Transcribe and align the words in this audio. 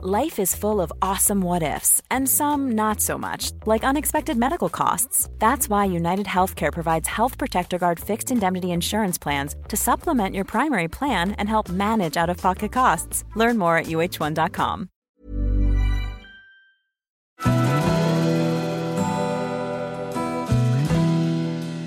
Life 0.00 0.38
is 0.38 0.54
full 0.54 0.80
of 0.80 0.92
awesome 1.02 1.40
what 1.40 1.64
ifs, 1.64 2.00
and 2.08 2.28
some 2.28 2.70
not 2.76 3.00
so 3.00 3.18
much, 3.18 3.50
like 3.66 3.82
unexpected 3.82 4.36
medical 4.36 4.68
costs. 4.68 5.28
That's 5.40 5.68
why 5.68 5.86
United 5.86 6.26
Healthcare 6.26 6.72
provides 6.72 7.08
Health 7.08 7.36
Protector 7.36 7.78
Guard 7.78 7.98
fixed 7.98 8.30
indemnity 8.30 8.70
insurance 8.70 9.18
plans 9.18 9.56
to 9.68 9.76
supplement 9.76 10.36
your 10.36 10.44
primary 10.44 10.86
plan 10.86 11.32
and 11.32 11.48
help 11.48 11.68
manage 11.68 12.16
out 12.16 12.30
of 12.30 12.36
pocket 12.36 12.70
costs. 12.70 13.24
Learn 13.34 13.58
more 13.58 13.76
at 13.76 13.86
uh1.com. 13.86 14.88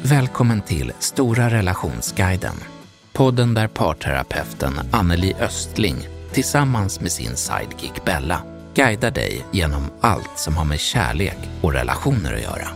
Välkommen 0.03 0.61
till 0.61 0.91
Stora 0.99 1.49
relationsguiden. 1.49 2.55
Podden 3.13 3.53
där 3.53 3.67
parterapeuten 3.67 4.73
Anneli 4.91 5.33
Östling 5.39 6.20
tillsammans 6.33 7.01
med 7.01 7.11
sin 7.11 7.35
sidekick 7.35 8.05
Bella 8.05 8.41
guidar 8.73 9.11
dig 9.11 9.45
genom 9.51 9.83
allt 10.01 10.39
som 10.39 10.57
har 10.57 10.65
med 10.65 10.79
kärlek 10.79 11.37
och 11.61 11.73
relationer 11.73 12.33
att 12.33 12.41
göra. 12.41 12.67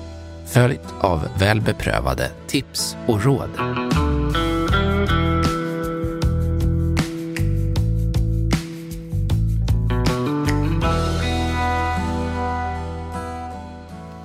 Följt 0.45 0.93
av 1.01 1.27
väl 1.39 1.61
beprövade 1.61 2.31
tips 2.47 2.97
och 3.07 3.23
råd. 3.23 3.49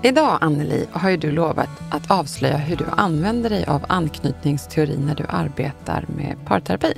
Idag, 0.02 0.38
Anneli, 0.40 0.86
har 0.92 1.10
ju 1.10 1.16
du 1.16 1.30
lovat 1.30 1.68
att 1.90 2.10
avslöja 2.10 2.56
hur 2.56 2.76
du 2.76 2.84
använder 2.96 3.50
dig 3.50 3.64
av 3.64 3.84
anknytningsteori 3.88 4.98
när 4.98 5.14
du 5.14 5.24
arbetar 5.28 6.04
med 6.16 6.36
parterapi. 6.44 6.92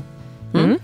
Mm. 0.55 0.65
Mm. 0.65 0.79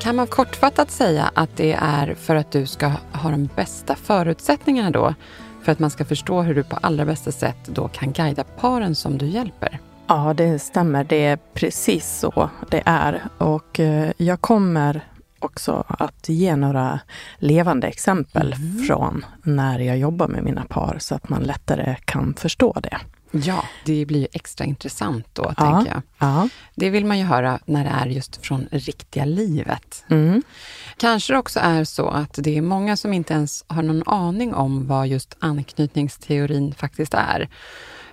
Kan 0.00 0.16
man 0.16 0.26
kortfattat 0.26 0.90
säga 0.90 1.30
att 1.34 1.56
det 1.56 1.72
är 1.72 2.14
för 2.14 2.34
att 2.34 2.52
du 2.52 2.66
ska 2.66 2.92
ha 3.12 3.30
de 3.30 3.48
bästa 3.56 3.96
förutsättningarna 3.96 4.90
då? 4.90 5.14
För 5.62 5.72
att 5.72 5.78
man 5.78 5.90
ska 5.90 6.04
förstå 6.04 6.42
hur 6.42 6.54
du 6.54 6.62
på 6.62 6.76
allra 6.76 7.04
bästa 7.04 7.32
sätt 7.32 7.56
då 7.66 7.88
kan 7.88 8.12
guida 8.12 8.44
paren 8.44 8.94
som 8.94 9.18
du 9.18 9.26
hjälper? 9.26 9.78
Ja, 10.06 10.34
det 10.36 10.58
stämmer. 10.58 11.04
Det 11.04 11.24
är 11.24 11.38
precis 11.54 12.18
så 12.18 12.50
det 12.70 12.82
är. 12.86 13.22
Och 13.38 13.80
eh, 13.80 14.12
jag 14.16 14.40
kommer 14.40 15.04
också 15.38 15.84
att 15.88 16.28
ge 16.28 16.56
några 16.56 17.00
levande 17.38 17.86
exempel 17.86 18.52
mm. 18.52 18.84
från 18.86 19.24
när 19.42 19.78
jag 19.78 19.98
jobbar 19.98 20.28
med 20.28 20.44
mina 20.44 20.64
par 20.64 20.96
så 20.98 21.14
att 21.14 21.28
man 21.28 21.42
lättare 21.42 21.96
kan 22.04 22.34
förstå 22.34 22.80
det. 22.82 22.98
Ja, 23.30 23.64
det 23.84 24.06
blir 24.06 24.20
ju 24.20 24.26
extra 24.32 24.64
intressant 24.64 25.26
då, 25.32 25.42
ja, 25.42 25.54
tänker 25.54 25.92
jag. 25.92 26.02
Ja. 26.18 26.48
Det 26.74 26.90
vill 26.90 27.04
man 27.04 27.18
ju 27.18 27.24
höra 27.24 27.58
när 27.64 27.84
det 27.84 27.90
är 27.90 28.06
just 28.06 28.46
från 28.46 28.68
riktiga 28.70 29.24
livet. 29.24 30.04
Mm. 30.08 30.42
Kanske 30.96 31.32
det 31.32 31.38
också 31.38 31.60
är 31.60 31.84
så 31.84 32.08
att 32.08 32.34
det 32.34 32.58
är 32.58 32.62
många 32.62 32.96
som 32.96 33.12
inte 33.12 33.34
ens 33.34 33.64
har 33.66 33.82
någon 33.82 34.08
aning 34.08 34.54
om 34.54 34.86
vad 34.86 35.08
just 35.08 35.36
anknytningsteorin 35.38 36.74
faktiskt 36.74 37.14
är. 37.14 37.48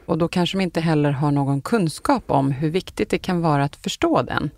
Och 0.05 0.17
då 0.17 0.27
kanske 0.27 0.57
de 0.57 0.63
inte 0.63 0.81
heller 0.81 1.11
har 1.11 1.31
någon 1.31 1.61
kunskap 1.61 2.23
om 2.31 2.51
hur 2.51 2.69
viktigt 2.69 3.09
det 3.09 3.17
kan 3.17 3.41
vara 3.41 3.63
att 3.63 3.75
förstå 3.75 4.21
den. 4.21 4.49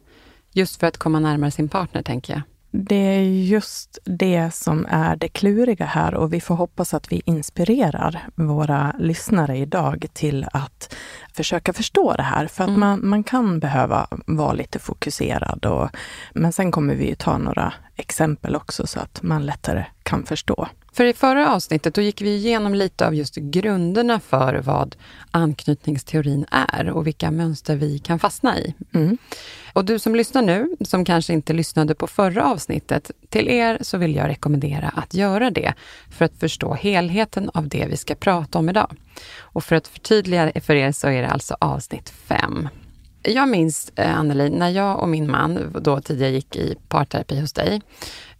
Just 0.52 0.80
för 0.80 0.88
att 0.88 0.98
komma 0.98 1.20
närmare 1.20 1.52
sin 1.52 1.70
partner, 1.70 2.02
tänker 2.02 2.34
jag. 2.34 2.42
Det 2.72 2.96
är 2.96 3.22
just 3.24 4.00
det 4.04 4.52
som 4.54 4.86
är 4.90 5.16
det 5.16 5.28
kluriga 5.28 5.86
här 5.86 6.14
och 6.14 6.34
vi 6.34 6.42
får 6.42 6.56
hoppas 6.56 6.94
att 6.94 7.12
vi 7.12 7.22
inspirerar 7.26 8.28
våra 8.36 8.96
lyssnare 9.00 9.58
idag 9.58 10.06
till 10.14 10.48
att 10.54 10.96
försöka 11.34 11.74
förstå 11.74 12.14
det 12.14 12.24
här. 12.24 12.48
För 12.48 12.64
att 12.64 12.68
mm. 12.68 12.80
man, 12.80 13.08
man 13.08 13.24
kan 13.24 13.60
behöva 13.60 14.08
vara 14.26 14.54
lite 14.54 14.80
fokuserad. 14.80 15.66
Och, 15.66 15.90
men 16.34 16.54
sen 16.54 16.72
kommer 16.72 16.96
vi 16.96 17.16
ta 17.16 17.38
några 17.38 17.74
exempel 17.96 18.56
också 18.56 18.88
så 18.88 19.00
att 19.00 19.22
man 19.24 19.46
lättare 19.46 19.86
kan 20.04 20.26
förstå. 20.26 20.68
För 21.00 21.06
i 21.06 21.14
förra 21.14 21.54
avsnittet 21.54 21.94
då 21.94 22.02
gick 22.02 22.22
vi 22.22 22.36
igenom 22.36 22.74
lite 22.74 23.08
av 23.08 23.16
just 23.16 23.36
grunderna 23.36 24.20
för 24.20 24.56
vad 24.56 24.96
anknytningsteorin 25.32 26.46
är 26.52 26.90
och 26.90 27.08
vilka 27.08 27.32
mönster 27.32 27.76
vi 27.76 28.00
kan 28.00 28.20
fastna 28.20 28.60
i. 28.60 28.74
Mm. 28.94 29.18
Och 29.74 29.86
du 29.86 30.00
som 30.00 30.16
lyssnar 30.16 30.42
nu, 30.42 30.76
som 30.82 31.06
kanske 31.06 31.34
inte 31.34 31.54
lyssnade 31.54 31.96
på 31.96 32.08
förra 32.08 32.46
avsnittet, 32.46 33.12
till 33.30 33.48
er 33.50 33.78
så 33.82 33.98
vill 33.98 34.16
jag 34.16 34.28
rekommendera 34.28 34.90
att 34.90 35.14
göra 35.14 35.52
det 35.52 35.74
för 36.12 36.26
att 36.26 36.40
förstå 36.40 36.74
helheten 36.74 37.50
av 37.54 37.68
det 37.68 37.88
vi 37.90 37.98
ska 37.98 38.16
prata 38.16 38.60
om 38.60 38.70
idag. 38.70 38.96
Och 39.40 39.64
för 39.64 39.76
att 39.76 39.88
förtydliga 39.88 40.52
för 40.62 40.76
er 40.76 40.92
så 40.92 41.08
är 41.08 41.22
det 41.22 41.30
alltså 41.30 41.56
avsnitt 41.60 42.10
5. 42.10 42.70
Jag 43.22 43.50
minns, 43.50 43.92
eh, 43.96 44.20
Anneli, 44.20 44.50
när 44.50 44.70
jag 44.70 45.00
och 45.00 45.10
min 45.10 45.32
man 45.32 45.76
då 45.82 46.02
tidigare 46.02 46.32
gick 46.32 46.56
i 46.56 46.76
parterapi 46.88 47.40
hos 47.40 47.54
dig, 47.54 47.82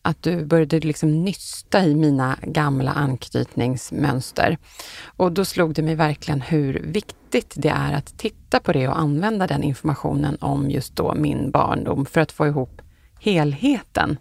att 0.02 0.24
du 0.24 0.46
började 0.46 0.80
liksom 0.80 1.24
nysta 1.24 1.86
i 1.86 1.96
mina 1.96 2.38
gamla 2.42 2.92
anknytningsmönster. 2.92 4.58
Och 5.06 5.32
då 5.32 5.46
slog 5.46 5.74
det 5.74 5.82
mig 5.82 5.96
verkligen 5.96 6.42
hur 6.42 6.82
viktigt 6.86 7.54
det 7.56 7.70
är 7.70 7.94
att 7.94 8.18
titta 8.18 8.60
på 8.60 8.74
det 8.74 8.88
och 8.88 9.00
använda 9.00 9.48
den 9.48 9.64
informationen 9.64 10.38
om 10.42 10.70
just 10.70 10.96
då 10.96 11.16
min 11.16 11.52
barndom 11.52 12.06
för 12.06 12.22
att 12.22 12.32
få 12.32 12.48
ihop 12.48 12.82
helheten. 13.20 14.18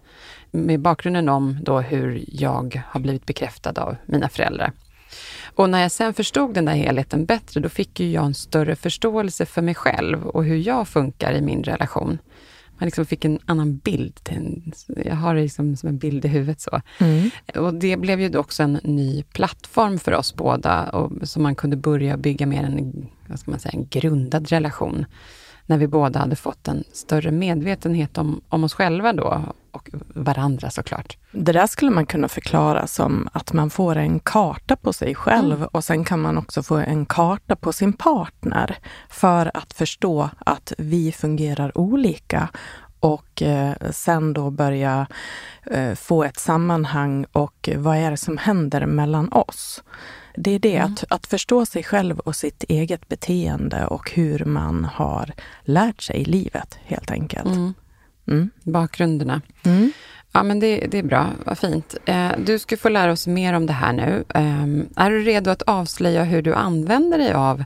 Med 0.50 0.80
bakgrunden 0.80 1.28
om 1.28 1.58
då 1.62 1.80
hur 1.80 2.24
jag 2.28 2.82
har 2.86 3.00
blivit 3.00 3.26
bekräftad 3.26 3.82
av 3.82 3.96
mina 4.06 4.28
föräldrar. 4.28 4.72
Och 5.54 5.70
när 5.70 5.82
jag 5.82 5.90
sen 5.90 6.14
förstod 6.14 6.54
den 6.54 6.64
där 6.64 6.74
helheten 6.74 7.24
bättre, 7.24 7.60
då 7.60 7.68
fick 7.68 8.00
ju 8.00 8.10
jag 8.10 8.24
en 8.24 8.34
större 8.34 8.76
förståelse 8.76 9.46
för 9.46 9.62
mig 9.62 9.74
själv 9.74 10.26
och 10.26 10.44
hur 10.44 10.56
jag 10.56 10.88
funkar 10.88 11.32
i 11.32 11.40
min 11.40 11.64
relation 11.64 12.18
man 12.78 12.86
liksom 12.86 13.06
fick 13.06 13.24
en 13.24 13.38
annan 13.46 13.76
bild. 13.76 14.20
Jag 15.04 15.14
har 15.14 15.34
det 15.34 15.42
liksom 15.42 15.76
som 15.76 15.88
en 15.88 15.98
bild 15.98 16.24
i 16.24 16.28
huvudet. 16.28 16.60
så. 16.60 16.80
Mm. 16.98 17.30
Och 17.56 17.74
Det 17.74 17.96
blev 17.96 18.20
ju 18.20 18.38
också 18.38 18.62
en 18.62 18.80
ny 18.82 19.22
plattform 19.22 19.98
för 19.98 20.14
oss 20.14 20.34
båda, 20.34 20.90
och, 20.90 21.28
så 21.28 21.40
man 21.40 21.54
kunde 21.54 21.76
börja 21.76 22.16
bygga 22.16 22.46
mer 22.46 22.62
en, 22.62 23.06
vad 23.26 23.38
ska 23.38 23.50
man 23.50 23.60
säga, 23.60 23.72
en 23.72 23.88
grundad 23.88 24.48
relation. 24.48 25.04
När 25.66 25.78
vi 25.78 25.86
båda 25.86 26.18
hade 26.18 26.36
fått 26.36 26.68
en 26.68 26.84
större 26.92 27.30
medvetenhet 27.30 28.18
om, 28.18 28.40
om 28.48 28.64
oss 28.64 28.74
själva 28.74 29.12
då, 29.12 29.42
och 29.72 29.90
varandra 30.14 30.70
såklart. 30.70 31.16
Det 31.32 31.52
där 31.52 31.66
skulle 31.66 31.90
man 31.90 32.06
kunna 32.06 32.28
förklara 32.28 32.86
som 32.86 33.28
att 33.32 33.52
man 33.52 33.70
får 33.70 33.96
en 33.96 34.20
karta 34.20 34.76
på 34.76 34.92
sig 34.92 35.14
själv 35.14 35.56
mm. 35.56 35.68
och 35.72 35.84
sen 35.84 36.04
kan 36.04 36.20
man 36.20 36.38
också 36.38 36.62
få 36.62 36.76
en 36.76 37.06
karta 37.06 37.56
på 37.56 37.72
sin 37.72 37.92
partner 37.92 38.78
för 39.08 39.50
att 39.54 39.72
förstå 39.72 40.30
att 40.38 40.72
vi 40.78 41.12
fungerar 41.12 41.78
olika 41.78 42.48
och 43.00 43.42
eh, 43.42 43.74
sen 43.90 44.32
då 44.32 44.50
börja 44.50 45.06
eh, 45.66 45.94
få 45.94 46.24
ett 46.24 46.38
sammanhang 46.38 47.26
och 47.32 47.68
vad 47.76 47.96
är 47.96 48.10
det 48.10 48.16
som 48.16 48.38
händer 48.38 48.86
mellan 48.86 49.32
oss? 49.32 49.82
Det 50.36 50.50
är 50.50 50.58
det, 50.58 50.76
mm. 50.76 50.92
att, 50.92 51.04
att 51.08 51.26
förstå 51.26 51.66
sig 51.66 51.82
själv 51.82 52.18
och 52.18 52.36
sitt 52.36 52.64
eget 52.68 53.08
beteende 53.08 53.86
och 53.86 54.10
hur 54.10 54.44
man 54.44 54.84
har 54.84 55.32
lärt 55.62 56.02
sig 56.02 56.24
livet 56.24 56.78
helt 56.84 57.10
enkelt. 57.10 57.46
Mm. 57.46 57.74
Mm. 58.28 58.50
Bakgrunderna. 58.62 59.42
Mm. 59.64 59.92
Ja, 60.32 60.42
men 60.42 60.60
det, 60.60 60.86
det, 60.90 60.98
är 60.98 61.02
bra. 61.02 61.26
Vad 61.46 61.58
fint. 61.58 61.96
Eh, 62.04 62.30
du 62.38 62.58
ska 62.58 62.76
få 62.76 62.88
lära 62.88 63.12
oss 63.12 63.26
mer 63.26 63.54
om 63.54 63.66
det 63.66 63.72
här 63.72 63.92
nu. 63.92 64.24
Eh, 64.34 65.04
är 65.04 65.10
du 65.10 65.22
redo 65.22 65.50
att 65.50 65.62
avslöja 65.62 66.24
hur 66.24 66.42
du 66.42 66.54
använder 66.54 67.18
dig 67.18 67.32
av 67.32 67.64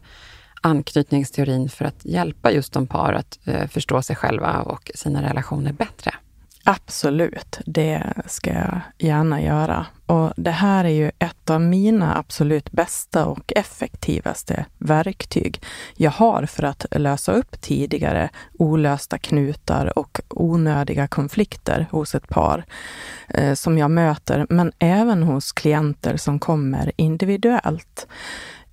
anknytningsteorin 0.61 1.69
för 1.69 1.85
att 1.85 2.05
hjälpa 2.05 2.53
just 2.53 2.73
de 2.73 2.87
par 2.87 3.13
att 3.13 3.39
eh, 3.45 3.69
förstå 3.69 4.03
sig 4.03 4.17
själva 4.17 4.61
och 4.61 4.91
sina 4.95 5.23
relationer 5.23 5.73
bättre? 5.73 6.15
Absolut, 6.65 7.61
det 7.67 8.13
ska 8.27 8.51
jag 8.51 8.81
gärna 8.99 9.43
göra. 9.43 9.87
Och 10.07 10.33
det 10.37 10.51
här 10.51 10.85
är 10.85 10.89
ju 10.89 11.11
ett 11.19 11.51
av 11.51 11.61
mina 11.61 12.19
absolut 12.19 12.73
bästa 12.73 13.27
och 13.27 13.53
effektivaste 13.57 14.65
verktyg 14.79 15.63
jag 15.97 16.11
har 16.11 16.47
för 16.47 16.63
att 16.63 16.87
lösa 16.91 17.33
upp 17.33 17.61
tidigare 17.61 18.31
olösta 18.59 19.19
knutar 19.19 19.99
och 19.99 20.21
onödiga 20.29 21.09
konflikter 21.09 21.87
hos 21.91 22.15
ett 22.15 22.29
par 22.29 22.65
eh, 23.29 23.55
som 23.55 23.79
jag 23.79 23.91
möter, 23.91 24.47
men 24.49 24.73
även 24.79 25.23
hos 25.23 25.53
klienter 25.53 26.17
som 26.17 26.39
kommer 26.39 26.93
individuellt. 26.97 28.07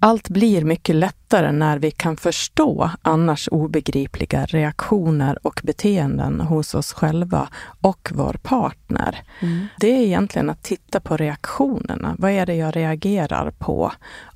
Allt 0.01 0.29
blir 0.29 0.63
mycket 0.63 0.95
lättare 0.95 1.51
när 1.51 1.79
vi 1.79 1.91
kan 1.91 2.17
förstå 2.17 2.91
annars 3.01 3.49
obegripliga 3.51 4.45
reaktioner 4.45 5.47
och 5.47 5.61
beteenden 5.63 6.41
hos 6.41 6.75
oss 6.75 6.93
själva 6.93 7.49
och 7.81 8.09
vår 8.13 8.33
partner. 8.33 9.23
Mm. 9.39 9.67
Det 9.79 9.87
är 9.87 10.01
egentligen 10.01 10.49
att 10.49 10.63
titta 10.63 10.99
på 10.99 11.17
reaktionerna. 11.17 12.15
Vad 12.17 12.31
är 12.31 12.45
det 12.45 12.55
jag 12.55 12.75
reagerar 12.75 13.51
på? 13.51 13.91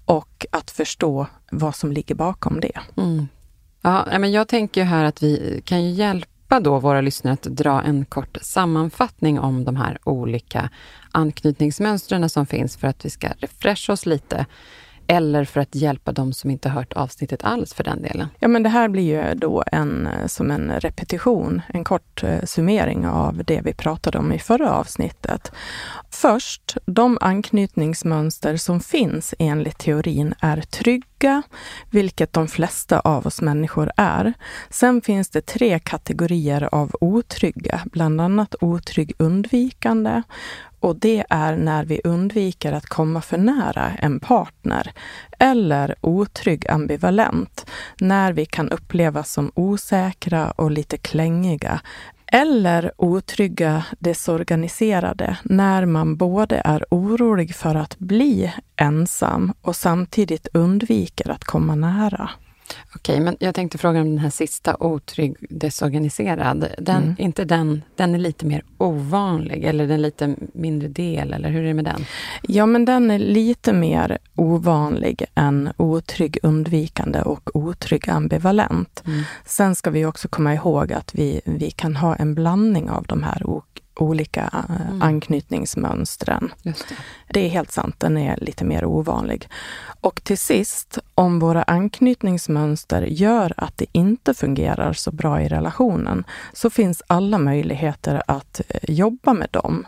Och 0.06 0.46
att 0.52 0.72
förstå 0.72 1.28
vad 1.52 1.76
som 1.76 1.92
ligger 1.92 2.16
bakom 2.16 2.60
det. 2.60 2.80
Mm. 2.98 3.28
Ja, 3.82 4.06
men 4.20 4.32
jag 4.32 4.48
tänker 4.48 4.84
här 4.84 5.04
att 5.04 5.24
vi 5.24 5.62
kan 5.66 5.84
ju 5.84 5.90
hjälpa 5.90 6.60
då 6.60 6.80
våra 6.80 7.02
lyssnare 7.02 7.34
att 7.34 7.44
dra 7.44 7.82
en 7.82 8.06
kort 8.06 8.38
sammanfattning 8.42 9.40
om 9.40 9.66
de 9.66 9.76
här 9.76 9.98
olika 10.04 10.70
anknytningsmönstren 11.12 12.30
som 12.30 12.46
finns 12.46 12.78
för 12.78 12.88
att 12.88 13.06
vi 13.06 13.10
ska 13.10 13.28
refresha 13.40 13.94
oss 13.94 14.06
lite 14.06 14.46
eller 15.08 15.46
för 15.46 15.60
att 15.60 15.76
hjälpa 15.76 16.12
de 16.12 16.34
som 16.34 16.50
inte 16.50 16.70
hört 16.70 16.94
avsnittet 16.94 17.44
alls 17.44 17.74
för 17.74 17.84
den 17.84 18.02
delen? 18.02 18.28
Ja, 18.40 18.48
men 18.48 18.64
det 18.64 18.70
här 18.70 18.90
blir 18.90 19.04
ju 19.04 19.36
då 19.36 19.64
en, 19.72 20.08
eh, 20.08 20.28
som 20.28 20.52
en 20.52 20.72
repetition, 20.80 21.62
en 21.68 21.84
kort 21.84 22.24
eh, 22.24 22.44
summering 22.44 23.08
av 23.08 23.44
det 23.46 23.62
vi 23.64 23.74
pratade 23.74 24.18
om 24.18 24.34
i 24.34 24.40
förra 24.40 24.74
avsnittet. 24.74 25.52
Först, 26.10 26.78
de 26.86 27.18
anknytningsmönster 27.22 28.58
som 28.58 28.80
finns 28.80 29.34
enligt 29.40 29.78
teorin 29.78 30.34
är 30.40 30.62
trygga, 30.62 31.06
vilket 31.90 32.34
de 32.34 32.48
flesta 32.48 33.00
av 33.00 33.28
oss 33.28 33.42
människor 33.42 33.92
är. 33.98 34.34
Sen 34.70 35.02
finns 35.02 35.30
det 35.30 35.46
tre 35.46 35.80
kategorier 35.80 36.70
av 36.72 36.92
otrygga, 37.02 37.82
bland 37.86 38.22
annat 38.22 38.56
otrygg 38.62 39.14
undvikande, 39.18 40.22
och 40.80 40.96
det 40.96 41.26
är 41.30 41.56
när 41.58 41.86
vi 41.86 42.02
undviker 42.04 42.72
att 42.72 42.86
komma 42.86 43.22
för 43.22 43.38
nära 43.38 43.92
en 44.00 44.20
partner. 44.20 44.92
Eller 45.40 45.96
otrygg 46.02 46.70
ambivalent, 46.70 47.66
när 48.00 48.34
vi 48.34 48.46
kan 48.46 48.70
upplevas 48.70 49.32
som 49.32 49.52
osäkra 49.56 50.52
och 50.52 50.72
lite 50.72 50.98
klängiga. 50.98 51.82
Eller 52.36 52.92
otrygga 52.98 53.86
desorganiserade, 54.00 55.38
när 55.44 55.86
man 55.86 56.16
både 56.18 56.62
är 56.66 56.86
orolig 56.90 57.56
för 57.56 57.76
att 57.76 58.00
bli 58.00 58.54
ensam 58.76 59.54
och 59.62 59.76
samtidigt 59.76 60.48
undviker 60.54 61.32
att 61.32 61.44
komma 61.44 61.76
nära. 61.76 62.30
Okej, 62.96 63.20
men 63.20 63.38
jag 63.40 63.56
tänkte 63.56 63.78
fråga 63.78 64.02
om 64.02 64.10
den 64.10 64.18
här 64.18 64.30
sista, 64.30 64.78
otrygg, 64.80 65.36
desorganiserad. 65.40 66.68
Den, 66.78 67.04
mm. 67.04 67.16
inte 67.18 67.46
den, 67.46 67.82
den 67.96 68.16
är 68.16 68.20
lite 68.20 68.46
mer 68.46 68.64
ovanlig, 68.78 69.64
eller 69.64 69.88
den 69.88 70.02
lite 70.02 70.36
mindre 70.54 70.88
del, 70.88 71.34
eller 71.34 71.50
hur 71.50 71.64
är 71.64 71.68
det 71.68 71.74
med 71.74 71.86
den? 71.86 72.06
Ja, 72.42 72.66
men 72.66 72.86
den 72.86 73.12
är 73.12 73.20
lite 73.20 73.74
mer 73.74 74.18
ovanlig 74.36 75.26
än 75.36 75.70
otrygg 75.78 76.38
undvikande 76.44 77.22
och 77.22 77.56
otrygg 77.56 78.10
ambivalent. 78.10 79.04
Mm. 79.06 79.24
Sen 79.46 79.76
ska 79.76 79.90
vi 79.90 80.06
också 80.06 80.28
komma 80.28 80.54
ihåg 80.54 80.94
att 80.94 81.16
vi, 81.16 81.42
vi 81.46 81.72
kan 81.72 81.96
ha 81.96 82.16
en 82.16 82.36
blandning 82.36 82.90
av 82.90 83.06
de 83.08 83.24
här 83.24 83.50
olika 83.96 84.66
eh, 84.70 84.88
mm. 84.88 85.02
anknytningsmönstren. 85.02 86.54
Det. 86.64 86.86
det. 87.28 87.40
är 87.40 87.50
helt 87.50 87.72
sant, 87.72 88.00
den 88.00 88.18
är 88.18 88.38
lite 88.38 88.66
mer 88.66 88.86
ovanlig. 88.86 89.50
Och 90.02 90.24
till 90.24 90.38
sist, 90.38 90.98
om 91.16 91.40
våra 91.40 91.64
anknytningsmönster 91.64 93.02
gör 93.02 93.54
att 93.58 93.78
det 93.78 93.86
inte 93.92 94.34
fungerar 94.34 94.94
så 94.94 95.12
bra 95.12 95.42
i 95.42 95.48
relationen, 95.48 96.24
så 96.54 96.70
finns 96.70 97.04
alla 97.08 97.38
möjligheter 97.38 98.24
att 98.28 98.62
eh, 98.68 98.90
jobba 98.90 99.34
med 99.34 99.48
dem 99.52 99.86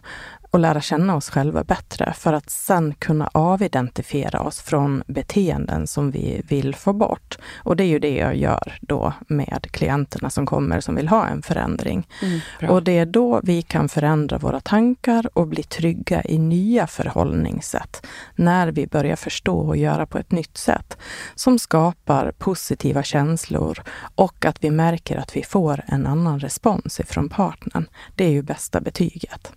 och 0.56 0.62
lära 0.62 0.82
känna 0.82 1.16
oss 1.16 1.30
själva 1.30 1.64
bättre 1.64 2.14
för 2.14 2.34
att 2.34 2.50
sen 2.50 2.94
kunna 3.00 3.30
avidentifiera 3.34 4.42
oss 4.42 4.62
från 4.62 5.04
beteenden 5.08 5.88
som 5.88 6.12
vi 6.12 6.42
vill 6.48 6.76
få 6.76 6.94
bort. 6.94 7.38
Och 7.56 7.76
det 7.76 7.84
är 7.84 7.88
ju 7.88 8.00
det 8.00 8.16
jag 8.16 8.36
gör 8.36 8.78
då 8.82 9.14
med 9.28 9.68
klienterna 9.72 10.30
som 10.30 10.46
kommer 10.46 10.80
som 10.80 10.96
vill 10.96 11.08
ha 11.08 11.28
en 11.28 11.42
förändring. 11.42 12.08
Mm, 12.22 12.70
och 12.70 12.84
det 12.84 12.98
är 12.98 13.06
då 13.06 13.40
vi 13.44 13.62
kan 13.62 13.90
förändra 13.90 14.38
våra 14.38 14.60
tankar 14.60 15.30
och 15.34 15.48
bli 15.48 15.64
trygga 15.64 16.24
i 16.24 16.38
nya 16.38 16.88
förhållningssätt. 16.88 18.06
När 18.36 18.68
vi 18.68 18.88
börjar 18.88 19.16
förstå 19.16 19.58
och 19.58 19.78
göra 19.78 20.06
på 20.06 20.18
ett 20.18 20.32
nytt 20.32 20.58
sätt 20.58 20.98
som 21.36 21.60
skapar 21.60 22.32
positiva 22.38 23.04
känslor 23.04 23.84
och 24.16 24.46
att 24.46 24.64
vi 24.64 24.72
märker 24.72 25.18
att 25.18 25.36
vi 25.36 25.44
får 25.44 25.82
en 25.88 26.08
annan 26.08 26.40
respons 26.40 27.00
ifrån 27.00 27.30
partnern. 27.30 27.86
Det 28.16 28.26
är 28.26 28.32
ju 28.32 28.42
bästa 28.42 28.82
betyget. 28.82 29.54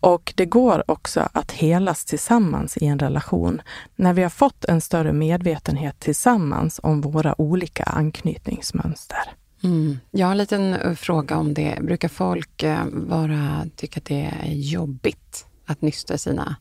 Och 0.00 0.32
det 0.36 0.46
går 0.46 0.90
också 0.90 1.28
att 1.32 1.52
helas 1.52 2.04
tillsammans 2.04 2.76
i 2.76 2.86
en 2.86 2.98
relation 2.98 3.62
när 3.96 4.12
vi 4.12 4.22
har 4.22 4.30
fått 4.30 4.64
en 4.64 4.80
större 4.80 5.12
medvetenhet 5.12 6.00
tillsammans 6.00 6.80
om 6.82 7.00
våra 7.00 7.40
olika 7.40 7.84
anknytningsmönster. 7.84 9.34
Mm. 9.62 9.98
Jag 10.10 10.26
har 10.26 10.32
en 10.32 10.38
liten 10.38 10.74
eh, 10.74 10.94
fråga 10.94 11.36
om 11.36 11.54
det. 11.54 11.78
Brukar 11.82 12.08
folk 12.08 12.62
eh, 12.62 12.84
vara, 12.92 13.66
tycka 13.76 14.00
att 14.00 14.04
det 14.04 14.32
är 14.42 14.52
jobbigt 14.52 15.46
att 15.66 15.82
nysta 15.82 16.18
sina 16.18 16.56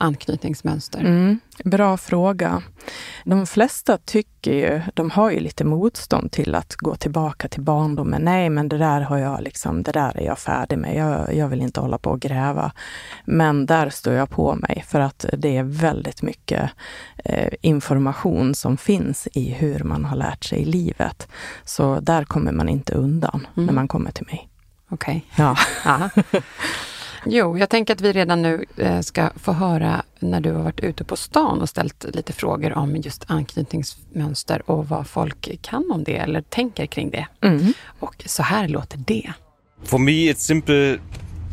anknytningsmönster? 0.00 1.00
Mm, 1.00 1.40
bra 1.64 1.96
fråga. 1.96 2.62
De 3.24 3.46
flesta 3.46 3.98
tycker 3.98 4.52
ju, 4.52 4.80
de 4.94 5.10
har 5.10 5.30
ju 5.30 5.40
lite 5.40 5.64
motstånd 5.64 6.32
till 6.32 6.54
att 6.54 6.74
gå 6.74 6.96
tillbaka 6.96 7.48
till 7.48 7.62
barndomen. 7.62 8.22
Nej, 8.22 8.50
men 8.50 8.68
det 8.68 8.78
där 8.78 9.00
har 9.00 9.18
jag 9.18 9.42
liksom, 9.42 9.82
det 9.82 9.92
där 9.92 10.16
är 10.16 10.24
jag 10.24 10.38
färdig 10.38 10.78
med. 10.78 10.96
Jag, 10.96 11.34
jag 11.34 11.48
vill 11.48 11.60
inte 11.60 11.80
hålla 11.80 11.98
på 11.98 12.10
och 12.10 12.20
gräva. 12.20 12.72
Men 13.24 13.66
där 13.66 13.90
står 13.90 14.12
jag 14.12 14.30
på 14.30 14.54
mig 14.54 14.84
för 14.88 15.00
att 15.00 15.24
det 15.32 15.56
är 15.56 15.62
väldigt 15.62 16.22
mycket 16.22 16.70
eh, 17.24 17.52
information 17.60 18.54
som 18.54 18.76
finns 18.76 19.28
i 19.32 19.50
hur 19.50 19.84
man 19.84 20.04
har 20.04 20.16
lärt 20.16 20.44
sig 20.44 20.58
i 20.58 20.64
livet. 20.64 21.28
Så 21.64 22.00
där 22.00 22.24
kommer 22.24 22.52
man 22.52 22.68
inte 22.68 22.94
undan 22.94 23.46
mm. 23.56 23.66
när 23.66 23.72
man 23.72 23.88
kommer 23.88 24.10
till 24.10 24.26
mig. 24.26 24.48
Okej. 24.90 25.26
Okay. 25.32 25.54
Ja. 25.84 26.10
Jo, 27.24 27.58
jag 27.58 27.68
tänker 27.68 27.94
att 27.94 28.00
vi 28.00 28.12
redan 28.12 28.42
nu 28.42 28.64
eh, 28.76 29.00
ska 29.00 29.30
få 29.36 29.52
höra 29.52 30.02
när 30.18 30.40
du 30.40 30.52
har 30.52 30.62
varit 30.62 30.80
ute 30.80 31.04
på 31.04 31.16
stan 31.16 31.60
och 31.60 31.68
ställt 31.68 32.04
lite 32.14 32.32
frågor 32.32 32.78
om 32.78 32.96
just 32.96 33.24
anknytningsmönster 33.26 34.70
och 34.70 34.88
vad 34.88 35.06
folk 35.06 35.58
kan 35.62 35.90
om 35.90 36.04
det 36.04 36.16
eller 36.16 36.42
tänker 36.42 36.86
kring 36.86 37.10
det. 37.10 37.26
Mm. 37.40 37.72
Och 38.00 38.22
så 38.26 38.42
här 38.42 38.68
låter 38.68 38.98
det. 38.98 39.32
For 39.84 39.98
me 39.98 40.12
it's 40.12 40.34
simple 40.34 40.98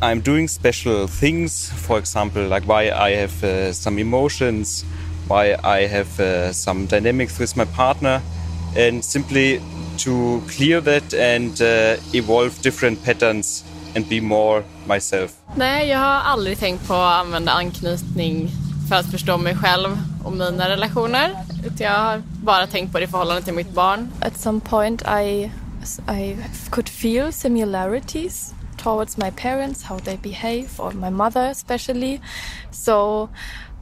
I'm 0.02 0.22
doing 0.22 0.48
special 0.48 1.08
things, 1.08 1.72
for 1.88 2.00
example, 2.00 2.48
like 2.48 2.68
why 2.68 2.84
I 2.84 3.16
have 3.16 3.44
uh, 3.44 3.74
some 3.74 4.02
emotions, 4.02 4.86
why 5.28 5.54
I 5.54 5.88
have 5.88 6.20
uh, 6.20 6.52
some 6.52 6.86
dynamics 6.86 7.40
with 7.40 7.58
my 7.58 7.66
partner, 7.66 8.22
and 8.76 9.04
simply 9.04 9.60
to 9.98 10.42
clear 10.48 10.82
that 10.82 11.14
and 11.14 11.62
uh, 11.62 11.98
evolve 12.14 12.62
different 12.62 13.04
patterns 13.04 13.64
and 13.96 14.10
be 14.10 14.22
more 14.22 14.64
myself. 14.88 15.32
Nej, 15.56 15.90
jag 15.90 16.00
har 16.00 16.20
aldrig 16.20 16.60
tänkt 16.60 16.88
på 16.88 16.94
att 16.94 17.26
använda 17.26 17.52
anknytning 17.52 18.52
för 18.90 18.96
att 18.96 19.12
förstå 19.12 19.38
mig 19.38 19.56
själv 19.56 19.98
och 20.24 20.32
mina 20.34 20.70
relationer. 20.70 21.36
Jag 21.80 21.92
har 21.92 22.22
bara 22.44 22.68
tänkt 22.68 22.92
på 22.92 23.00
det 23.00 23.04
i 23.04 23.08
förhållande 23.08 23.42
till 23.42 23.54
mitt 23.54 23.72
barn. 23.74 24.12
At 24.22 24.38
some 24.38 24.60
point 24.60 25.02
I, 25.02 25.52
I 26.10 26.38
could 26.70 26.90
feel 26.90 27.34
similarities 27.34 28.54
towards 28.78 29.18
my 29.18 29.32
parents, 29.32 29.84
how 29.84 30.00
they 30.00 30.18
behave, 30.18 30.68
or 30.80 30.92
my 30.92 31.10
mother 31.10 31.50
especially. 31.50 32.20
So 32.72 33.30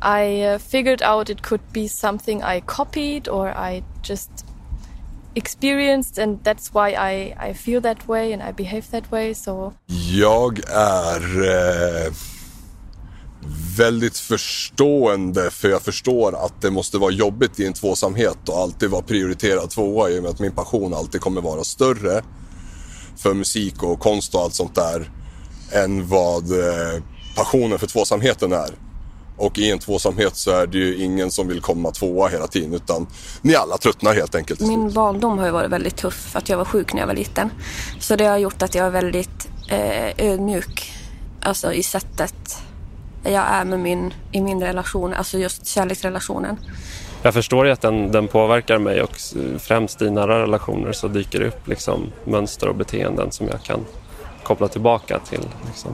I 0.01 0.43
uh, 0.43 0.57
figured 0.59 1.01
out 1.01 1.29
it 1.29 1.41
could 1.41 1.61
be 1.73 1.87
something 1.87 2.43
I 2.43 2.61
copied 2.61 3.27
or 3.27 3.49
I 3.49 3.83
just 4.01 4.45
experienced 5.35 6.23
and 6.23 6.43
that's 6.43 6.71
why 6.73 6.95
I, 6.95 7.49
I 7.49 7.53
feel 7.53 7.81
that 7.81 8.07
way 8.07 8.33
and 8.33 8.41
I 8.41 8.51
behave 8.63 8.81
that 8.91 9.11
way. 9.11 9.35
So. 9.35 9.73
Jag 10.11 10.59
är 10.69 11.21
eh, 12.05 12.13
väldigt 13.77 14.17
förstående 14.17 15.51
för 15.51 15.69
jag 15.69 15.81
förstår 15.81 16.45
att 16.45 16.61
det 16.61 16.71
måste 16.71 16.97
vara 16.97 17.11
jobbigt 17.11 17.59
i 17.59 17.65
en 17.65 17.73
tvåsamhet 17.73 18.49
och 18.49 18.57
alltid 18.57 18.89
vara 18.89 19.01
prioriterad 19.01 19.69
tvåa 19.69 20.09
i 20.09 20.19
och 20.19 20.23
med 20.23 20.31
att 20.31 20.39
min 20.39 20.51
passion 20.51 20.93
alltid 20.93 21.21
kommer 21.21 21.41
vara 21.41 21.63
större 21.63 22.23
för 23.17 23.33
musik 23.33 23.83
och 23.83 23.99
konst 23.99 24.35
och 24.35 24.41
allt 24.41 24.53
sånt 24.53 24.75
där 24.75 25.11
än 25.71 26.07
vad 26.07 26.51
eh, 26.51 27.03
passionen 27.35 27.79
för 27.79 27.87
tvåsamheten 27.87 28.51
är. 28.53 28.84
Och 29.37 29.57
i 29.57 29.71
en 29.71 29.79
tvåsamhet 29.79 30.35
så 30.35 30.51
är 30.51 30.67
det 30.67 30.77
ju 30.77 31.03
ingen 31.03 31.31
som 31.31 31.47
vill 31.47 31.61
komma 31.61 31.91
tvåa 31.91 32.27
hela 32.27 32.47
tiden 32.47 32.73
utan 32.73 33.07
ni 33.41 33.55
alla 33.55 33.77
tröttnar 33.77 34.13
helt 34.13 34.35
enkelt. 34.35 34.59
Min 34.59 34.93
barndom 34.93 35.37
har 35.37 35.45
ju 35.45 35.51
varit 35.51 35.71
väldigt 35.71 35.95
tuff 35.95 36.29
för 36.31 36.39
att 36.39 36.49
jag 36.49 36.57
var 36.57 36.65
sjuk 36.65 36.93
när 36.93 36.99
jag 36.99 37.07
var 37.07 37.13
liten. 37.13 37.49
Så 37.99 38.15
det 38.15 38.25
har 38.25 38.37
gjort 38.37 38.61
att 38.61 38.75
jag 38.75 38.85
är 38.85 38.89
väldigt 38.91 39.47
eh, 39.69 40.27
ödmjuk 40.31 40.91
alltså 41.41 41.73
i 41.73 41.83
sättet 41.83 42.57
jag 43.31 43.43
är 43.43 43.65
med 43.65 43.79
min, 43.79 44.13
i 44.31 44.41
min 44.41 44.61
relation, 44.61 45.13
alltså 45.13 45.37
just 45.37 45.67
kärleksrelationen. 45.67 46.57
Jag 47.21 47.33
förstår 47.33 47.65
ju 47.65 47.71
att 47.71 47.81
den, 47.81 48.11
den 48.11 48.27
påverkar 48.27 48.79
mig 48.79 49.01
och 49.01 49.17
främst 49.59 50.01
i 50.01 50.09
nära 50.09 50.41
relationer 50.41 50.91
så 50.91 51.07
dyker 51.07 51.39
det 51.39 51.47
upp 51.47 51.67
liksom 51.67 52.11
mönster 52.23 52.67
och 52.67 52.75
beteenden 52.75 53.31
som 53.31 53.47
jag 53.47 53.63
kan 53.63 53.85
koppla 54.43 54.67
tillbaka 54.67 55.19
till. 55.19 55.41
Liksom 55.65 55.91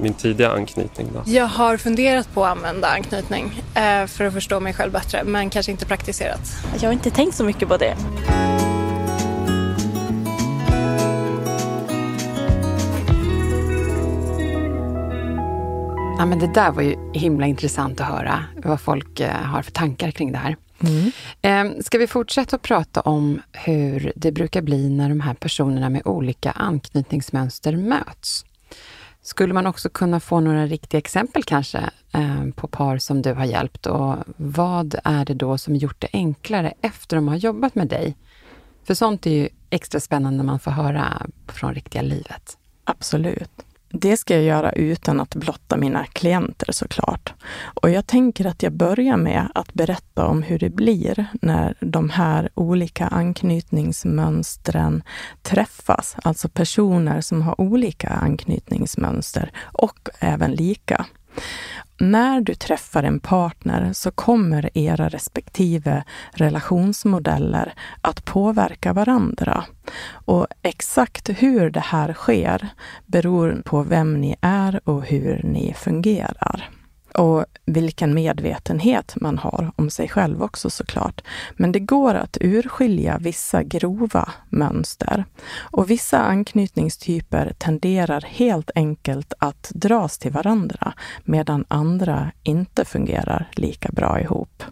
min 0.00 0.14
tidiga 0.14 0.50
anknytning. 0.50 1.08
Då. 1.14 1.22
Jag 1.26 1.46
har 1.46 1.76
funderat 1.76 2.34
på 2.34 2.44
att 2.44 2.56
använda 2.56 2.88
anknytning 2.88 3.62
eh, 3.74 4.06
för 4.06 4.24
att 4.24 4.32
förstå 4.34 4.60
mig 4.60 4.74
själv 4.74 4.92
bättre 4.92 5.24
men 5.24 5.50
kanske 5.50 5.72
inte 5.72 5.86
praktiserat. 5.86 6.40
Jag 6.80 6.88
har 6.88 6.92
inte 6.92 7.10
tänkt 7.10 7.36
så 7.36 7.44
mycket 7.44 7.68
på 7.68 7.76
det. 7.76 7.96
Ja, 16.18 16.26
men 16.26 16.38
det 16.38 16.52
där 16.54 16.70
var 16.70 16.82
ju 16.82 16.96
himla 17.12 17.46
intressant 17.46 18.00
att 18.00 18.06
höra 18.06 18.44
vad 18.56 18.80
folk 18.80 19.20
eh, 19.20 19.32
har 19.32 19.62
för 19.62 19.72
tankar 19.72 20.10
kring 20.10 20.32
det 20.32 20.38
här. 20.38 20.56
Mm. 20.80 21.12
Eh, 21.42 21.82
ska 21.82 21.98
vi 21.98 22.06
fortsätta 22.06 22.56
att 22.56 22.62
prata 22.62 23.00
om 23.00 23.42
hur 23.52 24.12
det 24.16 24.32
brukar 24.32 24.62
bli 24.62 24.88
när 24.88 25.08
de 25.08 25.20
här 25.20 25.34
personerna 25.34 25.88
med 25.88 26.02
olika 26.04 26.50
anknytningsmönster 26.50 27.76
möts? 27.76 28.44
Skulle 29.28 29.54
man 29.54 29.66
också 29.66 29.88
kunna 29.88 30.20
få 30.20 30.40
några 30.40 30.66
riktiga 30.66 30.98
exempel 30.98 31.44
kanske 31.44 31.78
eh, 32.12 32.44
på 32.56 32.68
par 32.68 32.98
som 32.98 33.22
du 33.22 33.32
har 33.32 33.44
hjälpt 33.44 33.86
och 33.86 34.16
vad 34.36 34.94
är 35.04 35.24
det 35.24 35.34
då 35.34 35.58
som 35.58 35.76
gjort 35.76 36.00
det 36.00 36.08
enklare 36.12 36.74
efter 36.80 37.16
de 37.16 37.28
har 37.28 37.36
jobbat 37.36 37.74
med 37.74 37.88
dig? 37.88 38.16
För 38.84 38.94
sånt 38.94 39.26
är 39.26 39.30
ju 39.30 39.48
extra 39.70 40.00
spännande 40.00 40.36
när 40.36 40.44
man 40.44 40.58
får 40.58 40.70
höra 40.70 41.26
från 41.46 41.74
riktiga 41.74 42.02
livet. 42.02 42.58
Absolut. 42.84 43.50
Det 43.90 44.16
ska 44.16 44.34
jag 44.34 44.42
göra 44.42 44.72
utan 44.72 45.20
att 45.20 45.34
blotta 45.34 45.76
mina 45.76 46.06
klienter 46.06 46.72
såklart. 46.72 47.34
Och 47.60 47.90
jag 47.90 48.06
tänker 48.06 48.44
att 48.44 48.62
jag 48.62 48.72
börjar 48.72 49.16
med 49.16 49.48
att 49.54 49.74
berätta 49.74 50.26
om 50.26 50.42
hur 50.42 50.58
det 50.58 50.70
blir 50.70 51.26
när 51.42 51.74
de 51.80 52.10
här 52.10 52.48
olika 52.54 53.06
anknytningsmönstren 53.06 55.02
träffas. 55.42 56.16
Alltså 56.22 56.48
personer 56.48 57.20
som 57.20 57.42
har 57.42 57.60
olika 57.60 58.08
anknytningsmönster 58.08 59.52
och 59.72 60.08
även 60.20 60.52
lika 60.52 61.06
när 62.00 62.40
du 62.40 62.54
träffar 62.54 63.02
en 63.02 63.20
partner 63.20 63.92
så 63.92 64.10
kommer 64.10 64.70
era 64.78 65.08
respektive 65.08 66.04
relationsmodeller 66.32 67.74
att 68.00 68.24
påverka 68.24 68.92
varandra. 68.92 69.64
Och 70.12 70.46
exakt 70.62 71.28
hur 71.28 71.70
det 71.70 71.80
här 71.80 72.12
sker 72.12 72.68
beror 73.06 73.62
på 73.64 73.82
vem 73.82 74.20
ni 74.20 74.36
är 74.40 74.80
och 74.84 75.04
hur 75.04 75.40
ni 75.44 75.74
fungerar 75.74 76.70
och 77.14 77.44
vilken 77.66 78.14
medvetenhet 78.14 79.16
man 79.16 79.38
har 79.38 79.72
om 79.76 79.90
sig 79.90 80.08
själv 80.08 80.42
också 80.42 80.70
såklart. 80.70 81.20
Men 81.56 81.72
det 81.72 81.80
går 81.80 82.14
att 82.14 82.36
urskilja 82.40 83.18
vissa 83.18 83.62
grova 83.62 84.28
mönster. 84.48 85.24
Och 85.58 85.90
vissa 85.90 86.18
anknytningstyper 86.18 87.52
tenderar 87.58 88.20
helt 88.20 88.70
enkelt 88.74 89.32
att 89.38 89.70
dras 89.74 90.18
till 90.18 90.32
varandra 90.32 90.92
medan 91.24 91.64
andra 91.68 92.30
inte 92.42 92.84
fungerar 92.84 93.48
lika 93.52 93.88
bra 93.92 94.20
ihop. 94.20 94.62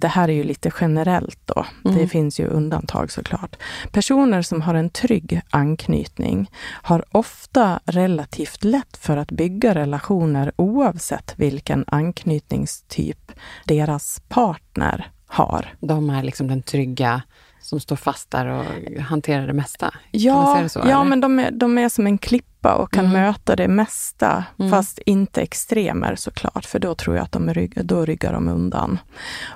Det 0.00 0.08
här 0.08 0.28
är 0.28 0.32
ju 0.32 0.42
lite 0.42 0.70
generellt 0.80 1.40
då. 1.44 1.66
Mm. 1.84 1.98
Det 1.98 2.08
finns 2.08 2.40
ju 2.40 2.46
undantag 2.46 3.10
såklart. 3.10 3.56
Personer 3.90 4.42
som 4.42 4.62
har 4.62 4.74
en 4.74 4.90
trygg 4.90 5.40
anknytning 5.50 6.50
har 6.82 7.04
ofta 7.12 7.80
relativt 7.84 8.64
lätt 8.64 8.96
för 8.96 9.16
att 9.16 9.30
bygga 9.30 9.74
relationer 9.74 10.52
oavsett 10.56 11.34
vilken 11.36 11.84
anknytningstyp 11.86 13.32
deras 13.64 14.22
partner 14.28 15.10
har. 15.26 15.74
De 15.80 16.10
är 16.10 16.22
liksom 16.22 16.48
den 16.48 16.62
trygga 16.62 17.22
som 17.60 17.80
står 17.80 17.96
fast 17.96 18.30
där 18.30 18.46
och 18.46 18.64
hanterar 19.02 19.46
det 19.46 19.52
mesta? 19.52 19.94
Ja, 20.10 20.68
så, 20.68 20.82
ja 20.88 21.04
men 21.04 21.20
de 21.20 21.38
är, 21.38 21.50
de 21.50 21.78
är 21.78 21.88
som 21.88 22.06
en 22.06 22.18
klippa 22.66 22.82
och 22.82 22.92
kan 22.92 23.04
mm. 23.06 23.22
möta 23.22 23.56
det 23.56 23.68
mesta, 23.68 24.44
mm. 24.58 24.70
fast 24.70 24.98
inte 25.06 25.42
extremer 25.42 26.16
såklart, 26.16 26.64
för 26.64 26.78
då 26.78 26.94
tror 26.94 27.16
jag 27.16 27.24
att 27.24 27.32
de 27.32 27.54
rygg, 27.54 27.86
då 27.86 28.04
ryggar 28.04 28.32
de 28.32 28.48
undan. 28.48 28.98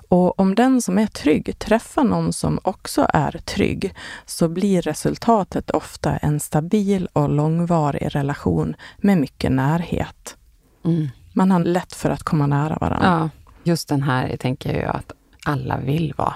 Och 0.08 0.40
om 0.40 0.54
den 0.54 0.82
som 0.82 0.98
är 0.98 1.06
trygg 1.06 1.58
träffar 1.58 2.04
någon 2.04 2.32
som 2.32 2.58
också 2.62 3.06
är 3.14 3.40
trygg, 3.44 3.94
så 4.26 4.48
blir 4.48 4.82
resultatet 4.82 5.70
ofta 5.70 6.16
en 6.16 6.40
stabil 6.40 7.08
och 7.12 7.28
långvarig 7.28 8.08
relation 8.14 8.76
med 8.98 9.18
mycket 9.18 9.52
närhet. 9.52 10.36
Mm. 10.84 11.08
Man 11.34 11.50
har 11.50 11.60
lätt 11.60 11.92
för 11.94 12.10
att 12.10 12.22
komma 12.22 12.46
nära 12.46 12.78
varandra. 12.80 13.30
Ja, 13.32 13.70
just 13.72 13.88
den 13.88 14.02
här 14.02 14.36
tänker 14.36 14.82
jag 14.82 14.96
att 14.96 15.12
alla 15.46 15.78
vill 15.78 16.14
vara 16.16 16.34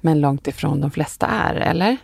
men 0.00 0.20
långt 0.20 0.48
ifrån 0.48 0.80
de 0.80 0.90
flesta 0.90 1.26
är, 1.26 1.54
eller? 1.54 1.96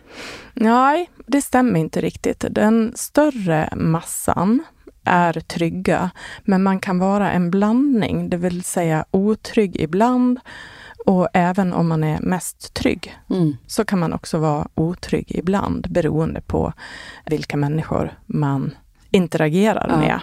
Nej, 0.53 1.09
det 1.27 1.41
stämmer 1.41 1.79
inte 1.79 2.01
riktigt. 2.01 2.45
Den 2.49 2.93
större 2.95 3.69
massan 3.75 4.63
är 5.03 5.33
trygga, 5.33 6.09
men 6.43 6.63
man 6.63 6.79
kan 6.79 6.99
vara 6.99 7.31
en 7.31 7.51
blandning, 7.51 8.29
det 8.29 8.37
vill 8.37 8.63
säga 8.63 9.05
otrygg 9.11 9.75
ibland 9.81 10.39
och 11.05 11.27
även 11.33 11.73
om 11.73 11.87
man 11.87 12.03
är 12.03 12.19
mest 12.19 12.73
trygg 12.73 13.17
mm. 13.29 13.57
så 13.67 13.85
kan 13.85 13.99
man 13.99 14.13
också 14.13 14.37
vara 14.37 14.67
otrygg 14.75 15.31
ibland 15.35 15.87
beroende 15.89 16.41
på 16.41 16.73
vilka 17.25 17.57
människor 17.57 18.19
man 18.25 18.75
interagerar 19.11 19.87
ja. 19.89 19.97
med. 19.97 20.19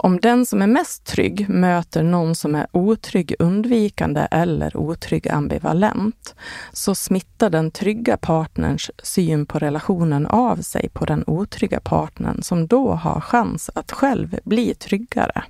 Om 0.00 0.20
den 0.20 0.46
som 0.46 0.62
är 0.62 0.66
mest 0.66 1.04
trygg 1.04 1.48
möter 1.48 2.02
någon 2.02 2.34
som 2.34 2.54
är 2.54 2.66
otrygg 2.72 3.34
undvikande 3.38 4.28
eller 4.30 4.76
otrygg 4.76 5.28
ambivalent, 5.28 6.34
så 6.72 6.94
smittar 6.94 7.50
den 7.50 7.70
trygga 7.70 8.16
partnerns 8.16 8.90
syn 9.02 9.46
på 9.46 9.58
relationen 9.58 10.26
av 10.26 10.56
sig 10.56 10.88
på 10.88 11.04
den 11.04 11.24
otrygga 11.26 11.80
partnern 11.80 12.42
som 12.42 12.66
då 12.66 12.92
har 12.92 13.20
chans 13.20 13.70
att 13.74 13.92
själv 13.92 14.38
bli 14.44 14.74
tryggare. 14.74 15.44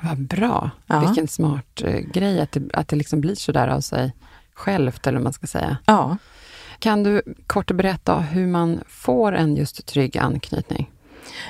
Vad 0.00 0.18
bra! 0.18 0.70
Ja. 0.86 1.00
Vilken 1.00 1.28
smart 1.28 1.82
eh, 1.84 1.98
grej 1.98 2.40
att 2.40 2.52
det, 2.52 2.70
att 2.72 2.88
det 2.88 2.96
liksom 2.96 3.20
blir 3.20 3.34
så 3.34 3.52
där 3.52 3.68
av 3.68 3.80
sig 3.80 4.12
självt, 4.54 5.06
eller 5.06 5.18
vad 5.18 5.24
man 5.24 5.32
ska 5.32 5.46
säga. 5.46 5.76
Ja. 5.86 6.16
Kan 6.78 7.02
du 7.02 7.22
kort 7.46 7.70
berätta 7.70 8.20
hur 8.20 8.46
man 8.46 8.80
får 8.86 9.32
en 9.32 9.56
just 9.56 9.86
trygg 9.86 10.18
anknytning? 10.18 10.90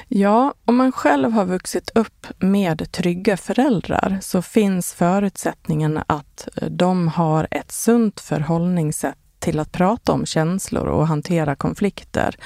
Ja, 0.09 0.55
om 0.64 0.76
man 0.76 0.93
själv 0.93 1.33
har 1.33 1.45
vuxit 1.45 1.91
upp 1.95 2.26
med 2.38 2.93
trygga 2.93 3.37
föräldrar 3.37 4.19
så 4.21 4.43
finns 4.43 4.95
förutsättningen 4.95 6.00
att 6.07 6.49
eh, 6.57 6.69
de 6.69 7.09
har 7.09 7.49
ett 7.50 7.73
sunt 7.73 8.21
förhållningssätt 8.21 9.17
till 9.38 9.59
att 9.59 9.73
prata 9.73 10.12
om 10.12 10.26
känslor 10.26 10.87
och 10.87 11.07
hantera 11.07 11.55
konflikter 11.55 12.37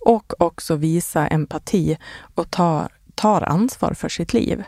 och 0.00 0.42
också 0.42 0.74
visa 0.76 1.26
empati 1.26 1.98
och 2.34 2.50
ta 2.50 2.88
tar 3.16 3.42
ansvar 3.42 3.94
för 3.94 4.08
sitt 4.08 4.32
liv, 4.32 4.64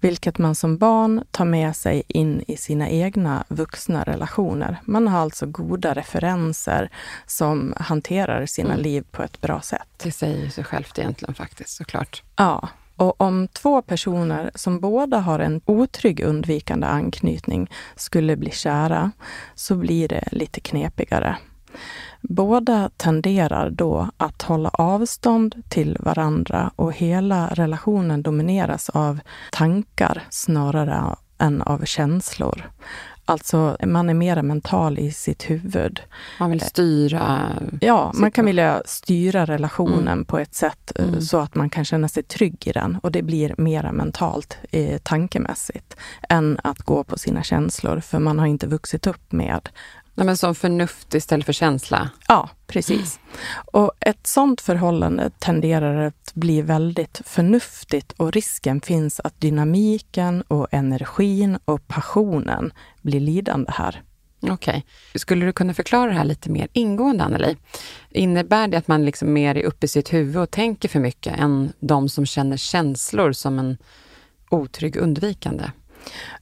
vilket 0.00 0.38
man 0.38 0.54
som 0.54 0.76
barn 0.76 1.24
tar 1.30 1.44
med 1.44 1.76
sig 1.76 2.02
in 2.08 2.44
i 2.46 2.56
sina 2.56 2.88
egna 2.88 3.44
vuxna 3.48 4.04
relationer. 4.04 4.80
Man 4.84 5.08
har 5.08 5.18
alltså 5.18 5.46
goda 5.46 5.94
referenser 5.94 6.90
som 7.26 7.74
hanterar 7.76 8.46
sina 8.46 8.72
mm. 8.72 8.82
liv 8.82 9.04
på 9.10 9.22
ett 9.22 9.40
bra 9.40 9.60
sätt. 9.60 9.88
Det 10.02 10.12
säger 10.12 10.50
sig 10.50 10.64
självt 10.64 10.98
egentligen 10.98 11.34
faktiskt, 11.34 11.76
såklart. 11.76 12.22
Ja. 12.36 12.68
Och 12.96 13.20
om 13.20 13.48
två 13.48 13.82
personer 13.82 14.50
som 14.54 14.80
båda 14.80 15.18
har 15.18 15.38
en 15.38 15.60
otrygg 15.64 16.20
undvikande 16.20 16.86
anknytning 16.86 17.70
skulle 17.96 18.36
bli 18.36 18.50
kära, 18.50 19.10
så 19.54 19.74
blir 19.74 20.08
det 20.08 20.28
lite 20.32 20.60
knepigare. 20.60 21.36
Båda 22.28 22.90
tenderar 22.96 23.70
då 23.70 24.08
att 24.16 24.42
hålla 24.42 24.68
avstånd 24.68 25.62
till 25.68 25.96
varandra 26.00 26.70
och 26.76 26.92
hela 26.92 27.48
relationen 27.48 28.22
domineras 28.22 28.90
av 28.90 29.20
tankar 29.52 30.22
snarare 30.30 31.16
än 31.38 31.62
av 31.62 31.84
känslor. 31.84 32.70
Alltså, 33.26 33.76
man 33.86 34.10
är 34.10 34.14
mera 34.14 34.42
mental 34.42 34.98
i 34.98 35.10
sitt 35.12 35.50
huvud. 35.50 36.00
Man 36.40 36.50
vill 36.50 36.60
styra? 36.60 37.52
Ja, 37.80 38.12
man 38.14 38.30
kan 38.30 38.46
vilja 38.46 38.82
styra 38.84 39.44
relationen 39.44 40.08
mm. 40.08 40.24
på 40.24 40.38
ett 40.38 40.54
sätt 40.54 40.92
eh, 40.94 41.08
mm. 41.08 41.20
så 41.20 41.38
att 41.38 41.54
man 41.54 41.70
kan 41.70 41.84
känna 41.84 42.08
sig 42.08 42.22
trygg 42.22 42.66
i 42.66 42.72
den. 42.72 42.98
Och 43.02 43.12
det 43.12 43.22
blir 43.22 43.54
mera 43.58 43.92
mentalt, 43.92 44.58
eh, 44.70 44.98
tankemässigt, 44.98 45.96
än 46.28 46.58
att 46.64 46.78
gå 46.78 47.04
på 47.04 47.18
sina 47.18 47.42
känslor. 47.42 48.00
För 48.00 48.18
man 48.18 48.38
har 48.38 48.46
inte 48.46 48.66
vuxit 48.66 49.06
upp 49.06 49.32
med 49.32 49.68
Nej, 50.14 50.26
men 50.26 50.36
som 50.36 50.54
förnuft 50.54 51.14
istället 51.14 51.46
för 51.46 51.52
känsla? 51.52 52.10
Ja, 52.28 52.50
precis. 52.66 53.20
Och 53.72 53.92
ett 54.00 54.26
sådant 54.26 54.60
förhållande 54.60 55.30
tenderar 55.38 56.06
att 56.06 56.34
bli 56.34 56.62
väldigt 56.62 57.20
förnuftigt 57.24 58.12
och 58.12 58.32
risken 58.32 58.80
finns 58.80 59.20
att 59.20 59.40
dynamiken 59.40 60.42
och 60.42 60.68
energin 60.70 61.58
och 61.64 61.88
passionen 61.88 62.72
blir 63.02 63.20
lidande 63.20 63.72
här. 63.74 64.02
Okej. 64.40 64.52
Okay. 64.54 64.82
Skulle 65.14 65.46
du 65.46 65.52
kunna 65.52 65.74
förklara 65.74 66.10
det 66.10 66.16
här 66.16 66.24
lite 66.24 66.50
mer 66.50 66.68
ingående, 66.72 67.24
Anneli? 67.24 67.56
Innebär 68.10 68.68
det 68.68 68.78
att 68.78 68.88
man 68.88 69.04
liksom 69.04 69.32
mer 69.32 69.56
är 69.56 69.62
uppe 69.62 69.86
i 69.86 69.88
sitt 69.88 70.12
huvud 70.12 70.36
och 70.36 70.50
tänker 70.50 70.88
för 70.88 71.00
mycket 71.00 71.38
än 71.38 71.72
de 71.80 72.08
som 72.08 72.26
känner 72.26 72.56
känslor 72.56 73.32
som 73.32 73.58
en 73.58 73.76
otrygg 74.50 74.96
undvikande? 74.96 75.64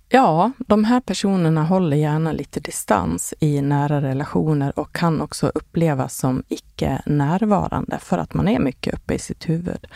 Ja, 0.08 0.50
de 0.58 0.84
här 0.84 1.00
personerna 1.00 1.64
håller 1.64 1.96
gärna 1.96 2.32
lite 2.32 2.60
distans 2.60 3.34
i 3.40 3.62
nära 3.62 4.00
relationer 4.00 4.78
och 4.78 4.92
kan 4.92 5.20
också 5.20 5.52
upplevas 5.54 6.16
som 6.16 6.42
icke 6.48 7.02
närvarande 7.06 7.98
för 7.98 8.18
att 8.18 8.34
man 8.34 8.48
är 8.48 8.58
mycket 8.58 8.94
uppe 8.94 9.14
i 9.14 9.18
sitt 9.18 9.48
huvud 9.48 9.86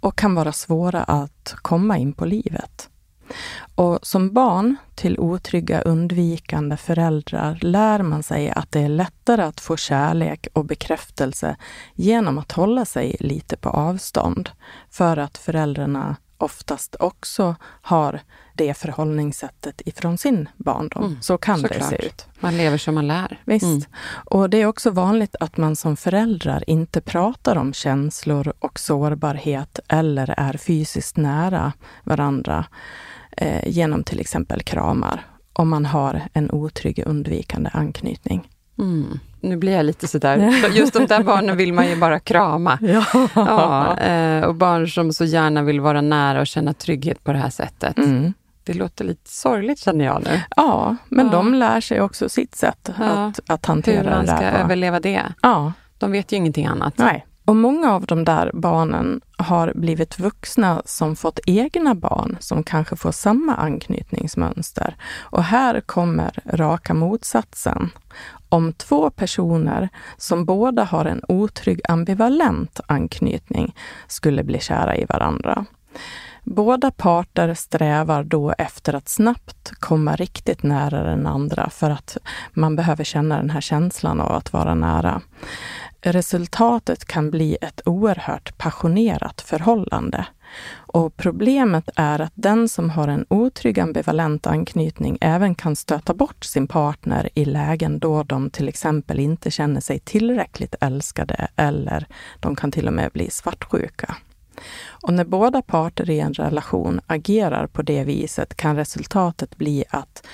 och 0.00 0.16
kan 0.16 0.34
vara 0.34 0.52
svåra 0.52 1.02
att 1.02 1.54
komma 1.62 1.98
in 1.98 2.12
på 2.12 2.24
livet. 2.24 2.88
Och 3.74 3.98
som 4.02 4.32
barn 4.32 4.76
till 4.94 5.18
otrygga 5.18 5.80
undvikande 5.80 6.76
föräldrar 6.76 7.58
lär 7.62 8.02
man 8.02 8.22
sig 8.22 8.50
att 8.50 8.72
det 8.72 8.80
är 8.80 8.88
lättare 8.88 9.42
att 9.42 9.60
få 9.60 9.76
kärlek 9.76 10.46
och 10.52 10.64
bekräftelse 10.64 11.56
genom 11.94 12.38
att 12.38 12.52
hålla 12.52 12.84
sig 12.84 13.16
lite 13.20 13.56
på 13.56 13.68
avstånd 13.68 14.50
för 14.90 15.16
att 15.16 15.38
föräldrarna 15.38 16.16
oftast 16.42 16.96
också 16.98 17.56
har 17.62 18.20
det 18.54 18.74
förhållningssättet 18.74 19.82
ifrån 19.84 20.18
sin 20.18 20.48
barndom. 20.56 21.04
Mm, 21.04 21.22
så 21.22 21.38
kan 21.38 21.62
det 21.62 21.82
se 21.82 22.06
ut. 22.06 22.26
Man 22.40 22.56
lever 22.56 22.78
som 22.78 22.94
man 22.94 23.06
lär. 23.06 23.40
Visst. 23.44 23.64
Mm. 23.64 23.82
Och 24.24 24.50
det 24.50 24.56
är 24.62 24.66
också 24.66 24.90
vanligt 24.90 25.36
att 25.40 25.56
man 25.56 25.76
som 25.76 25.96
föräldrar 25.96 26.64
inte 26.66 27.00
pratar 27.00 27.56
om 27.56 27.72
känslor 27.72 28.52
och 28.58 28.80
sårbarhet 28.80 29.78
eller 29.88 30.34
är 30.36 30.52
fysiskt 30.52 31.16
nära 31.16 31.72
varandra 32.04 32.64
eh, 33.36 33.68
genom 33.68 34.04
till 34.04 34.20
exempel 34.20 34.62
kramar 34.62 35.26
om 35.52 35.68
man 35.68 35.86
har 35.86 36.22
en 36.32 36.50
otrygg 36.50 37.02
undvikande 37.06 37.70
anknytning. 37.72 38.48
Mm. 38.78 39.18
Nu 39.40 39.56
blir 39.56 39.72
jag 39.72 39.86
lite 39.86 40.08
sådär, 40.08 40.36
just 40.74 40.92
de 40.92 41.06
där 41.06 41.22
barnen 41.22 41.56
vill 41.56 41.72
man 41.72 41.88
ju 41.88 41.96
bara 41.96 42.20
krama. 42.20 42.78
Ja. 42.82 43.04
ja 43.34 43.96
eh, 43.98 44.44
och 44.44 44.54
barn 44.54 44.88
som 44.88 45.12
så 45.12 45.24
gärna 45.24 45.62
vill 45.62 45.80
vara 45.80 46.00
nära 46.00 46.40
och 46.40 46.46
känna 46.46 46.74
trygghet 46.74 47.24
på 47.24 47.32
det 47.32 47.38
här 47.38 47.50
sättet. 47.50 47.98
Mm. 47.98 48.32
Det 48.64 48.74
låter 48.74 49.04
lite 49.04 49.30
sorgligt 49.30 49.78
känner 49.78 50.04
jag 50.04 50.22
nu. 50.24 50.40
Ja, 50.56 50.96
men 51.08 51.26
Ja. 51.26 51.32
de 51.32 51.54
lär 51.54 51.80
sig 51.80 52.00
också 52.00 52.28
sitt 52.28 52.54
sätt 52.54 52.90
Ja. 52.98 53.04
att, 53.04 53.40
att 53.46 53.66
hantera 53.66 54.02
Hur 54.02 54.10
man 54.10 54.20
det 54.20 54.26
ska 54.26 54.36
på. 54.38 54.56
överleva 54.56 55.00
det. 55.00 55.22
Ja. 55.42 55.72
De 55.98 56.12
vet 56.12 56.32
ju 56.32 56.36
ingenting 56.36 56.66
annat. 56.66 56.98
Nej. 56.98 57.26
Och 57.44 57.56
många 57.56 57.92
av 57.92 58.06
de 58.06 58.24
där 58.24 58.50
barnen 58.54 59.20
har 59.38 59.72
blivit 59.74 60.18
vuxna 60.18 60.82
som 60.84 61.16
fått 61.16 61.38
egna 61.46 61.94
barn 61.94 62.36
som 62.40 62.62
kanske 62.62 62.96
får 62.96 63.12
samma 63.12 63.54
anknytningsmönster. 63.54 64.96
Och 65.20 65.44
här 65.44 65.80
kommer 65.80 66.30
raka 66.46 66.94
motsatsen. 66.94 67.90
Om 68.52 68.72
två 68.72 69.10
personer 69.10 69.88
som 70.16 70.44
båda 70.44 70.84
har 70.84 71.04
en 71.04 71.22
otrygg 71.28 71.80
ambivalent 71.88 72.80
anknytning 72.86 73.74
skulle 74.06 74.44
bli 74.44 74.60
kära 74.60 74.96
i 74.96 75.04
varandra. 75.04 75.66
Båda 76.44 76.90
parter 76.90 77.54
strävar 77.54 78.24
då 78.24 78.54
efter 78.58 78.94
att 78.94 79.08
snabbt 79.08 79.70
komma 79.80 80.16
riktigt 80.16 80.62
nära 80.62 81.02
den 81.02 81.26
andra 81.26 81.70
för 81.70 81.90
att 81.90 82.16
man 82.52 82.76
behöver 82.76 83.04
känna 83.04 83.36
den 83.36 83.50
här 83.50 83.60
känslan 83.60 84.20
av 84.20 84.32
att 84.32 84.52
vara 84.52 84.74
nära. 84.74 85.20
Resultatet 86.00 87.04
kan 87.04 87.30
bli 87.30 87.56
ett 87.60 87.80
oerhört 87.84 88.58
passionerat 88.58 89.40
förhållande. 89.40 90.26
Och 90.72 91.16
problemet 91.16 91.90
är 91.96 92.20
att 92.20 92.32
den 92.34 92.68
som 92.68 92.90
har 92.90 93.08
en 93.08 93.26
otrygg 93.28 93.80
ambivalent 93.80 94.46
anknytning 94.46 95.18
även 95.20 95.54
kan 95.54 95.76
stöta 95.76 96.14
bort 96.14 96.44
sin 96.44 96.66
partner 96.66 97.28
i 97.34 97.44
lägen 97.44 97.98
då 97.98 98.22
de 98.22 98.50
till 98.50 98.68
exempel 98.68 99.20
inte 99.20 99.50
känner 99.50 99.80
sig 99.80 99.98
tillräckligt 99.98 100.74
älskade 100.80 101.48
eller 101.56 102.06
de 102.40 102.56
kan 102.56 102.72
till 102.72 102.86
och 102.86 102.92
med 102.92 103.10
bli 103.12 103.30
svartsjuka. 103.30 104.16
Och 105.02 105.12
när 105.12 105.24
båda 105.24 105.62
parter 105.62 106.10
i 106.10 106.20
en 106.20 106.34
relation 106.34 107.00
agerar 107.06 107.66
på 107.66 107.82
det 107.82 108.04
viset 108.04 108.56
kan 108.56 108.76
resultatet 108.76 109.56
bli 109.56 109.84
att 109.90 110.26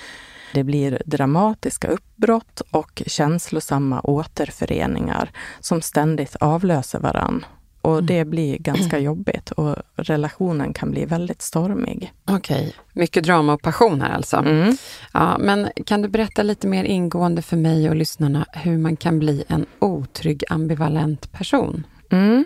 det 0.53 0.63
blir 0.63 1.01
dramatiska 1.05 1.87
uppbrott 1.87 2.61
och 2.71 3.03
känslosamma 3.05 4.01
återföreningar 4.03 5.31
som 5.59 5.81
ständigt 5.81 6.35
avlöser 6.35 6.99
varann. 6.99 7.45
Och 7.87 8.03
det 8.03 8.25
blir 8.25 8.57
ganska 8.57 8.99
jobbigt 8.99 9.51
och 9.51 9.75
relationen 9.95 10.73
kan 10.73 10.91
bli 10.91 11.05
väldigt 11.05 11.41
stormig. 11.41 12.13
Okej, 12.25 12.75
mycket 12.93 13.23
drama 13.23 13.53
och 13.53 13.61
passion 13.61 14.01
här 14.01 14.09
alltså. 14.09 14.37
Mm. 14.37 14.77
Ja, 15.13 15.37
men 15.37 15.69
kan 15.85 16.01
du 16.01 16.07
berätta 16.07 16.43
lite 16.43 16.67
mer 16.67 16.83
ingående 16.83 17.41
för 17.41 17.57
mig 17.57 17.89
och 17.89 17.95
lyssnarna 17.95 18.45
hur 18.53 18.77
man 18.77 18.95
kan 18.95 19.19
bli 19.19 19.43
en 19.47 19.65
otrygg 19.79 20.43
ambivalent 20.49 21.31
person? 21.31 21.87
Mm. 22.09 22.45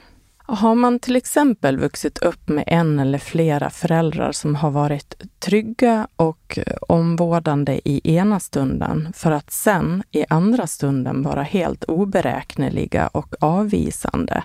Har 0.53 0.75
man 0.75 0.99
till 0.99 1.15
exempel 1.15 1.77
vuxit 1.77 2.17
upp 2.17 2.49
med 2.49 2.63
en 2.67 2.99
eller 2.99 3.17
flera 3.17 3.69
föräldrar 3.69 4.31
som 4.31 4.55
har 4.55 4.71
varit 4.71 5.21
trygga 5.39 6.07
och 6.15 6.59
eh, 6.65 6.73
omvårdande 6.81 7.81
i 7.83 8.15
ena 8.15 8.39
stunden 8.39 9.13
för 9.15 9.31
att 9.31 9.51
sen 9.51 10.03
i 10.11 10.25
andra 10.29 10.67
stunden 10.67 11.23
vara 11.23 11.43
helt 11.43 11.83
oberäkneliga 11.83 13.07
och 13.07 13.35
avvisande, 13.39 14.43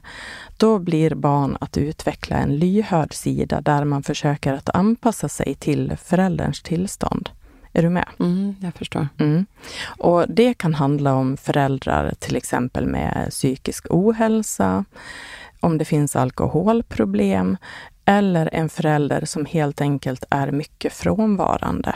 då 0.57 0.79
blir 0.79 1.15
barn 1.15 1.57
att 1.61 1.77
utveckla 1.77 2.37
en 2.37 2.59
lyhörd 2.59 3.15
sida 3.15 3.61
där 3.61 3.85
man 3.85 4.03
försöker 4.03 4.53
att 4.53 4.77
anpassa 4.77 5.29
sig 5.29 5.55
till 5.55 5.97
förälderns 6.05 6.63
tillstånd. 6.63 7.31
Är 7.73 7.83
du 7.83 7.91
med? 7.91 8.09
Mm, 8.19 8.55
jag 8.61 8.75
förstår. 8.75 9.09
Mm. 9.19 9.47
Och 9.99 10.25
det 10.29 10.55
kan 10.55 10.75
handla 10.75 11.15
om 11.15 11.37
föräldrar 11.37 12.15
till 12.19 12.37
exempel 12.37 12.87
med 12.87 13.27
psykisk 13.31 13.87
ohälsa, 13.91 14.85
om 15.61 15.79
det 15.79 15.85
finns 15.85 16.17
alkoholproblem 16.17 17.57
eller 18.05 18.51
en 18.53 18.69
förälder 18.69 19.25
som 19.25 19.47
helt 19.47 19.81
enkelt 19.81 20.25
är 20.31 20.51
mycket 20.51 20.93
frånvarande. 20.93 21.95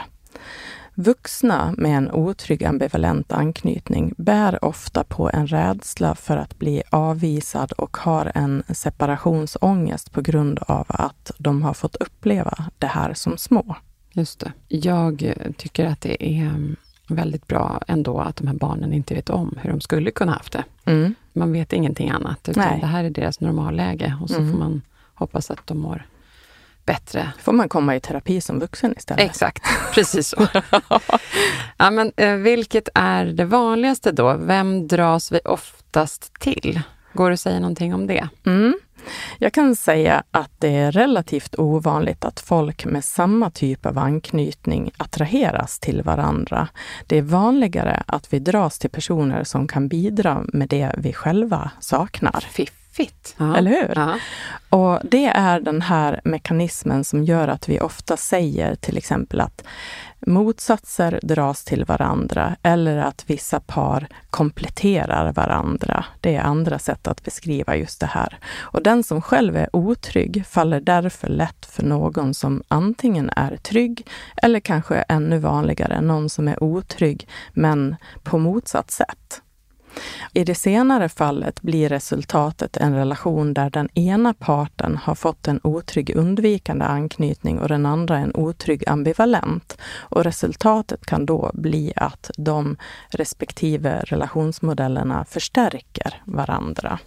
Vuxna 0.95 1.73
med 1.77 1.97
en 1.97 2.11
otrygg 2.11 2.63
ambivalent 2.63 3.31
anknytning 3.31 4.13
bär 4.17 4.65
ofta 4.65 5.03
på 5.03 5.29
en 5.33 5.47
rädsla 5.47 6.15
för 6.15 6.37
att 6.37 6.59
bli 6.59 6.83
avvisad 6.89 7.71
och 7.71 7.97
har 7.97 8.31
en 8.35 8.63
separationsångest 8.69 10.11
på 10.11 10.21
grund 10.21 10.59
av 10.67 10.85
att 10.89 11.31
de 11.37 11.63
har 11.63 11.73
fått 11.73 11.95
uppleva 11.95 12.65
det 12.79 12.87
här 12.87 13.13
som 13.13 13.37
små. 13.37 13.75
Just 14.13 14.39
det. 14.39 14.51
Jag 14.67 15.33
tycker 15.57 15.85
att 15.85 16.01
det 16.01 16.25
är 16.25 16.75
väldigt 17.15 17.47
bra 17.47 17.81
ändå 17.87 18.19
att 18.19 18.35
de 18.35 18.47
här 18.47 18.53
barnen 18.55 18.93
inte 18.93 19.13
vet 19.15 19.29
om 19.29 19.57
hur 19.61 19.69
de 19.69 19.81
skulle 19.81 20.11
kunna 20.11 20.31
haft 20.31 20.53
det. 20.53 20.63
Mm. 20.85 21.15
Man 21.33 21.51
vet 21.51 21.73
ingenting 21.73 22.09
annat, 22.09 22.49
utan 22.49 22.63
Nej. 22.67 22.79
det 22.81 22.87
här 22.87 23.03
är 23.03 23.09
deras 23.09 23.39
normalläge 23.39 24.17
och 24.21 24.29
så 24.29 24.35
Mm. 24.37 24.51
får 24.51 24.59
man 24.59 24.81
hoppas 25.13 25.51
att 25.51 25.67
de 25.67 25.77
mår 25.79 26.05
bättre. 26.85 27.31
får 27.39 27.53
man 27.53 27.69
komma 27.69 27.95
i 27.95 27.99
terapi 27.99 28.41
som 28.41 28.59
vuxen 28.59 28.93
istället. 28.97 29.25
Exakt, 29.25 29.63
precis 29.93 30.27
så. 30.27 30.47
ja, 31.77 31.91
men, 31.91 32.11
eh, 32.17 32.35
vilket 32.35 32.89
är 32.95 33.25
det 33.25 33.45
vanligaste 33.45 34.11
då? 34.11 34.33
Vem 34.39 34.87
dras 34.87 35.31
vi 35.31 35.39
oftast 35.45 36.33
till? 36.39 36.81
Går 37.13 37.29
det 37.29 37.33
att 37.33 37.39
säga 37.39 37.59
någonting 37.59 37.93
om 37.93 38.07
det? 38.07 38.27
Mm. 38.45 38.73
Jag 39.39 39.53
kan 39.53 39.75
säga 39.75 40.23
att 40.31 40.51
det 40.59 40.75
är 40.75 40.91
relativt 40.91 41.55
ovanligt 41.59 42.25
att 42.25 42.39
folk 42.39 42.85
med 42.85 43.05
samma 43.05 43.49
typ 43.49 43.85
av 43.85 43.97
anknytning 43.97 44.91
attraheras 44.97 45.79
till 45.79 46.01
varandra. 46.01 46.67
Det 47.07 47.17
är 47.17 47.21
vanligare 47.21 48.03
att 48.05 48.33
vi 48.33 48.39
dras 48.39 48.79
till 48.79 48.89
personer 48.89 49.43
som 49.43 49.67
kan 49.67 49.87
bidra 49.87 50.43
med 50.47 50.69
det 50.69 50.91
vi 50.97 51.13
själva 51.13 51.71
saknar. 51.79 52.45
Fiffigt. 52.51 53.35
Ja. 53.37 53.57
Eller 53.57 53.71
hur? 53.71 53.93
Ja. 53.95 54.19
Och 54.69 54.99
det 55.03 55.25
är 55.25 55.59
den 55.59 55.81
här 55.81 56.21
mekanismen 56.23 57.03
som 57.03 57.23
gör 57.23 57.47
att 57.47 57.69
vi 57.69 57.79
ofta 57.79 58.17
säger 58.17 58.75
till 58.75 58.97
exempel 58.97 59.41
att 59.41 59.63
motsatser 60.27 61.19
dras 61.23 61.63
till 61.63 61.85
varandra 61.85 62.55
eller 62.63 62.97
att 62.97 63.23
vissa 63.27 63.59
par 63.59 64.07
kompletterar 64.29 65.33
varandra. 65.33 66.05
Det 66.21 66.35
är 66.35 66.41
andra 66.41 66.79
sätt 66.79 67.07
att 67.07 67.23
beskriva 67.23 67.75
just 67.75 67.99
det 67.99 68.05
här. 68.05 68.39
Och 68.59 68.83
den 68.83 69.03
som 69.03 69.21
själv 69.21 69.57
är 69.57 69.75
otrygg 69.75 70.45
faller 70.47 70.81
därför 70.81 71.27
lätt 71.27 71.65
för 71.65 71.83
någon 71.83 72.33
som 72.33 72.63
antingen 72.67 73.29
är 73.35 73.57
trygg 73.57 74.07
eller 74.37 74.59
kanske 74.59 74.95
ännu 74.95 75.37
vanligare, 75.37 76.01
någon 76.01 76.29
som 76.29 76.47
är 76.47 76.63
otrygg 76.63 77.27
men 77.53 77.95
på 78.23 78.37
motsatt 78.37 78.91
sätt. 78.91 79.41
I 80.33 80.43
det 80.43 80.55
senare 80.55 81.09
fallet 81.09 81.61
blir 81.61 81.89
resultatet 81.89 82.77
en 82.77 82.95
relation 82.95 83.53
där 83.53 83.69
den 83.69 83.89
ena 83.93 84.33
parten 84.33 84.97
har 84.97 85.15
fått 85.15 85.47
en 85.47 85.59
otrygg 85.63 86.15
undvikande 86.15 86.85
anknytning 86.85 87.59
och 87.59 87.67
den 87.67 87.85
andra 87.85 88.17
en 88.17 88.35
otrygg 88.35 88.89
ambivalent. 88.89 89.77
Och 89.99 90.23
resultatet 90.23 91.05
kan 91.05 91.25
då 91.25 91.51
bli 91.53 91.93
att 91.95 92.31
de 92.37 92.77
respektive 93.09 94.03
relationsmodellerna 94.07 95.25
förstärker 95.25 96.21
varandra. 96.25 96.99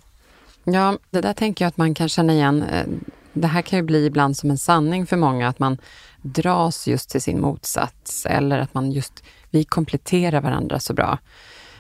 Ja, 0.65 0.99
det 1.11 1.21
där 1.21 1.33
tänker 1.33 1.65
jag 1.65 1.69
att 1.69 1.77
man 1.77 1.95
kan 1.95 2.09
känna 2.09 2.33
igen. 2.33 2.63
Eh, 2.63 2.87
det 3.33 3.47
här 3.47 3.63
kan 3.63 3.79
ju 3.79 3.83
bli 3.83 4.07
ibland 4.07 4.37
som 4.37 4.51
en 4.51 4.59
sanning 4.59 5.07
för 5.07 5.17
många, 5.17 5.49
att 5.49 5.59
man 5.59 5.79
dras 6.23 6.87
just 6.87 7.11
till 7.11 7.23
sin 7.23 7.41
motsats 7.41 8.27
eller 8.27 8.59
att 8.59 8.75
man 8.75 8.93
just, 8.93 9.25
vi 9.51 9.65
kompletterar 9.65 10.41
varandra 10.41 10.81
så 10.81 10.95
bra. 10.95 11.19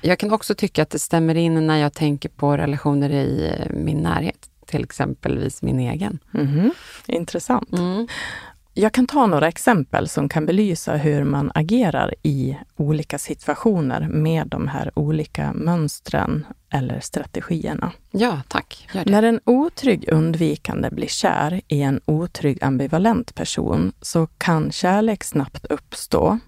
Jag 0.06 0.18
kan 0.18 0.32
också 0.32 0.54
tycka 0.54 0.82
att 0.82 0.90
det 0.90 0.98
stämmer 0.98 1.34
in 1.34 1.66
när 1.66 1.76
jag 1.76 1.94
tänker 1.94 2.28
på 2.28 2.56
relationer 2.56 3.10
i 3.10 3.54
eh, 3.58 3.76
min 3.76 3.98
närhet, 3.98 4.50
till 4.66 4.84
exempelvis 4.84 5.62
min 5.62 5.80
egen. 5.80 6.18
Mhm. 6.30 6.70
Intressant. 7.06 7.72
Mm. 7.72 8.06
Jag 8.74 8.92
kan 8.92 9.06
ta 9.06 9.26
några 9.26 9.48
exempel 9.48 10.08
som 10.08 10.28
kan 10.28 10.46
belysa 10.46 10.96
hur 10.96 11.24
man 11.24 11.52
agerar 11.54 12.14
i 12.22 12.56
olika 12.76 13.18
situationer 13.18 14.08
med 14.08 14.46
de 14.46 14.68
här 14.68 14.90
olika 14.94 15.52
mönstren 15.52 16.46
eller 16.70 17.00
strategierna. 17.00 17.92
Ja, 18.10 18.40
tack. 18.48 18.88
När 19.06 19.22
en 19.22 19.40
otrygg 19.44 20.08
undvikande 20.12 20.90
blir 20.90 21.08
kär 21.08 21.60
i 21.68 21.82
en 21.82 22.00
otrygg 22.04 22.64
ambivalent 22.64 23.34
person 23.34 23.92
så 24.00 24.26
kan 24.26 24.72
kärlek 24.72 25.24
snabbt 25.24 25.66
uppstå. 25.66 26.38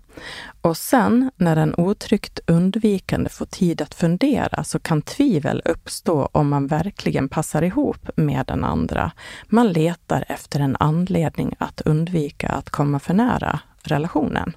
Och 0.60 0.76
sen 0.76 1.30
när 1.36 1.56
en 1.56 1.74
otryggt 1.74 2.40
undvikande 2.46 3.30
får 3.30 3.46
tid 3.46 3.82
att 3.82 3.94
fundera 3.94 4.64
så 4.64 4.78
kan 4.78 5.02
tvivel 5.02 5.62
uppstå 5.64 6.28
om 6.32 6.48
man 6.48 6.66
verkligen 6.66 7.28
passar 7.28 7.62
ihop 7.62 8.08
med 8.16 8.46
den 8.46 8.64
andra. 8.64 9.12
Man 9.46 9.72
letar 9.72 10.24
efter 10.28 10.60
en 10.60 10.76
anledning 10.80 11.54
att 11.58 11.80
undvika 11.80 12.48
att 12.48 12.70
komma 12.70 12.98
för 12.98 13.14
nära 13.14 13.60
relationen. 13.82 14.56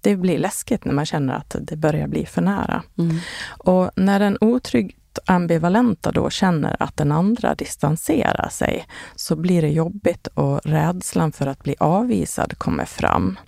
Det 0.00 0.16
blir 0.16 0.38
läskigt 0.38 0.84
när 0.84 0.94
man 0.94 1.06
känner 1.06 1.34
att 1.34 1.56
det 1.60 1.76
börjar 1.76 2.06
bli 2.06 2.26
för 2.26 2.42
nära. 2.42 2.82
Mm. 2.98 3.18
Och 3.58 3.90
när 3.96 4.20
en 4.20 4.38
otrygg 4.40 4.98
otryggt 5.14 5.30
ambivalenta 5.30 6.12
då 6.12 6.30
känner 6.30 6.76
att 6.78 6.96
den 6.96 7.12
andra 7.12 7.54
distanserar 7.54 8.48
sig 8.48 8.86
så 9.16 9.36
blir 9.36 9.62
det 9.62 9.68
jobbigt 9.68 10.26
och 10.34 10.60
rädslan 10.64 11.32
för 11.32 11.46
att 11.46 11.62
bli 11.62 11.76
avvisad 11.80 12.58
kommer 12.58 12.84
fram. 12.84 13.38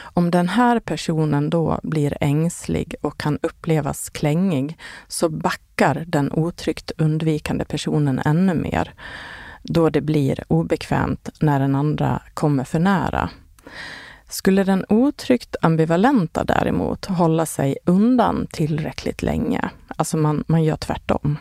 Om 0.00 0.30
den 0.30 0.48
här 0.48 0.80
personen 0.80 1.50
då 1.50 1.80
blir 1.82 2.16
ängslig 2.20 2.94
och 3.00 3.18
kan 3.18 3.38
upplevas 3.42 4.10
klängig 4.10 4.78
så 5.08 5.28
backar 5.28 6.04
den 6.06 6.32
otryggt 6.32 6.92
undvikande 6.98 7.64
personen 7.64 8.18
ännu 8.24 8.54
mer 8.54 8.94
då 9.62 9.90
det 9.90 10.00
blir 10.00 10.44
obekvämt 10.48 11.28
när 11.40 11.60
den 11.60 11.74
andra 11.74 12.22
kommer 12.34 12.64
för 12.64 12.78
nära. 12.78 13.30
Skulle 14.28 14.64
den 14.64 14.84
otryggt 14.88 15.56
ambivalenta 15.60 16.44
däremot 16.44 17.06
hålla 17.06 17.46
sig 17.46 17.78
undan 17.84 18.46
tillräckligt 18.52 19.22
länge, 19.22 19.70
alltså 19.96 20.16
man, 20.16 20.44
man 20.46 20.64
gör 20.64 20.76
tvärtom, 20.76 21.38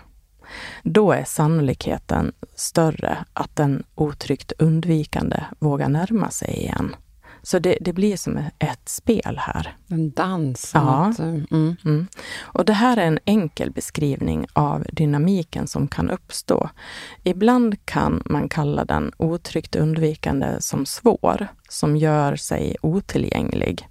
då 0.83 1.11
är 1.11 1.23
sannolikheten 1.23 2.31
större 2.55 3.17
att 3.33 3.55
den 3.55 3.83
otryggt 3.95 4.51
undvikande 4.57 5.43
vågar 5.59 5.89
närma 5.89 6.29
sig 6.29 6.53
igen. 6.53 6.95
Så 7.41 7.59
det, 7.59 7.77
det 7.81 7.93
blir 7.93 8.17
som 8.17 8.37
ett 8.59 8.89
spel 8.89 9.39
här. 9.39 9.75
En 9.87 10.11
dans. 10.11 10.71
Ja. 10.73 11.13
Mm. 11.19 11.75
Mm. 11.85 12.07
Och 12.39 12.65
det 12.65 12.73
här 12.73 12.97
är 12.97 13.05
en 13.05 13.19
enkel 13.25 13.71
beskrivning 13.71 14.45
av 14.53 14.85
dynamiken 14.91 15.67
som 15.67 15.87
kan 15.87 16.09
uppstå. 16.09 16.69
Ibland 17.23 17.85
kan 17.85 18.23
man 18.25 18.49
kalla 18.49 18.85
den 18.85 19.11
otryggt 19.17 19.75
undvikande 19.75 20.55
som 20.59 20.85
svår, 20.85 21.47
som 21.69 21.97
gör 21.97 22.35
sig 22.35 22.75
otillgänglig. 22.81 23.87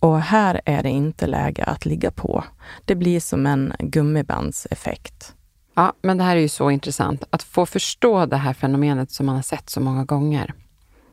Och 0.00 0.20
här 0.20 0.60
är 0.64 0.82
det 0.82 0.90
inte 0.90 1.26
läge 1.26 1.64
att 1.64 1.86
ligga 1.86 2.10
på. 2.10 2.44
Det 2.84 2.94
blir 2.94 3.20
som 3.20 3.46
en 3.46 3.72
gummibandseffekt. 3.78 5.34
Ja, 5.74 5.92
men 6.02 6.18
det 6.18 6.24
här 6.24 6.36
är 6.36 6.40
ju 6.40 6.48
så 6.48 6.70
intressant. 6.70 7.24
Att 7.30 7.42
få 7.42 7.66
förstå 7.66 8.26
det 8.26 8.36
här 8.36 8.52
fenomenet 8.52 9.10
som 9.10 9.26
man 9.26 9.34
har 9.34 9.42
sett 9.42 9.70
så 9.70 9.80
många 9.80 10.04
gånger. 10.04 10.54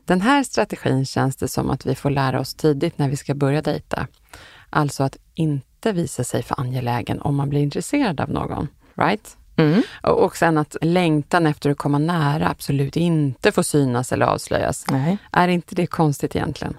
Den 0.06 0.20
här 0.20 0.42
strategin 0.42 1.06
känns 1.06 1.36
det 1.36 1.48
som 1.48 1.70
att 1.70 1.86
vi 1.86 1.94
får 1.94 2.10
lära 2.10 2.40
oss 2.40 2.54
tidigt 2.54 2.98
när 2.98 3.08
vi 3.08 3.16
ska 3.16 3.34
börja 3.34 3.62
dejta. 3.62 4.06
Alltså 4.70 5.02
att 5.02 5.16
inte 5.34 5.92
visa 5.92 6.24
sig 6.24 6.42
för 6.42 6.60
angelägen 6.60 7.20
om 7.20 7.36
man 7.36 7.48
blir 7.48 7.60
intresserad 7.60 8.20
av 8.20 8.30
någon. 8.30 8.68
Right? 8.94 9.36
Mm. 9.56 9.82
Och 10.02 10.36
sen 10.36 10.58
att 10.58 10.76
längtan 10.80 11.46
efter 11.46 11.70
att 11.70 11.78
komma 11.78 11.98
nära 11.98 12.48
absolut 12.48 12.96
inte 12.96 13.52
får 13.52 13.62
synas 13.62 14.12
eller 14.12 14.26
avslöjas. 14.26 14.84
Nej. 14.90 15.18
Är 15.32 15.48
inte 15.48 15.74
det 15.74 15.86
konstigt 15.86 16.36
egentligen? 16.36 16.76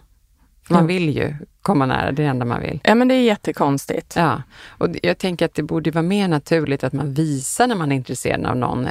Man 0.69 0.87
vill 0.87 1.15
ju 1.15 1.35
komma 1.61 1.85
nära, 1.85 2.11
det 2.11 2.21
är 2.21 2.25
det 2.25 2.29
enda 2.29 2.45
man 2.45 2.61
vill. 2.61 2.79
Ja, 2.83 2.95
men 2.95 3.07
det 3.07 3.15
är 3.15 3.21
jättekonstigt. 3.21 4.15
Ja, 4.15 4.41
och 4.67 4.87
jag 5.03 5.17
tänker 5.17 5.45
att 5.45 5.53
det 5.53 5.63
borde 5.63 5.91
vara 5.91 6.01
mer 6.01 6.27
naturligt 6.27 6.83
att 6.83 6.93
man 6.93 7.13
visar 7.13 7.67
när 7.67 7.75
man 7.75 7.91
är 7.91 7.95
intresserad 7.95 8.45
av 8.45 8.57
någon 8.57 8.87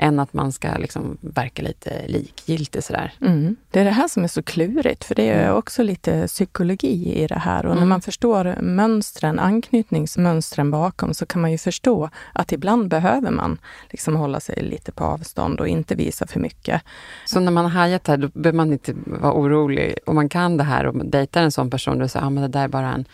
än 0.00 0.18
att 0.18 0.32
man 0.32 0.52
ska 0.52 0.68
liksom 0.78 1.18
verka 1.20 1.62
lite 1.62 2.06
likgiltig 2.08 2.84
sådär. 2.84 3.12
Mm. 3.20 3.56
Det 3.70 3.80
är 3.80 3.84
det 3.84 3.90
här 3.90 4.08
som 4.08 4.24
är 4.24 4.28
så 4.28 4.42
klurigt, 4.42 5.04
för 5.04 5.14
det 5.14 5.28
är 5.28 5.44
mm. 5.44 5.56
också 5.56 5.82
lite 5.82 6.26
psykologi 6.26 7.22
i 7.22 7.26
det 7.26 7.38
här. 7.38 7.66
Och 7.66 7.72
mm. 7.72 7.80
när 7.80 7.86
man 7.86 8.00
förstår 8.00 8.56
mönstren, 8.60 9.38
anknytningsmönstren 9.38 10.70
bakom, 10.70 11.14
så 11.14 11.26
kan 11.26 11.42
man 11.42 11.52
ju 11.52 11.58
förstå 11.58 12.10
att 12.32 12.52
ibland 12.52 12.88
behöver 12.88 13.30
man 13.30 13.58
liksom 13.90 14.16
hålla 14.16 14.40
sig 14.40 14.62
lite 14.62 14.92
på 14.92 15.04
avstånd 15.04 15.60
och 15.60 15.68
inte 15.68 15.94
visa 15.94 16.26
för 16.26 16.40
mycket. 16.40 16.82
Så 17.26 17.40
när 17.40 17.52
man 17.52 17.64
har 17.64 17.72
hajat 17.72 18.06
här, 18.06 18.16
då 18.16 18.28
behöver 18.28 18.56
man 18.56 18.72
inte 18.72 18.94
vara 19.06 19.32
orolig. 19.32 19.98
Om 20.06 20.14
man 20.14 20.28
kan 20.28 20.56
det 20.56 20.64
här 20.64 20.86
och 20.86 21.06
dejtar 21.06 21.42
en 21.42 21.52
sån 21.52 21.70
person, 21.70 21.98
då 21.98 22.08
säger 22.08 22.26
ah, 22.26 22.30
men 22.30 22.42
det 22.42 22.48
där 22.48 22.64
är 22.64 22.68
bara 22.68 22.92
en 22.92 23.04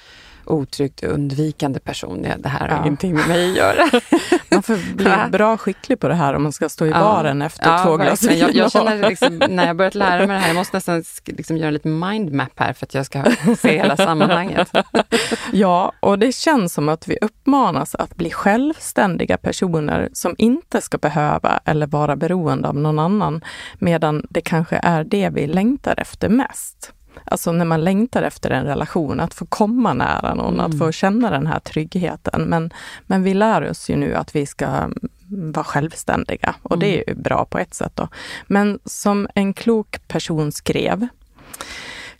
otryggt 0.46 1.02
undvikande 1.02 1.80
person. 1.80 2.24
Ja, 2.24 2.35
det 2.38 2.48
här 2.48 2.68
har 2.68 2.76
ja. 2.76 2.82
ingenting 2.82 3.14
med 3.14 3.28
mig 3.28 3.50
att 3.50 3.56
göra. 3.56 4.00
Man 4.50 4.62
får 4.62 4.94
bli 4.94 5.11
bra 5.30 5.56
skicklig 5.56 6.00
på 6.00 6.09
det 6.09 6.14
här 6.14 6.35
om 6.35 6.42
man 6.42 6.52
ska 6.52 6.68
stå 6.68 6.87
i 6.87 6.90
baren 6.90 7.42
efter 7.42 7.70
ja, 7.70 7.85
två 7.85 7.96
glas 7.96 8.22
vin. 8.22 8.38
Jag, 8.38 8.54
jag 8.54 8.72
känner 8.72 9.09
liksom, 9.09 9.42
när 9.48 9.66
jag 9.66 9.76
börjat 9.76 9.94
lära 9.94 10.26
mig 10.26 10.37
det 10.37 10.42
här, 10.42 10.48
jag 10.48 10.56
måste 10.56 10.76
nästan 10.76 11.04
liksom 11.24 11.56
göra 11.56 11.70
lite 11.70 11.88
mindmap 11.88 12.52
här 12.56 12.72
för 12.72 12.87
att 12.87 12.94
jag 12.94 13.06
ska 13.06 13.24
se 13.59 13.76
hela 13.76 13.96
sammanhanget. 13.96 14.72
ja, 15.52 15.92
och 16.00 16.18
det 16.18 16.35
känns 16.35 16.74
som 16.74 16.88
att 16.88 17.09
vi 17.09 17.18
uppmanas 17.20 17.94
att 17.94 18.16
bli 18.16 18.30
självständiga 18.30 19.37
personer 19.37 20.09
som 20.12 20.35
inte 20.38 20.80
ska 20.80 20.98
behöva 20.98 21.61
eller 21.64 21.87
vara 21.87 22.16
beroende 22.16 22.68
av 22.68 22.76
någon 22.76 22.98
annan, 22.98 23.44
medan 23.78 24.26
det 24.30 24.40
kanske 24.40 24.80
är 24.82 25.04
det 25.04 25.30
vi 25.30 25.46
längtar 25.46 26.00
efter 26.00 26.28
mest. 26.28 26.92
Alltså 27.24 27.52
när 27.52 27.64
man 27.64 27.85
längtar 27.85 28.22
efter 28.22 28.50
en 28.50 28.64
relation, 28.64 29.20
att 29.20 29.35
få 29.35 29.46
komma 29.46 29.94
nära 29.94 30.35
någon, 30.35 30.55
mm. 30.55 30.66
att 30.66 30.79
få 30.79 30.92
känna 30.92 31.31
den 31.31 31.46
här 31.46 31.59
tryggheten. 31.59 32.42
Men, 32.42 32.72
men 33.07 33.22
vi 33.22 33.35
lär 33.35 33.70
oss 33.70 33.90
ju 33.90 33.96
nu 33.96 34.14
att 34.14 34.37
vi 34.37 34.46
ska 34.46 34.90
vara 35.29 35.64
självständiga 35.64 36.55
och 36.62 36.76
mm. 36.76 36.81
det 36.81 36.98
är 36.98 37.09
ju 37.09 37.14
bra 37.14 37.44
på 37.44 37.59
ett 37.59 37.74
sätt. 37.74 37.92
Då. 37.94 38.09
Men 38.46 38.79
som 38.85 39.29
en 39.35 39.52
klok 39.52 40.09
person 40.09 40.52
skrev, 40.52 41.09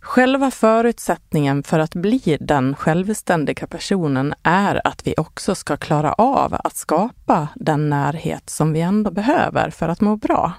Själva 0.07 0.51
förutsättningen 0.51 1.63
för 1.63 1.79
att 1.79 1.95
bli 1.95 2.37
den 2.41 2.77
självständiga 2.77 3.67
personen 3.67 4.35
är 4.43 4.87
att 4.87 5.07
vi 5.07 5.15
också 5.17 5.55
ska 5.55 5.77
klara 5.77 6.13
av 6.13 6.57
att 6.65 6.77
skapa 6.77 7.49
den 7.55 7.89
närhet 7.91 8.51
som 8.51 8.73
vi 8.73 8.81
ändå 8.81 9.11
behöver 9.11 9.71
för 9.71 9.89
att 9.89 10.01
må 10.01 10.17
bra. 10.17 10.53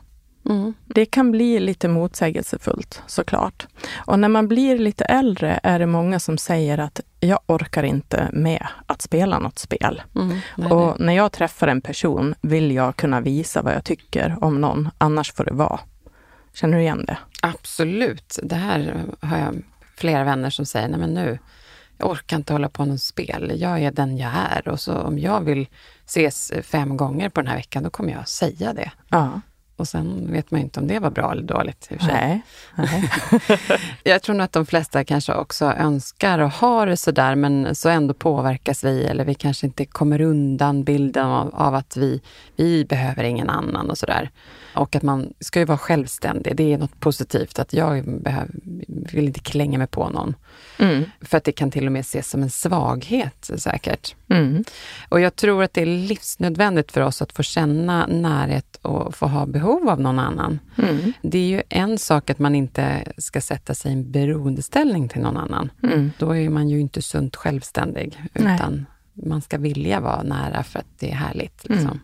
Mm. 0.50 0.74
Det 0.86 1.06
kan 1.06 1.32
bli 1.32 1.60
lite 1.60 1.88
motsägelsefullt 1.88 3.02
såklart. 3.08 3.68
Och 3.96 4.20
när 4.20 4.30
man 4.30 4.48
blir 4.48 4.80
lite 4.80 5.06
äldre 5.06 5.60
är 5.64 5.80
det 5.80 5.86
många 5.86 6.20
som 6.20 6.38
säger 6.38 6.78
att 6.78 7.02
jag 7.20 7.40
orkar 7.46 7.84
inte 7.84 8.30
med 8.34 8.68
att 8.86 9.02
spela 9.02 9.40
något 9.40 9.60
spel. 9.60 10.02
Mm, 10.16 10.40
nej, 10.58 10.72
och 10.72 10.86
nej. 10.86 11.06
när 11.06 11.14
jag 11.14 11.32
träffar 11.32 11.68
en 11.68 11.82
person 11.82 12.36
vill 12.42 12.72
jag 12.72 12.96
kunna 12.96 13.22
visa 13.22 13.62
vad 13.62 13.74
jag 13.74 13.84
tycker 13.84 14.38
om 14.42 14.62
någon, 14.62 14.90
annars 14.98 15.34
får 15.34 15.46
det 15.46 15.54
vara. 15.54 15.80
Känner 16.54 16.78
du 16.78 16.84
igen 16.84 17.06
det? 17.06 17.18
Absolut. 17.42 18.40
Det 18.44 18.56
här 18.56 19.04
har 19.20 19.38
jag 19.38 19.64
flera 19.96 20.24
vänner 20.24 20.50
som 20.50 20.66
säger, 20.66 20.88
nej 20.88 21.00
men 21.00 21.14
nu, 21.14 21.40
jag 21.98 22.10
orkar 22.10 22.38
inte 22.38 22.54
hålla 22.54 22.70
på 22.70 22.82
med 22.82 22.90
något 22.90 23.02
spel. 23.02 23.52
Jag 23.56 23.84
är 23.84 23.92
den 23.92 24.18
jag 24.18 24.32
är 24.52 24.68
och 24.68 24.80
så 24.80 24.94
om 24.94 25.20
jag 25.20 25.42
vill 25.42 25.68
ses 26.06 26.52
fem 26.64 26.98
gånger 26.98 27.30
på 27.30 27.42
den 27.42 27.48
här 27.48 27.58
veckan, 27.58 27.84
då 27.84 27.90
kommer 27.90 28.12
jag 28.12 28.28
säga 28.28 28.74
det. 28.74 28.92
Ja. 29.10 29.42
Och 29.78 29.88
sen 29.88 30.32
vet 30.32 30.52
man 30.52 30.62
inte 30.62 30.80
om 30.80 30.88
det 30.88 31.00
var 31.00 31.10
bra 31.10 31.32
eller 31.32 31.44
dåligt. 31.44 31.88
I 31.92 31.96
och 31.96 32.00
för 32.00 32.08
sig. 32.08 32.42
Nej. 32.76 33.12
jag 34.04 34.22
tror 34.22 34.36
nog 34.36 34.44
att 34.46 34.52
de 34.52 34.66
flesta 34.66 35.04
kanske 35.04 35.34
också 35.34 35.66
önskar 35.66 36.40
och 36.40 36.52
har 36.52 36.88
det 36.88 36.98
sådär, 36.98 37.36
men 37.36 37.76
så 37.76 37.90
ändå 37.90 38.14
påverkas 38.14 38.84
vi 38.84 39.04
eller 39.04 39.26
vi 39.26 39.34
kanske 39.34 39.66
inte 39.66 39.86
kommer 39.86 40.22
undan 40.22 40.84
bilden 40.84 41.26
av, 41.26 41.56
av 41.56 41.76
att 41.76 41.98
vi, 41.98 42.22
vi 42.56 42.86
behöver 42.86 43.24
ingen 43.24 43.50
annan 43.50 43.90
och 43.90 43.98
sådär. 43.98 44.30
Och 44.78 44.96
att 44.96 45.04
man 45.04 45.34
ska 45.40 45.60
ju 45.60 45.66
vara 45.66 45.78
självständig. 45.78 46.56
Det 46.56 46.74
är 46.74 46.78
något 46.78 47.00
positivt 47.00 47.60
att 47.60 47.74
jag 47.74 48.22
behöver, 48.22 48.50
vill 48.88 49.26
inte 49.26 49.40
klänga 49.40 49.78
mig 49.78 49.88
på 49.88 50.10
någon. 50.10 50.36
Mm. 50.80 51.04
För 51.22 51.38
att 51.38 51.44
det 51.44 51.52
kan 51.52 51.72
till 51.72 51.86
och 51.86 51.92
med 51.92 52.00
ses 52.00 52.30
som 52.30 52.44
en 52.44 52.50
svaghet 52.50 53.52
säkert. 53.58 54.16
Mm. 54.30 54.64
Och 55.10 55.20
jag 55.20 55.36
tror 55.36 55.64
att 55.64 55.74
det 55.74 55.82
är 55.82 55.86
livsnödvändigt 55.86 56.92
för 56.92 57.02
oss 57.02 57.22
att 57.22 57.32
få 57.32 57.44
känna 57.44 58.08
närhet 58.08 58.80
och 58.82 59.16
få 59.16 59.28
ha 59.28 59.46
behov 59.46 59.90
av 59.90 60.02
någon 60.02 60.20
annan. 60.20 60.60
Mm. 60.78 61.14
Det 61.22 61.38
är 61.38 61.48
ju 61.48 61.62
en 61.70 61.98
sak 61.98 62.30
att 62.30 62.40
man 62.40 62.56
inte 62.56 63.14
ska 63.18 63.42
sätta 63.42 63.74
sig 63.74 63.92
i 63.92 63.94
en 63.94 64.12
beroendeställning 64.12 65.10
till 65.10 65.22
någon 65.22 65.38
annan. 65.38 65.72
Mm. 65.84 66.12
Då 66.18 66.36
är 66.36 66.50
man 66.50 66.70
ju 66.70 66.80
inte 66.80 67.02
sunt 67.02 67.36
självständig, 67.36 68.24
utan 68.34 68.74
Nej. 69.14 69.28
man 69.28 69.42
ska 69.42 69.58
vilja 69.58 70.00
vara 70.00 70.24
nära 70.24 70.64
för 70.64 70.80
att 70.80 71.00
det 71.00 71.12
är 71.12 71.16
härligt. 71.16 71.70
Liksom. 71.70 72.00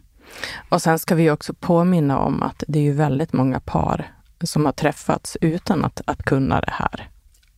Och 0.70 0.82
sen 0.82 1.00
ska 1.00 1.16
vi 1.16 1.32
också 1.32 1.54
påminna 1.54 2.20
om 2.20 2.44
att 2.44 2.64
det 2.68 2.80
är 2.80 2.84
ju 2.84 2.94
väldigt 2.94 3.34
många 3.34 3.60
par 3.60 4.14
som 4.44 4.66
har 4.66 4.72
träffats 4.72 5.38
utan 5.42 5.86
att, 5.86 6.02
att 6.06 6.24
kunna 6.24 6.62
det 6.62 6.74
här. 6.74 7.10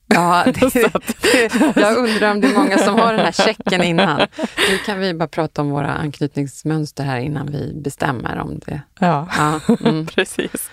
Ja, 0.08 0.46
det, 0.46 0.76
jag 1.76 1.98
undrar 1.98 2.32
om 2.32 2.42
det 2.42 2.48
är 2.48 2.54
många 2.54 2.78
som 2.78 3.00
har 3.00 3.14
den 3.14 3.26
här 3.26 3.32
checken 3.32 3.84
innan. 3.84 4.28
Nu 4.70 4.78
kan 4.86 5.00
vi 5.00 5.14
bara 5.14 5.28
prata 5.28 5.62
om 5.62 5.70
våra 5.70 5.94
anknytningsmönster 5.94 7.04
här 7.04 7.20
innan 7.20 7.52
vi 7.52 7.74
bestämmer 7.74 8.40
om 8.40 8.60
det. 8.66 8.82
Ja, 9.00 9.28
ja 9.38 9.60
mm. 9.80 10.06
precis. 10.06 10.72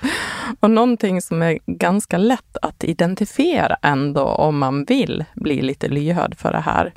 Och 0.60 0.70
någonting 0.70 1.22
som 1.22 1.42
är 1.42 1.58
ganska 1.66 2.18
lätt 2.18 2.56
att 2.62 2.84
identifiera 2.84 3.76
ändå 3.82 4.22
om 4.22 4.58
man 4.58 4.84
vill 4.84 5.24
bli 5.34 5.62
lite 5.62 5.88
lyhörd 5.88 6.38
för 6.38 6.52
det 6.52 6.60
här, 6.60 6.94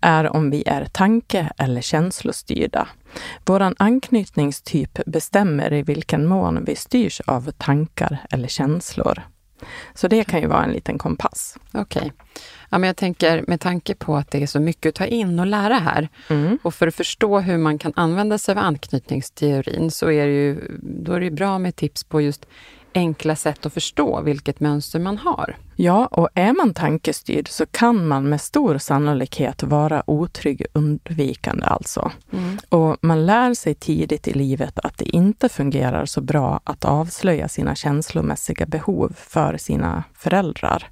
är 0.00 0.36
om 0.36 0.50
vi 0.50 0.62
är 0.66 0.84
tanke 0.84 1.50
eller 1.58 1.80
känslostyrda. 1.80 2.88
Vår 3.44 3.74
anknytningstyp 3.78 4.98
bestämmer 5.06 5.72
i 5.72 5.82
vilken 5.82 6.26
mån 6.26 6.64
vi 6.64 6.76
styrs 6.76 7.20
av 7.20 7.50
tankar 7.50 8.18
eller 8.30 8.48
känslor. 8.48 9.22
Så 9.94 10.08
det 10.08 10.24
kan 10.24 10.40
ju 10.40 10.46
vara 10.46 10.64
en 10.64 10.72
liten 10.72 10.98
kompass. 10.98 11.58
Okej. 11.72 12.00
Okay. 12.00 12.10
Ja, 12.70 12.78
men 12.78 12.86
jag 12.86 12.96
tänker 12.96 13.44
med 13.46 13.60
tanke 13.60 13.94
på 13.94 14.16
att 14.16 14.30
det 14.30 14.42
är 14.42 14.46
så 14.46 14.60
mycket 14.60 14.88
att 14.88 14.94
ta 14.94 15.06
in 15.06 15.40
och 15.40 15.46
lära 15.46 15.74
här 15.74 16.08
mm. 16.28 16.58
och 16.62 16.74
för 16.74 16.86
att 16.86 16.94
förstå 16.94 17.40
hur 17.40 17.58
man 17.58 17.78
kan 17.78 17.92
använda 17.96 18.38
sig 18.38 18.52
av 18.52 18.58
anknytningsteorin 18.58 19.90
så 19.90 20.10
är 20.10 20.26
det 20.26 20.32
ju, 20.32 20.78
då 20.82 21.12
är 21.12 21.20
det 21.20 21.30
bra 21.30 21.58
med 21.58 21.76
tips 21.76 22.04
på 22.04 22.20
just 22.20 22.46
enkla 22.94 23.36
sätt 23.36 23.66
att 23.66 23.74
förstå 23.74 24.20
vilket 24.20 24.60
mönster 24.60 24.98
man 24.98 25.18
har. 25.18 25.56
Ja, 25.76 26.06
och 26.06 26.28
är 26.34 26.52
man 26.52 26.74
tankestyrd 26.74 27.48
så 27.48 27.66
kan 27.66 28.08
man 28.08 28.28
med 28.28 28.40
stor 28.40 28.78
sannolikhet 28.78 29.62
vara 29.62 30.02
otrygg 30.06 30.66
undvikande 30.72 31.66
alltså. 31.66 32.12
Mm. 32.32 32.58
Och 32.68 32.96
man 33.00 33.26
lär 33.26 33.54
sig 33.54 33.74
tidigt 33.74 34.28
i 34.28 34.32
livet 34.32 34.78
att 34.78 34.98
det 34.98 35.08
inte 35.08 35.48
fungerar 35.48 36.06
så 36.06 36.20
bra 36.20 36.60
att 36.64 36.84
avslöja 36.84 37.48
sina 37.48 37.74
känslomässiga 37.74 38.66
behov 38.66 39.12
för 39.16 39.56
sina 39.56 40.04
föräldrar 40.14 40.88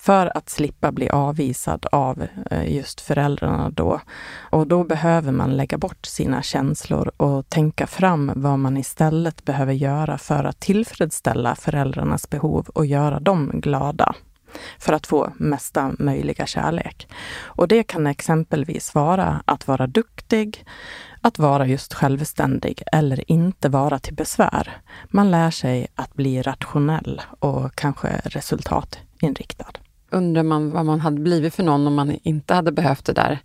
för 0.00 0.36
att 0.36 0.50
slippa 0.50 0.92
bli 0.92 1.08
avvisad 1.10 1.86
av 1.92 2.26
eh, 2.50 2.74
just 2.74 3.00
föräldrarna 3.00 3.70
då. 3.70 4.00
Och 4.50 4.66
då 4.66 4.84
behöver 4.84 5.32
man 5.32 5.56
lägga 5.56 5.78
bort 5.78 6.06
sina 6.06 6.42
känslor 6.42 7.10
och 7.16 7.48
tänka 7.48 7.86
fram 7.86 8.32
vad 8.36 8.58
man 8.58 8.76
istället 8.76 9.44
behöver 9.44 9.72
göra 9.72 10.18
för 10.18 10.44
att 10.44 10.60
tillfredsställa 10.60 11.54
föräldrarnas 11.54 12.30
behov 12.30 12.68
och 12.74 12.86
göra 12.86 13.20
dem 13.20 13.50
glada 13.54 14.14
för 14.78 14.92
att 14.92 15.06
få 15.06 15.32
mesta 15.36 15.92
möjliga 15.98 16.46
kärlek. 16.46 17.08
Och 17.42 17.68
det 17.68 17.82
kan 17.82 18.06
exempelvis 18.06 18.94
vara 18.94 19.42
att 19.44 19.68
vara 19.68 19.86
duktig, 19.86 20.64
att 21.20 21.38
vara 21.38 21.66
just 21.66 21.94
självständig 21.94 22.82
eller 22.92 23.30
inte 23.30 23.68
vara 23.68 23.98
till 23.98 24.14
besvär. 24.14 24.80
Man 25.08 25.30
lär 25.30 25.50
sig 25.50 25.86
att 25.94 26.14
bli 26.14 26.42
rationell 26.42 27.22
och 27.40 27.74
kanske 27.74 28.20
resultatinriktad 28.24 29.72
undrar 30.10 30.42
man 30.42 30.70
vad 30.70 30.86
man 30.86 31.00
hade 31.00 31.20
blivit 31.20 31.54
för 31.54 31.62
någon 31.62 31.86
om 31.86 31.94
man 31.94 32.18
inte 32.22 32.54
hade 32.54 32.72
behövt 32.72 33.04
det 33.04 33.12
där. 33.12 33.38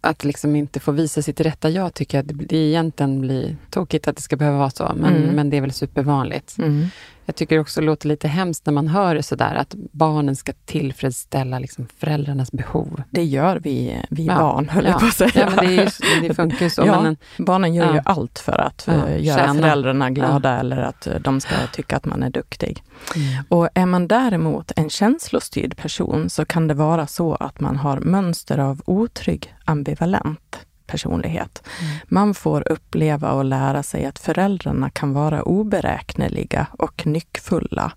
Att 0.00 0.24
liksom 0.24 0.56
inte 0.56 0.80
få 0.80 0.92
visa 0.92 1.22
sitt 1.22 1.40
rätta 1.40 1.70
jag 1.70 1.94
tycker 1.94 2.18
att 2.18 2.26
det 2.28 2.56
egentligen 2.56 3.20
blir 3.20 3.56
tokigt 3.70 4.08
att 4.08 4.16
det 4.16 4.22
ska 4.22 4.36
behöva 4.36 4.58
vara 4.58 4.70
så, 4.70 4.92
men, 4.96 5.16
mm. 5.16 5.34
men 5.36 5.50
det 5.50 5.56
är 5.56 5.60
väl 5.60 5.72
supervanligt. 5.72 6.58
Mm. 6.58 6.86
Jag 7.30 7.36
tycker 7.36 7.58
också 7.58 7.80
det 7.80 7.86
låter 7.86 8.08
lite 8.08 8.28
hemskt 8.28 8.66
när 8.66 8.72
man 8.72 8.88
hör 8.88 9.14
det 9.14 9.22
sådär, 9.22 9.54
att 9.54 9.74
barnen 9.92 10.36
ska 10.36 10.52
tillfredsställa 10.64 11.58
liksom 11.58 11.86
föräldrarnas 11.98 12.52
behov. 12.52 13.02
Det 13.10 13.24
gör 13.24 13.56
vi, 13.56 14.02
vi 14.10 14.24
ja. 14.24 14.38
barn, 14.38 14.68
höll 14.68 14.84
ja. 14.84 14.90
jag 14.90 15.00
på 15.00 15.06
att 15.06 15.14
säga. 15.14 15.30
Ja, 15.34 15.50
men 15.56 15.66
det, 15.66 15.82
är, 15.82 16.28
det 16.28 16.34
funkar 16.40 16.64
ju 16.64 16.70
så. 16.70 16.82
ja, 16.86 17.02
men, 17.02 17.16
barnen 17.38 17.74
gör 17.74 17.94
ju 17.94 18.00
allt 18.04 18.38
för 18.38 18.60
att 18.60 18.88
uh, 18.88 19.24
göra 19.24 19.38
tjäna. 19.38 19.54
föräldrarna 19.54 20.10
glada 20.10 20.60
eller 20.60 20.82
att 20.82 21.06
uh, 21.06 21.14
de 21.20 21.40
ska 21.40 21.54
tycka 21.72 21.96
att 21.96 22.04
man 22.04 22.22
är 22.22 22.30
duktig. 22.30 22.82
Mm. 23.16 23.44
Och 23.48 23.68
är 23.74 23.86
man 23.86 24.08
däremot 24.08 24.72
en 24.76 24.90
känslostyrd 24.90 25.76
person 25.76 26.30
så 26.30 26.44
kan 26.44 26.68
det 26.68 26.74
vara 26.74 27.06
så 27.06 27.34
att 27.34 27.60
man 27.60 27.76
har 27.76 28.00
mönster 28.00 28.58
av 28.58 28.82
otrygg 28.84 29.54
ambivalent 29.64 30.66
personlighet. 30.90 31.62
Mm. 31.80 31.96
Man 32.08 32.34
får 32.34 32.72
uppleva 32.72 33.32
och 33.32 33.44
lära 33.44 33.82
sig 33.82 34.04
att 34.04 34.18
föräldrarna 34.18 34.90
kan 34.90 35.12
vara 35.12 35.42
oberäkneliga 35.42 36.66
och 36.78 37.06
nyckfulla. 37.06 37.92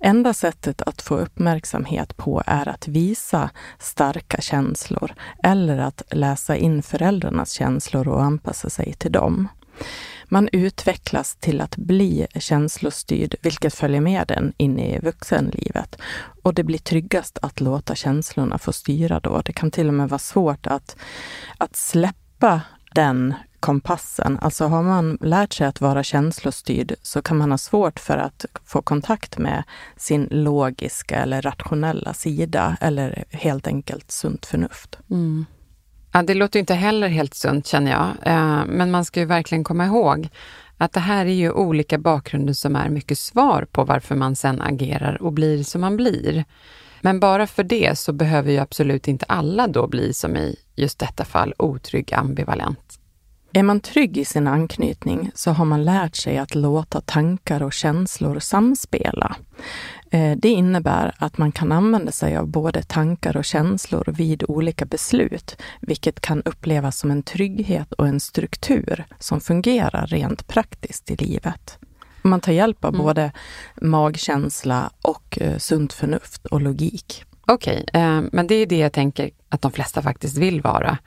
Enda 0.00 0.34
sättet 0.34 0.82
att 0.82 1.02
få 1.02 1.16
uppmärksamhet 1.16 2.16
på 2.16 2.42
är 2.46 2.68
att 2.68 2.88
visa 2.88 3.50
starka 3.78 4.40
känslor 4.40 5.14
eller 5.44 5.78
att 5.78 6.02
läsa 6.10 6.56
in 6.56 6.82
föräldrarnas 6.82 7.52
känslor 7.52 8.08
och 8.08 8.22
anpassa 8.22 8.70
sig 8.70 8.92
till 8.92 9.12
dem. 9.12 9.48
Man 10.28 10.48
utvecklas 10.52 11.36
till 11.40 11.60
att 11.60 11.76
bli 11.76 12.26
känslostyrd, 12.34 13.34
vilket 13.42 13.74
följer 13.74 14.00
med 14.00 14.24
den 14.28 14.52
in 14.56 14.78
i 14.78 14.98
vuxenlivet. 14.98 15.98
Och 16.42 16.54
det 16.54 16.64
blir 16.64 16.78
tryggast 16.78 17.38
att 17.42 17.60
låta 17.60 17.94
känslorna 17.94 18.58
få 18.58 18.72
styra 18.72 19.20
då. 19.20 19.42
Det 19.44 19.52
kan 19.52 19.70
till 19.70 19.88
och 19.88 19.94
med 19.94 20.08
vara 20.08 20.18
svårt 20.18 20.66
att, 20.66 20.96
att 21.58 21.76
släppa 21.76 22.60
den 22.94 23.34
kompassen. 23.60 24.38
Alltså 24.42 24.64
har 24.64 24.82
man 24.82 25.18
lärt 25.20 25.52
sig 25.52 25.66
att 25.66 25.80
vara 25.80 26.02
känslostyrd 26.02 26.94
så 27.02 27.22
kan 27.22 27.36
man 27.36 27.50
ha 27.50 27.58
svårt 27.58 28.00
för 28.00 28.18
att 28.18 28.44
få 28.64 28.82
kontakt 28.82 29.38
med 29.38 29.62
sin 29.96 30.28
logiska 30.30 31.16
eller 31.16 31.42
rationella 31.42 32.14
sida 32.14 32.76
eller 32.80 33.24
helt 33.30 33.66
enkelt 33.66 34.10
sunt 34.10 34.46
förnuft. 34.46 34.98
Mm. 35.10 35.46
Ja, 36.12 36.22
det 36.22 36.34
låter 36.34 36.60
inte 36.60 36.74
heller 36.74 37.08
helt 37.08 37.34
sunt 37.34 37.66
känner 37.66 37.90
jag, 37.90 38.32
eh, 38.32 38.64
men 38.66 38.90
man 38.90 39.04
ska 39.04 39.20
ju 39.20 39.26
verkligen 39.26 39.64
komma 39.64 39.86
ihåg 39.86 40.28
att 40.76 40.92
det 40.92 41.00
här 41.00 41.26
är 41.26 41.34
ju 41.34 41.50
olika 41.50 41.98
bakgrunder 41.98 42.52
som 42.52 42.76
är 42.76 42.88
mycket 42.88 43.18
svar 43.18 43.66
på 43.72 43.84
varför 43.84 44.14
man 44.14 44.36
sen 44.36 44.60
agerar 44.60 45.22
och 45.22 45.32
blir 45.32 45.64
som 45.64 45.80
man 45.80 45.96
blir. 45.96 46.44
Men 47.00 47.20
bara 47.20 47.46
för 47.46 47.64
det 47.64 47.98
så 47.98 48.12
behöver 48.12 48.52
ju 48.52 48.58
absolut 48.58 49.08
inte 49.08 49.24
alla 49.28 49.66
då 49.68 49.86
bli 49.86 50.14
som 50.14 50.36
i 50.36 50.56
just 50.76 50.98
detta 50.98 51.24
fall 51.24 51.54
otrygg 51.58 52.14
ambivalent. 52.14 52.98
Är 53.52 53.62
man 53.62 53.80
trygg 53.80 54.18
i 54.18 54.24
sin 54.24 54.46
anknytning 54.46 55.30
så 55.34 55.50
har 55.50 55.64
man 55.64 55.84
lärt 55.84 56.16
sig 56.16 56.38
att 56.38 56.54
låta 56.54 57.00
tankar 57.00 57.62
och 57.62 57.72
känslor 57.72 58.38
samspela. 58.38 59.36
Eh, 60.10 60.36
det 60.36 60.48
innebär 60.48 61.14
att 61.18 61.38
man 61.38 61.52
kan 61.52 61.72
använda 61.72 62.12
sig 62.12 62.36
av 62.36 62.46
både 62.46 62.82
tankar 62.82 63.36
och 63.36 63.44
känslor 63.44 64.04
vid 64.06 64.44
olika 64.48 64.84
beslut, 64.84 65.56
vilket 65.80 66.20
kan 66.20 66.42
upplevas 66.42 66.98
som 66.98 67.10
en 67.10 67.22
trygghet 67.22 67.92
och 67.92 68.06
en 68.06 68.20
struktur 68.20 69.04
som 69.18 69.40
fungerar 69.40 70.06
rent 70.06 70.46
praktiskt 70.46 71.10
i 71.10 71.16
livet. 71.16 71.78
Man 72.22 72.40
tar 72.40 72.52
hjälp 72.52 72.84
av 72.84 72.94
mm. 72.94 73.06
både 73.06 73.32
magkänsla 73.80 74.90
och 75.02 75.38
eh, 75.40 75.58
sunt 75.58 75.92
förnuft 75.92 76.46
och 76.46 76.60
logik. 76.60 77.24
Okej, 77.46 77.84
okay, 77.88 78.02
eh, 78.02 78.22
men 78.32 78.46
det 78.46 78.54
är 78.54 78.66
det 78.66 78.78
jag 78.78 78.92
tänker 78.92 79.30
att 79.48 79.62
de 79.62 79.72
flesta 79.72 80.02
faktiskt 80.02 80.38
vill 80.38 80.60
vara. 80.60 80.98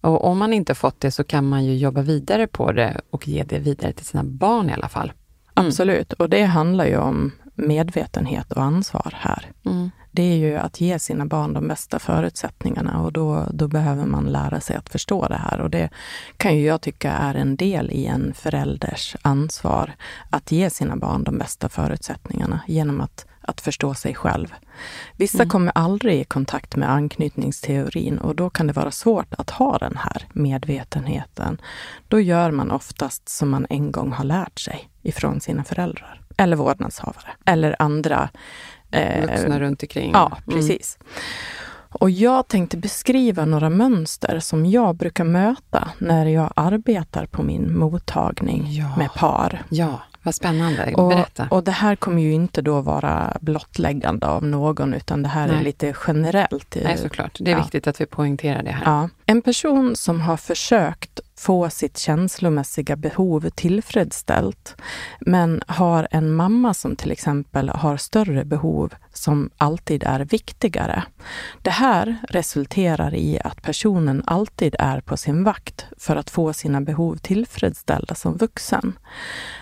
Och 0.00 0.24
om 0.24 0.38
man 0.38 0.52
inte 0.52 0.74
fått 0.74 1.00
det 1.00 1.10
så 1.10 1.24
kan 1.24 1.48
man 1.48 1.64
ju 1.64 1.76
jobba 1.76 2.02
vidare 2.02 2.46
på 2.46 2.72
det 2.72 3.00
och 3.10 3.28
ge 3.28 3.44
det 3.44 3.58
vidare 3.58 3.92
till 3.92 4.06
sina 4.06 4.24
barn 4.24 4.70
i 4.70 4.72
alla 4.72 4.88
fall. 4.88 5.12
Mm. 5.54 5.66
Absolut, 5.66 6.12
och 6.12 6.28
det 6.28 6.42
handlar 6.42 6.86
ju 6.86 6.96
om 6.96 7.32
medvetenhet 7.54 8.52
och 8.52 8.62
ansvar 8.62 9.14
här. 9.16 9.50
Mm. 9.64 9.90
Det 10.14 10.22
är 10.22 10.36
ju 10.36 10.56
att 10.56 10.80
ge 10.80 10.98
sina 10.98 11.26
barn 11.26 11.52
de 11.52 11.68
bästa 11.68 11.98
förutsättningarna 11.98 13.00
och 13.00 13.12
då, 13.12 13.46
då 13.52 13.68
behöver 13.68 14.06
man 14.06 14.24
lära 14.24 14.60
sig 14.60 14.76
att 14.76 14.88
förstå 14.88 15.28
det 15.28 15.36
här. 15.36 15.60
Och 15.60 15.70
det 15.70 15.90
kan 16.36 16.56
ju 16.56 16.64
jag 16.64 16.80
tycka 16.80 17.12
är 17.12 17.34
en 17.34 17.56
del 17.56 17.90
i 17.90 18.06
en 18.06 18.34
förälders 18.34 19.16
ansvar, 19.22 19.94
att 20.30 20.52
ge 20.52 20.70
sina 20.70 20.96
barn 20.96 21.24
de 21.24 21.38
bästa 21.38 21.68
förutsättningarna 21.68 22.60
genom 22.66 23.00
att, 23.00 23.26
att 23.40 23.60
förstå 23.60 23.94
sig 23.94 24.14
själv. 24.14 24.54
Vissa 25.16 25.42
mm. 25.42 25.48
kommer 25.48 25.72
aldrig 25.74 26.20
i 26.20 26.24
kontakt 26.24 26.76
med 26.76 26.90
anknytningsteorin 26.90 28.18
och 28.18 28.36
då 28.36 28.50
kan 28.50 28.66
det 28.66 28.72
vara 28.72 28.90
svårt 28.90 29.34
att 29.34 29.50
ha 29.50 29.78
den 29.78 29.96
här 29.96 30.26
medvetenheten. 30.32 31.60
Då 32.08 32.20
gör 32.20 32.50
man 32.50 32.70
oftast 32.70 33.28
som 33.28 33.50
man 33.50 33.66
en 33.70 33.92
gång 33.92 34.12
har 34.12 34.24
lärt 34.24 34.58
sig 34.58 34.88
ifrån 35.02 35.40
sina 35.40 35.64
föräldrar 35.64 36.21
eller 36.36 36.56
vårdnadshavare 36.56 37.28
eller 37.44 37.76
andra 37.78 38.28
eh, 38.90 39.20
vuxna 39.20 39.60
runt 39.60 39.82
omkring. 39.82 40.10
Ja, 40.14 40.26
mm. 40.26 40.58
precis. 40.58 40.98
Mm. 41.00 41.12
Och 41.92 42.10
jag 42.10 42.48
tänkte 42.48 42.76
beskriva 42.76 43.44
några 43.44 43.70
mönster 43.70 44.40
som 44.40 44.66
jag 44.66 44.94
brukar 44.96 45.24
möta 45.24 45.88
när 45.98 46.26
jag 46.26 46.52
arbetar 46.56 47.26
på 47.26 47.42
min 47.42 47.78
mottagning 47.78 48.66
ja. 48.68 48.96
med 48.96 49.14
par. 49.14 49.62
Ja, 49.68 50.00
vad 50.22 50.34
spännande. 50.34 50.92
Berätta. 50.96 51.46
Och, 51.50 51.56
och 51.56 51.64
det 51.64 51.70
här 51.70 51.96
kommer 51.96 52.22
ju 52.22 52.32
inte 52.32 52.62
då 52.62 52.80
vara 52.80 53.36
blottläggande 53.40 54.26
av 54.26 54.44
någon, 54.44 54.94
utan 54.94 55.22
det 55.22 55.28
här 55.28 55.48
Nej. 55.48 55.56
är 55.56 55.62
lite 55.62 55.94
generellt. 56.06 56.76
Nej, 56.84 56.98
såklart. 56.98 57.36
Det 57.40 57.50
är 57.50 57.56
ja. 57.56 57.62
viktigt 57.62 57.86
att 57.86 58.00
vi 58.00 58.06
poängterar 58.06 58.62
det 58.62 58.70
här. 58.70 58.84
Ja. 58.84 59.08
En 59.26 59.42
person 59.42 59.96
som 59.96 60.20
har 60.20 60.36
försökt 60.36 61.20
få 61.42 61.70
sitt 61.70 61.98
känslomässiga 61.98 62.96
behov 62.96 63.50
tillfredsställt, 63.50 64.76
men 65.20 65.62
har 65.66 66.08
en 66.10 66.34
mamma 66.34 66.74
som 66.74 66.96
till 66.96 67.10
exempel 67.10 67.68
har 67.68 67.96
större 67.96 68.44
behov 68.44 68.94
som 69.12 69.50
alltid 69.56 70.02
är 70.02 70.20
viktigare. 70.20 71.02
Det 71.62 71.70
här 71.70 72.16
resulterar 72.28 73.14
i 73.14 73.40
att 73.44 73.62
personen 73.62 74.22
alltid 74.26 74.76
är 74.78 75.00
på 75.00 75.16
sin 75.16 75.44
vakt 75.44 75.86
för 75.98 76.16
att 76.16 76.30
få 76.30 76.52
sina 76.52 76.80
behov 76.80 77.16
tillfredsställda 77.16 78.14
som 78.14 78.36
vuxen. 78.36 78.98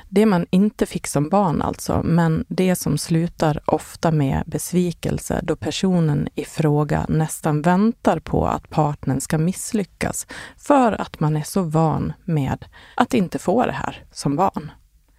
Det 0.08 0.26
man 0.26 0.46
inte 0.50 0.86
fick 0.86 1.06
som 1.06 1.28
barn 1.28 1.62
alltså, 1.62 2.02
men 2.04 2.44
det 2.48 2.76
som 2.76 2.98
slutar 2.98 3.60
ofta 3.66 4.10
med 4.10 4.42
besvikelse 4.46 5.40
då 5.42 5.56
personen 5.56 6.28
i 6.34 6.44
fråga 6.44 7.06
nästan 7.08 7.62
väntar 7.62 8.18
på 8.18 8.46
att 8.46 8.70
partnern 8.70 9.20
ska 9.20 9.38
misslyckas 9.50 10.26
för 10.56 11.00
att 11.00 11.20
man 11.20 11.36
är 11.36 11.42
så 11.42 11.62
van 11.62 12.12
med 12.24 12.64
att 12.94 13.14
inte 13.14 13.38
få 13.38 13.66
det 13.66 13.72
här 13.72 14.04
som 14.12 14.36
barn. 14.36 14.70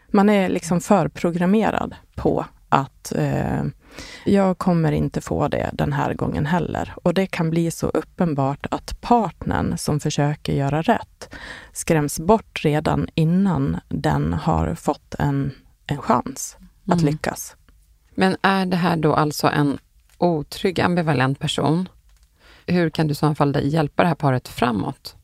Man 0.07 0.29
är 0.29 0.49
liksom 0.49 0.81
förprogrammerad 0.81 1.95
på 2.15 2.45
att 2.69 3.13
eh, 3.15 3.63
jag 4.25 4.57
kommer 4.57 4.91
inte 4.91 5.21
få 5.21 5.47
det 5.47 5.69
den 5.73 5.93
här 5.93 6.13
gången 6.13 6.45
heller. 6.45 6.93
Och 7.03 7.13
det 7.13 7.27
kan 7.27 7.49
bli 7.49 7.71
så 7.71 7.87
uppenbart 7.87 8.65
att 8.71 9.01
partnern 9.01 9.77
som 9.77 9.99
försöker 9.99 10.53
göra 10.53 10.81
rätt 10.81 11.35
skräms 11.73 12.19
bort 12.19 12.63
redan 12.63 13.07
innan 13.15 13.79
den 13.89 14.33
har 14.33 14.75
fått 14.75 15.15
en, 15.19 15.51
en 15.87 15.97
chans 15.97 16.57
mm. 16.59 16.97
att 16.97 17.01
lyckas. 17.03 17.55
Men 18.15 18.37
är 18.41 18.65
det 18.65 18.77
här 18.77 18.95
då 18.95 19.13
alltså 19.13 19.47
en 19.47 19.77
otrygg 20.17 20.81
ambivalent 20.81 21.39
person? 21.39 21.89
Hur 22.71 22.89
kan 22.89 23.07
du 23.07 23.11
i 23.11 23.15
så 23.15 23.35
fall 23.35 23.57
hjälpa 23.63 24.03
det 24.03 24.09
här 24.09 24.15
paret 24.15 24.47
framåt? 24.47 25.15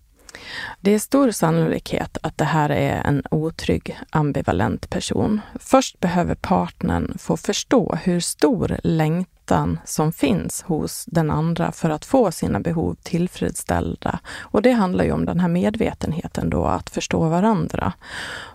Det 0.82 0.92
är 0.94 1.00
stor 1.00 1.32
sannolikhet 1.32 2.18
att 2.24 2.38
det 2.38 2.46
här 2.46 2.70
är 2.70 3.02
en 3.06 3.24
otrygg, 3.32 4.00
ambivalent 4.10 4.90
person. 4.90 5.42
Först 5.60 6.00
behöver 6.00 6.36
partnern 6.36 7.18
få 7.18 7.38
förstå 7.38 7.98
hur 8.04 8.20
stor 8.20 8.80
längtan 8.84 9.80
som 9.86 10.14
finns 10.14 10.62
hos 10.62 11.06
den 11.06 11.32
andra 11.32 11.72
för 11.72 11.90
att 11.90 12.06
få 12.06 12.32
sina 12.32 12.60
behov 12.60 12.96
tillfredsställda. 13.04 14.20
Och 14.40 14.62
det 14.62 14.72
handlar 14.72 15.04
ju 15.04 15.12
om 15.12 15.26
den 15.26 15.40
här 15.40 15.48
medvetenheten 15.48 16.50
då, 16.50 16.66
att 16.66 16.90
förstå 16.90 17.30
varandra. 17.30 17.94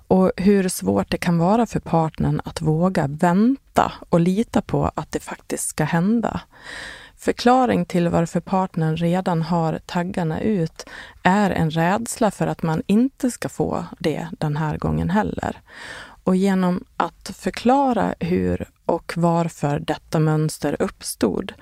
Och 0.09 0.33
hur 0.37 0.69
svårt 0.69 1.11
det 1.11 1.19
kan 1.19 1.39
vara 1.39 1.67
för 1.67 1.81
partnern 1.81 2.41
att 2.45 2.61
våga 2.61 3.07
vänta 3.07 3.93
och 4.09 4.21
lita 4.21 4.63
på 4.63 4.91
att 4.95 5.13
det 5.13 5.21
faktiskt 5.21 5.69
ska 5.69 5.85
hända. 5.85 6.41
Förklaring 7.23 7.85
till 7.85 8.09
varför 8.09 8.41
partnern 8.41 8.97
redan 8.97 9.43
har 9.43 9.81
taggarna 9.87 10.41
ut 10.41 10.85
är 11.23 11.51
en 11.51 11.71
rädsla 11.71 12.31
för 12.31 12.47
att 12.47 12.63
man 12.63 12.83
inte 12.87 13.31
ska 13.31 13.49
få 13.49 13.85
det 13.99 14.29
den 14.39 14.57
här 14.57 14.79
gången 14.79 15.11
heller. 15.11 15.61
Och 16.25 16.37
genom 16.37 16.85
att 16.97 17.31
förklara 17.35 18.15
hur 18.21 18.69
och 18.87 19.13
varför 19.17 19.79
detta 19.79 20.19
mönster 20.19 20.77
uppstod 20.79 21.53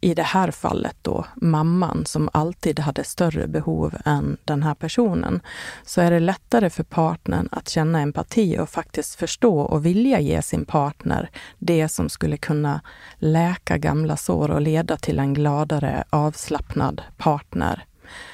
i 0.00 0.14
det 0.14 0.22
här 0.22 0.50
fallet 0.50 0.96
då 1.02 1.24
mamman 1.34 2.06
som 2.06 2.28
alltid 2.32 2.78
hade 2.78 3.04
större 3.04 3.46
behov 3.46 3.94
än 4.04 4.36
den 4.44 4.62
här 4.62 4.74
personen, 4.74 5.40
så 5.84 6.00
är 6.00 6.10
det 6.10 6.20
lättare 6.20 6.70
för 6.70 6.82
partnern 6.82 7.48
att 7.52 7.68
känna 7.68 8.00
empati 8.00 8.58
och 8.58 8.68
faktiskt 8.68 9.14
förstå 9.14 9.60
och 9.60 9.86
vilja 9.86 10.20
ge 10.20 10.42
sin 10.42 10.64
partner 10.64 11.30
det 11.58 11.88
som 11.88 12.08
skulle 12.08 12.36
kunna 12.36 12.80
läka 13.18 13.78
gamla 13.78 14.16
sår 14.16 14.50
och 14.50 14.60
leda 14.60 14.96
till 14.96 15.18
en 15.18 15.34
gladare, 15.34 16.04
avslappnad 16.10 17.02
partner. 17.16 17.84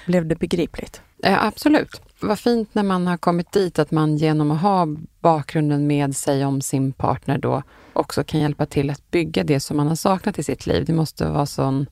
Blev 0.07 0.27
det 0.27 0.37
begripligt? 0.37 1.03
Ja, 1.16 1.46
absolut. 1.46 2.01
Vad 2.20 2.38
fint 2.38 2.75
när 2.75 2.83
man 2.83 3.07
har 3.07 3.16
kommit 3.16 3.53
dit 3.53 3.79
att 3.79 3.90
man 3.90 4.16
genom 4.16 4.51
att 4.51 4.61
ha 4.61 4.87
bakgrunden 5.20 5.87
med 5.87 6.16
sig 6.16 6.44
om 6.44 6.61
sin 6.61 6.92
partner 6.92 7.38
då 7.38 7.62
också 7.92 8.24
kan 8.24 8.40
hjälpa 8.40 8.66
till 8.66 8.90
att 8.90 9.11
bygga 9.11 9.44
det 9.44 9.61
som 9.61 9.76
man 9.76 9.88
har 9.88 9.94
saknat 9.94 10.38
i 10.38 10.42
sitt 10.42 10.66
liv. 10.66 10.85
Det 10.85 10.92
måste 10.92 11.28
vara 11.28 11.46
så 11.46 11.87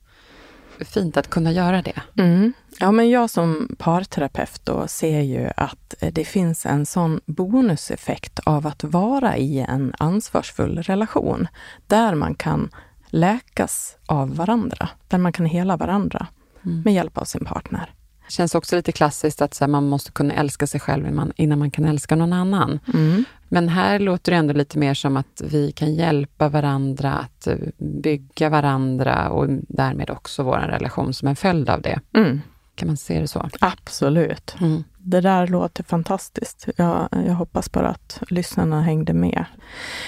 fint 0.79 1.17
att 1.17 1.29
kunna 1.29 1.51
göra 1.51 1.81
det. 1.81 2.01
Mm. 2.17 2.53
Ja, 2.79 2.91
men 2.91 3.09
jag 3.09 3.29
som 3.29 3.75
parterapeut 3.79 4.61
då 4.63 4.87
ser 4.87 5.21
ju 5.21 5.49
att 5.57 5.95
det 6.11 6.25
finns 6.25 6.65
en 6.65 6.85
sån 6.85 7.19
bonuseffekt 7.25 8.39
av 8.39 8.67
att 8.67 8.83
vara 8.83 9.37
i 9.37 9.59
en 9.59 9.93
ansvarsfull 9.97 10.77
relation 10.77 11.47
där 11.87 12.15
man 12.15 12.35
kan 12.35 12.69
läkas 13.07 13.97
av 14.05 14.35
varandra, 14.35 14.89
där 15.07 15.17
man 15.17 15.33
kan 15.33 15.45
hela 15.45 15.77
varandra 15.77 16.27
mm. 16.65 16.81
med 16.81 16.93
hjälp 16.93 17.17
av 17.17 17.25
sin 17.25 17.45
partner 17.45 17.93
känns 18.31 18.55
också 18.55 18.75
lite 18.75 18.91
klassiskt 18.91 19.41
att 19.41 19.59
här, 19.59 19.67
man 19.67 19.89
måste 19.89 20.11
kunna 20.11 20.33
älska 20.33 20.67
sig 20.67 20.79
själv 20.79 21.31
innan 21.35 21.59
man 21.59 21.71
kan 21.71 21.85
älska 21.85 22.15
någon 22.15 22.33
annan. 22.33 22.79
Mm. 22.93 23.23
Men 23.49 23.69
här 23.69 23.99
låter 23.99 24.31
det 24.31 24.37
ändå 24.37 24.53
lite 24.53 24.79
mer 24.79 24.93
som 24.93 25.17
att 25.17 25.41
vi 25.45 25.71
kan 25.71 25.93
hjälpa 25.93 26.49
varandra 26.49 27.13
att 27.13 27.47
eh, 27.47 27.55
bygga 27.77 28.49
varandra 28.49 29.29
och 29.29 29.47
därmed 29.67 30.09
också 30.09 30.43
vår 30.43 30.57
relation 30.57 31.13
som 31.13 31.27
en 31.27 31.35
följd 31.35 31.69
av 31.69 31.81
det. 31.81 31.99
Mm. 32.15 32.41
Kan 32.75 32.87
man 32.87 32.97
se 32.97 33.19
det 33.19 33.27
så? 33.27 33.49
Absolut. 33.59 34.55
Mm. 34.61 34.83
Det 35.03 35.21
där 35.21 35.47
låter 35.47 35.83
fantastiskt. 35.83 36.67
Jag, 36.75 37.07
jag 37.11 37.33
hoppas 37.33 37.71
bara 37.71 37.89
att 37.89 38.23
lyssnarna 38.29 38.81
hängde 38.81 39.13
med. 39.13 39.45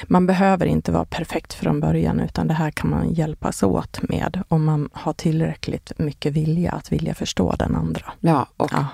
Man 0.04 0.28
behöver 0.28 0.66
inte 0.66 0.92
vara 0.92 1.06
perfekt 1.06 1.54
från 1.54 1.80
början, 1.80 2.20
utan 2.20 2.48
det 2.48 2.54
här 2.54 2.72
kan 2.72 2.90
man 2.90 3.14
hjälpas 3.14 3.64
åt 3.64 4.02
med 4.02 4.44
om 4.48 4.66
man 4.66 4.90
har 4.94 5.14
tillräckligt 5.14 5.92
mycket 5.98 6.34
vilja 6.34 6.72
att 6.72 6.92
vilja 6.92 7.14
förstå 7.14 7.56
den 7.60 7.76
andra. 7.76 8.14
Ja, 8.20 8.48
och 8.58 8.72
ja. 8.72 8.88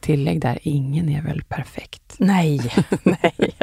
tillägg 0.00 0.40
där, 0.40 0.58
ingen 0.62 1.08
är 1.08 1.22
väl 1.22 1.42
perfekt? 1.42 2.14
Nej, 2.18 2.72
nej. 3.02 3.54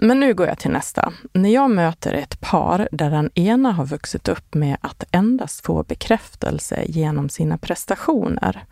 Men 0.00 0.20
nu 0.20 0.34
går 0.34 0.46
jag 0.46 0.58
till 0.58 0.70
nästa. 0.70 1.12
När 1.32 1.50
jag 1.50 1.70
möter 1.70 2.12
ett 2.12 2.40
par 2.40 2.88
där 2.92 3.10
den 3.10 3.30
ena 3.34 3.72
har 3.72 3.86
vuxit 3.86 4.28
upp 4.28 4.54
med 4.54 4.76
att 4.80 5.04
endast 5.10 5.66
få 5.66 5.82
bekräftelse 5.82 6.84
genom 6.88 7.28
sina 7.28 7.58
prestationer, 7.58 8.64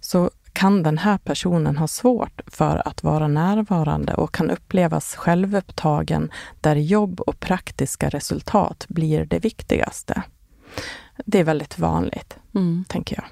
så 0.00 0.30
kan 0.52 0.82
den 0.82 0.98
här 0.98 1.18
personen 1.18 1.76
ha 1.76 1.88
svårt 1.88 2.40
för 2.46 2.88
att 2.88 3.02
vara 3.02 3.28
närvarande 3.28 4.14
och 4.14 4.34
kan 4.34 4.50
upplevas 4.50 5.16
självupptagen 5.16 6.30
där 6.60 6.76
jobb 6.76 7.20
och 7.20 7.40
praktiska 7.40 8.08
resultat 8.08 8.86
blir 8.88 9.24
det 9.24 9.38
viktigaste. 9.38 10.22
Det 11.24 11.38
är 11.38 11.44
väldigt 11.44 11.78
vanligt, 11.78 12.38
mm. 12.54 12.84
tänker 12.88 13.16
jag. 13.16 13.24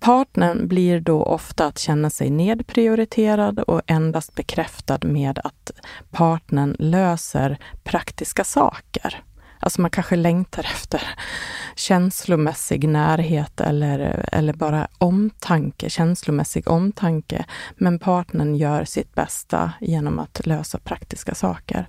Partnern 0.00 0.68
blir 0.68 1.00
då 1.00 1.22
ofta 1.22 1.66
att 1.66 1.78
känna 1.78 2.10
sig 2.10 2.30
nedprioriterad 2.30 3.58
och 3.58 3.82
endast 3.86 4.34
bekräftad 4.34 4.98
med 5.02 5.38
att 5.44 5.70
partnern 6.10 6.76
löser 6.78 7.58
praktiska 7.84 8.44
saker. 8.44 9.22
Alltså 9.60 9.80
man 9.80 9.90
kanske 9.90 10.16
längtar 10.16 10.62
efter 10.62 11.02
känslomässig 11.76 12.88
närhet 12.88 13.60
eller, 13.60 14.28
eller 14.32 14.52
bara 14.52 14.88
omtanke, 14.98 15.90
känslomässig 15.90 16.68
omtanke. 16.68 17.44
Men 17.76 17.98
partnern 17.98 18.54
gör 18.54 18.84
sitt 18.84 19.14
bästa 19.14 19.72
genom 19.80 20.18
att 20.18 20.46
lösa 20.46 20.78
praktiska 20.78 21.34
saker. 21.34 21.88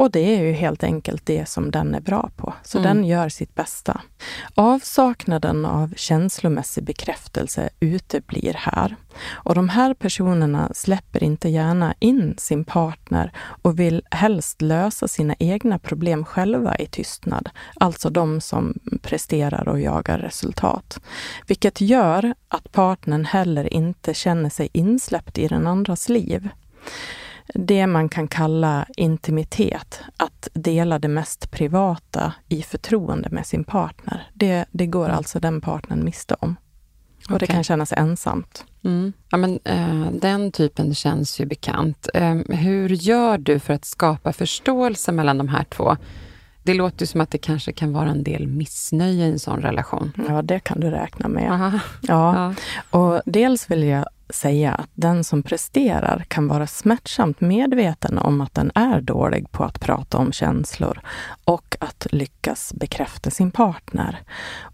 Och 0.00 0.10
det 0.10 0.36
är 0.36 0.42
ju 0.42 0.52
helt 0.52 0.84
enkelt 0.84 1.26
det 1.26 1.48
som 1.48 1.70
den 1.70 1.94
är 1.94 2.00
bra 2.00 2.30
på. 2.36 2.54
Så 2.62 2.78
mm. 2.78 2.88
den 2.96 3.06
gör 3.06 3.28
sitt 3.28 3.54
bästa. 3.54 4.00
Avsaknaden 4.54 5.64
av 5.64 5.94
känslomässig 5.96 6.84
bekräftelse 6.84 7.70
uteblir 7.80 8.54
här. 8.58 8.96
Och 9.30 9.54
de 9.54 9.68
här 9.68 9.94
personerna 9.94 10.70
släpper 10.74 11.22
inte 11.22 11.48
gärna 11.48 11.94
in 11.98 12.34
sin 12.38 12.64
partner 12.64 13.32
och 13.62 13.78
vill 13.78 14.02
helst 14.10 14.62
lösa 14.62 15.08
sina 15.08 15.34
egna 15.38 15.78
problem 15.78 16.24
själva 16.24 16.76
i 16.76 16.86
tystnad. 16.86 17.48
Alltså 17.74 18.10
de 18.10 18.40
som 18.40 18.74
presterar 19.02 19.68
och 19.68 19.80
jagar 19.80 20.18
resultat. 20.18 21.00
Vilket 21.46 21.80
gör 21.80 22.34
att 22.48 22.72
partnern 22.72 23.24
heller 23.24 23.72
inte 23.72 24.14
känner 24.14 24.50
sig 24.50 24.68
insläppt 24.72 25.38
i 25.38 25.48
den 25.48 25.66
andras 25.66 26.08
liv 26.08 26.48
det 27.54 27.86
man 27.86 28.08
kan 28.08 28.28
kalla 28.28 28.86
intimitet, 28.96 30.00
att 30.16 30.48
dela 30.52 30.98
det 30.98 31.08
mest 31.08 31.50
privata 31.50 32.32
i 32.48 32.62
förtroende 32.62 33.28
med 33.30 33.46
sin 33.46 33.64
partner. 33.64 34.30
Det, 34.34 34.64
det 34.70 34.86
går 34.86 35.04
mm. 35.04 35.16
alltså 35.16 35.40
den 35.40 35.60
partnern 35.60 36.04
miste 36.04 36.36
om. 36.40 36.56
Och 37.24 37.34
okay. 37.34 37.38
det 37.38 37.46
kan 37.46 37.64
kännas 37.64 37.92
ensamt. 37.92 38.64
Mm. 38.84 39.12
Ja, 39.30 39.36
men, 39.36 39.58
eh, 39.64 40.10
den 40.12 40.52
typen 40.52 40.94
känns 40.94 41.40
ju 41.40 41.46
bekant. 41.46 42.08
Eh, 42.14 42.34
hur 42.48 42.88
gör 42.88 43.38
du 43.38 43.58
för 43.58 43.74
att 43.74 43.84
skapa 43.84 44.32
förståelse 44.32 45.12
mellan 45.12 45.38
de 45.38 45.48
här 45.48 45.64
två? 45.64 45.96
Det 46.62 46.74
låter 46.74 47.06
som 47.06 47.20
att 47.20 47.30
det 47.30 47.38
kanske 47.38 47.72
kan 47.72 47.92
vara 47.92 48.10
en 48.10 48.24
del 48.24 48.46
missnöje 48.46 49.26
i 49.26 49.30
en 49.30 49.38
sån 49.38 49.60
relation. 49.60 50.12
Ja, 50.28 50.42
det 50.42 50.60
kan 50.60 50.80
du 50.80 50.90
räkna 50.90 51.28
med. 51.28 51.44
Ja. 51.44 51.80
ja. 52.02 52.54
Och 52.90 53.22
dels 53.26 53.70
vill 53.70 53.82
jag 53.82 54.06
säga 54.34 54.72
att 54.72 54.90
den 54.94 55.24
som 55.24 55.42
presterar 55.42 56.24
kan 56.28 56.48
vara 56.48 56.66
smärtsamt 56.66 57.40
medveten 57.40 58.18
om 58.18 58.40
att 58.40 58.54
den 58.54 58.70
är 58.74 59.00
dålig 59.00 59.52
på 59.52 59.64
att 59.64 59.80
prata 59.80 60.18
om 60.18 60.32
känslor 60.32 61.00
och 61.44 61.76
att 61.80 62.06
lyckas 62.10 62.72
bekräfta 62.74 63.30
sin 63.30 63.50
partner. 63.50 64.22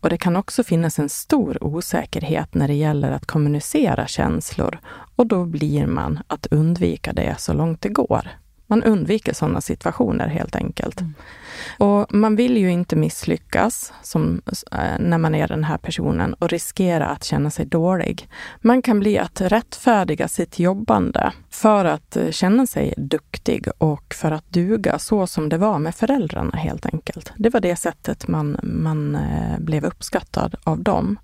Och 0.01 0.09
det 0.09 0.19
kan 0.19 0.37
också 0.37 0.65
finnas 0.65 0.99
en 0.99 1.09
stor 1.09 1.65
osäkerhet 1.65 2.55
när 2.55 2.69
det 2.69 2.75
gäller 2.75 3.13
att 3.13 3.27
kommunicera 3.27 4.07
känslor 4.07 4.79
och 5.17 5.27
då 5.27 5.45
blir 5.45 5.87
man 5.87 6.19
att 6.27 6.47
undvika 6.47 7.13
det 7.13 7.35
så 7.39 7.53
långt 7.53 7.81
det 7.81 7.89
går. 7.89 8.29
Man 8.67 8.83
undviker 8.83 9.33
sådana 9.33 9.61
situationer 9.61 10.27
helt 10.27 10.57
enkelt. 10.57 11.01
Mm. 11.01 11.15
Och 11.79 12.15
man 12.15 12.37
vill 12.37 12.57
ju 12.57 12.73
inte 12.73 12.97
misslyckas 12.97 13.93
som, 14.03 14.43
äh, 14.73 14.79
när 14.99 15.19
man 15.19 15.35
är 15.35 15.49
den 15.49 15.65
här 15.65 15.79
personen 15.79 16.35
och 16.35 16.49
riskera 16.49 17.07
att 17.07 17.25
känna 17.25 17.51
sig 17.51 17.67
dålig. 17.67 18.29
Man 18.61 18.83
kan 18.83 19.01
bli 19.01 19.19
att 19.19 19.41
rättfärdiga 19.41 20.29
sitt 20.29 20.59
jobbande 20.59 21.33
för 21.51 21.85
att 21.85 22.17
äh, 22.17 22.31
känna 22.31 22.67
sig 22.67 22.95
duktig 22.97 23.69
och 23.79 24.15
för 24.15 24.31
att 24.31 24.53
duga 24.53 24.99
så 24.99 25.27
som 25.27 25.49
det 25.49 25.59
var 25.59 25.79
med 25.79 25.95
föräldrarna 25.95 26.57
helt 26.57 26.87
enkelt. 26.87 27.33
Det 27.37 27.51
var 27.51 27.61
det 27.61 27.77
sättet 27.77 28.29
man, 28.29 28.59
man 28.63 29.15
äh, 29.15 29.59
blev 29.59 29.85
uppskattad 29.85 30.55
av 30.65 30.83
dem. 30.83 31.19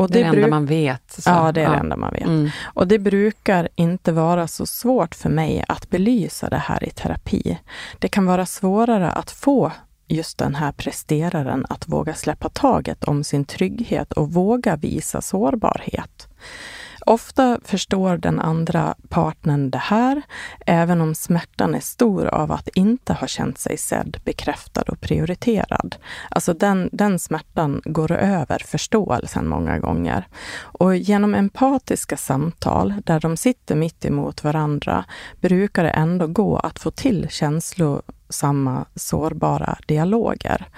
Och 0.00 0.10
det, 0.10 0.18
det 0.18 0.24
är 0.24 0.32
det 0.32 0.36
enda 0.36 0.48
man 0.48 0.66
vet. 0.66 1.02
Så. 1.08 1.30
Ja, 1.30 1.52
det 1.52 1.60
är 1.60 1.64
ja. 1.64 1.70
det 1.70 1.76
enda 1.76 1.96
man 1.96 2.12
vet. 2.12 2.26
Mm. 2.26 2.50
Och 2.64 2.88
det 2.88 2.98
brukar 2.98 3.68
inte 3.74 4.12
vara 4.12 4.48
så 4.48 4.66
svårt 4.66 5.14
för 5.14 5.28
mig 5.28 5.64
att 5.68 5.90
belysa 5.90 6.48
det 6.48 6.56
här 6.56 6.84
i 6.84 6.90
terapi. 6.90 7.58
Det 7.98 8.08
kan 8.08 8.26
vara 8.26 8.46
svårare 8.46 9.10
att 9.10 9.30
få 9.30 9.72
just 10.08 10.38
den 10.38 10.54
här 10.54 10.72
presteraren 10.72 11.66
att 11.68 11.88
våga 11.88 12.14
släppa 12.14 12.48
taget 12.48 13.04
om 13.04 13.24
sin 13.24 13.44
trygghet 13.44 14.12
och 14.12 14.32
våga 14.32 14.76
visa 14.76 15.20
sårbarhet. 15.20 16.28
Ofta 17.10 17.60
förstår 17.64 18.16
den 18.16 18.40
andra 18.40 18.94
partnern 19.08 19.70
det 19.70 19.78
här, 19.78 20.22
även 20.66 21.00
om 21.00 21.14
smärtan 21.14 21.74
är 21.74 21.80
stor 21.80 22.26
av 22.26 22.52
att 22.52 22.68
inte 22.68 23.12
ha 23.12 23.26
känt 23.26 23.58
sig 23.58 23.78
sedd, 23.78 24.16
bekräftad 24.24 24.82
och 24.82 25.00
prioriterad. 25.00 25.96
Alltså 26.30 26.54
den, 26.54 26.90
den 26.92 27.18
smärtan 27.18 27.82
går 27.84 28.12
över 28.12 28.58
förståelsen 28.66 29.48
många 29.48 29.78
gånger. 29.78 30.28
Och 30.58 30.96
genom 30.96 31.34
empatiska 31.34 32.16
samtal 32.16 32.94
där 33.04 33.20
de 33.20 33.36
sitter 33.36 33.76
mitt 33.76 34.04
emot 34.04 34.44
varandra 34.44 35.04
brukar 35.40 35.84
det 35.84 35.90
ändå 35.90 36.26
gå 36.26 36.56
att 36.56 36.78
få 36.78 36.90
till 36.90 37.28
känslor 37.30 38.02
känslosamma, 38.30 38.86
sårbara 38.94 39.78
dialoger. 39.86 40.68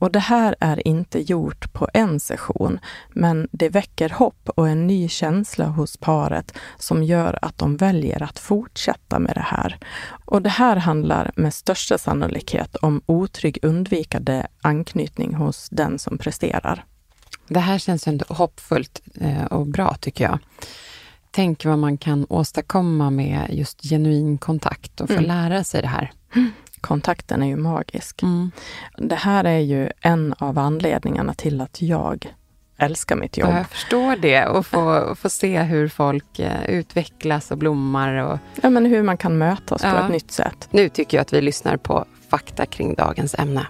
Och 0.00 0.12
det 0.12 0.18
här 0.18 0.54
är 0.60 0.88
inte 0.88 1.18
gjort 1.18 1.72
på 1.72 1.88
en 1.94 2.20
session, 2.20 2.78
men 3.14 3.48
det 3.52 3.68
väcker 3.68 4.10
hopp 4.10 4.48
och 4.56 4.68
en 4.68 4.86
ny 4.86 5.08
känsla 5.08 5.66
hos 5.66 5.96
paret 5.96 6.52
som 6.78 7.02
gör 7.02 7.38
att 7.42 7.58
de 7.58 7.76
väljer 7.76 8.22
att 8.22 8.38
fortsätta 8.38 9.18
med 9.18 9.34
det 9.34 9.46
här. 9.46 9.78
Och 10.26 10.42
det 10.42 10.50
här 10.50 10.76
handlar 10.76 11.30
med 11.36 11.54
största 11.54 11.98
sannolikhet 11.98 12.76
om 12.82 13.02
otrygg 13.06 13.58
undvikande 13.62 14.46
anknytning 14.62 15.34
hos 15.34 15.68
den 15.70 15.98
som 15.98 16.18
presterar. 16.18 16.84
Det 17.48 17.60
här 17.60 17.78
känns 17.78 18.08
ändå 18.08 18.24
hoppfullt 18.28 19.02
eh, 19.20 19.44
och 19.44 19.66
bra 19.66 19.94
tycker 20.00 20.24
jag. 20.24 20.38
Tänk 21.34 21.64
vad 21.64 21.78
man 21.78 21.98
kan 21.98 22.26
åstadkomma 22.28 23.10
med 23.10 23.48
just 23.50 23.82
genuin 23.82 24.38
kontakt 24.38 25.00
och 25.00 25.08
få 25.08 25.14
mm. 25.14 25.24
lära 25.24 25.64
sig 25.64 25.82
det 25.82 25.88
här. 25.88 26.12
Kontakten 26.82 27.42
är 27.42 27.46
ju 27.46 27.56
magisk. 27.56 28.22
Mm. 28.22 28.50
Det 28.98 29.14
här 29.14 29.44
är 29.44 29.58
ju 29.58 29.90
en 30.00 30.34
av 30.38 30.58
anledningarna 30.58 31.34
till 31.34 31.60
att 31.60 31.82
jag 31.82 32.34
älskar 32.78 33.16
mitt 33.16 33.36
jobb. 33.36 33.50
Jag 33.50 33.68
förstår 33.68 34.16
det 34.16 34.46
och 34.46 34.66
få, 34.66 35.14
få 35.14 35.30
se 35.30 35.62
hur 35.62 35.88
folk 35.88 36.38
eh, 36.38 36.64
utvecklas 36.68 37.50
och 37.50 37.58
blommar. 37.58 38.14
Och... 38.14 38.38
Ja, 38.62 38.70
men 38.70 38.86
hur 38.86 39.02
man 39.02 39.16
kan 39.16 39.38
mötas 39.38 39.80
ja. 39.84 39.90
på 39.90 39.96
ett 39.96 40.10
nytt 40.10 40.30
sätt. 40.30 40.68
Nu 40.70 40.88
tycker 40.88 41.16
jag 41.16 41.22
att 41.22 41.32
vi 41.32 41.40
lyssnar 41.40 41.76
på 41.76 42.04
fakta 42.30 42.66
kring 42.66 42.94
dagens 42.94 43.34
ämne. 43.34 43.66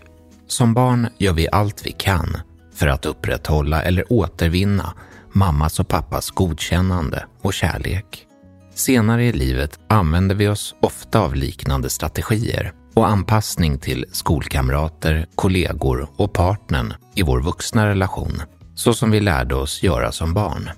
Som 0.47 0.75
barn 0.75 1.09
gör 1.19 1.33
vi 1.33 1.49
allt 1.53 1.87
vi 1.87 1.93
kan 1.93 2.37
för 2.75 2.87
att 2.87 3.07
upprätthålla 3.07 3.83
eller 3.83 4.13
återvinna 4.13 4.95
mammas 5.33 5.81
och 5.81 5.89
pappas 5.89 6.31
godkännande 6.31 7.27
och 7.43 7.55
kärlek. 7.55 8.27
Senare 8.75 9.25
i 9.25 9.33
livet 9.33 9.79
använder 9.89 10.35
vi 10.35 10.49
oss 10.49 10.75
ofta 10.81 11.21
av 11.21 11.35
liknande 11.35 11.91
strategier 11.91 12.73
och 12.95 13.09
anpassning 13.09 13.79
till 13.79 14.05
skolkamrater, 14.13 15.27
kollegor 15.35 16.09
och 16.17 16.33
partnern 16.33 16.95
i 17.15 17.23
vår 17.23 17.41
vuxna 17.41 17.89
relation, 17.89 18.43
så 18.75 18.95
som 18.95 19.11
vi 19.11 19.21
lärde 19.21 19.55
oss 19.55 19.83
göra 19.83 20.13
som 20.13 20.35
barn. 20.35 20.71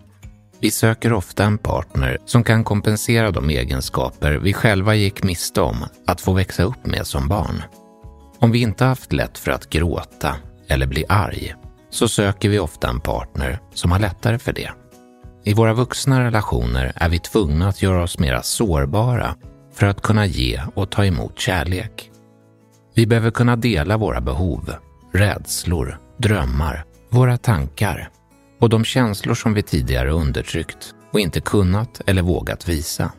Vi 0.60 0.70
söker 0.70 1.12
ofta 1.12 1.44
en 1.44 1.58
partner 1.58 2.18
som 2.24 2.44
kan 2.44 2.64
kompensera 2.64 3.30
de 3.30 3.50
egenskaper 3.50 4.32
vi 4.32 4.52
själva 4.52 4.94
gick 4.94 5.22
miste 5.22 5.60
om 5.60 5.76
att 6.06 6.20
få 6.20 6.32
växa 6.32 6.62
upp 6.62 6.86
med 6.86 7.06
som 7.06 7.28
barn. 7.28 7.62
Om 8.38 8.50
vi 8.50 8.60
inte 8.60 8.84
haft 8.84 9.12
lätt 9.12 9.38
för 9.38 9.50
att 9.50 9.70
gråta 9.70 10.36
eller 10.68 10.86
bli 10.86 11.04
arg 11.08 11.54
så 11.90 12.08
söker 12.08 12.48
vi 12.48 12.58
ofta 12.58 12.88
en 12.88 13.00
partner 13.00 13.60
som 13.74 13.92
har 13.92 13.98
lättare 13.98 14.38
för 14.38 14.52
det. 14.52 14.70
I 15.44 15.54
våra 15.54 15.74
vuxna 15.74 16.24
relationer 16.24 16.92
är 16.96 17.08
vi 17.08 17.18
tvungna 17.18 17.68
att 17.68 17.82
göra 17.82 18.02
oss 18.02 18.18
mera 18.18 18.42
sårbara 18.42 19.34
för 19.75 19.87
att 19.87 20.01
kunna 20.01 20.27
ge 20.27 20.61
och 20.75 20.91
ta 20.91 21.05
emot 21.05 21.39
kärlek. 21.39 22.11
Vi 22.95 23.07
behöver 23.07 23.31
kunna 23.31 23.57
dela 23.57 23.97
våra 23.97 24.20
behov, 24.20 24.75
rädslor, 25.12 25.99
drömmar, 26.16 26.85
våra 27.11 27.37
tankar 27.37 28.11
och 28.61 28.68
de 28.68 28.85
känslor 28.85 29.35
som 29.35 29.55
vi 29.55 29.62
tidigare 29.62 30.11
undertryckt 30.11 30.95
och 31.12 31.20
inte 31.20 31.41
kunnat 31.41 32.01
eller 32.07 32.22
vågat 32.22 32.68
visa. 32.68 33.12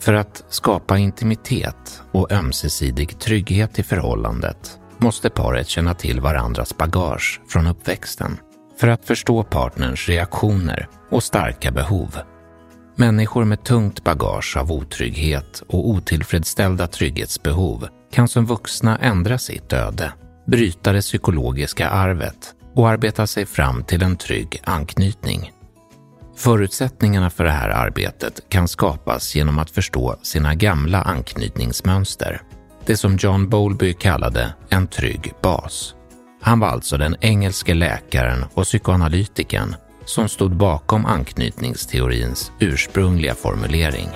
För 0.00 0.14
att 0.14 0.44
skapa 0.48 0.98
intimitet 0.98 2.02
och 2.12 2.32
ömsesidig 2.32 3.18
trygghet 3.18 3.78
i 3.78 3.82
förhållandet 3.82 4.78
måste 4.98 5.30
paret 5.30 5.68
känna 5.68 5.94
till 5.94 6.20
varandras 6.20 6.76
bagage 6.76 7.40
från 7.48 7.66
uppväxten 7.66 8.38
för 8.80 8.88
att 8.88 9.04
förstå 9.04 9.42
partnerns 9.42 10.08
reaktioner 10.08 10.88
och 11.10 11.22
starka 11.22 11.70
behov. 11.70 12.18
Människor 12.94 13.44
med 13.44 13.64
tungt 13.64 14.04
bagage 14.04 14.56
av 14.56 14.72
otrygghet 14.72 15.62
och 15.68 15.88
otillfredsställda 15.88 16.86
trygghetsbehov 16.86 17.88
kan 18.12 18.28
som 18.28 18.46
vuxna 18.46 18.98
ändra 18.98 19.38
sitt 19.38 19.72
öde, 19.72 20.12
bryta 20.46 20.92
det 20.92 21.00
psykologiska 21.00 21.88
arvet 21.88 22.54
och 22.74 22.88
arbeta 22.88 23.26
sig 23.26 23.46
fram 23.46 23.84
till 23.84 24.02
en 24.02 24.16
trygg 24.16 24.60
anknytning. 24.64 25.52
Förutsättningarna 26.36 27.30
för 27.30 27.44
det 27.44 27.50
här 27.50 27.68
arbetet 27.68 28.40
kan 28.48 28.68
skapas 28.68 29.34
genom 29.34 29.58
att 29.58 29.70
förstå 29.70 30.16
sina 30.22 30.54
gamla 30.54 31.02
anknytningsmönster 31.02 32.42
det 32.86 32.96
som 32.96 33.16
John 33.16 33.48
Bowlby 33.48 33.94
kallade 33.94 34.54
en 34.68 34.86
trygg 34.86 35.32
bas. 35.42 35.94
Han 36.40 36.60
var 36.60 36.68
alltså 36.68 36.96
den 36.96 37.16
engelske 37.20 37.74
läkaren 37.74 38.44
och 38.54 38.64
psykoanalytikern 38.64 39.74
som 40.04 40.28
stod 40.28 40.56
bakom 40.56 41.06
anknytningsteorins 41.06 42.50
ursprungliga 42.60 43.34
formulering. 43.34 44.08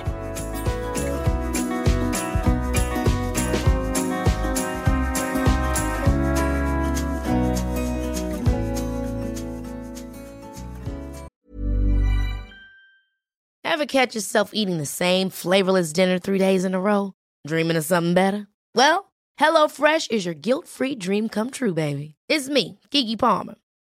Ever 13.63 13.85
catch 13.85 14.15
yourself 14.15 14.51
eating 14.53 14.79
the 14.79 14.87
same 14.87 15.29
flavorless 15.29 15.93
dinner 15.93 16.17
three 16.17 16.39
days 16.39 16.65
in 16.65 16.73
a 16.73 16.79
row? 16.79 17.13
Dreaming 17.45 17.77
of 17.77 17.85
something 17.85 18.15
better? 18.15 18.47
Well, 18.73 19.11
HelloFresh 19.39 20.09
is 20.09 20.25
your 20.25 20.33
guilt-free 20.33 20.95
dream 20.95 21.29
come 21.29 21.51
true, 21.51 21.73
baby. 21.73 22.15
It's 22.27 22.49
me, 22.49 22.79
Gigi 22.89 23.15
Palmer. 23.15 23.55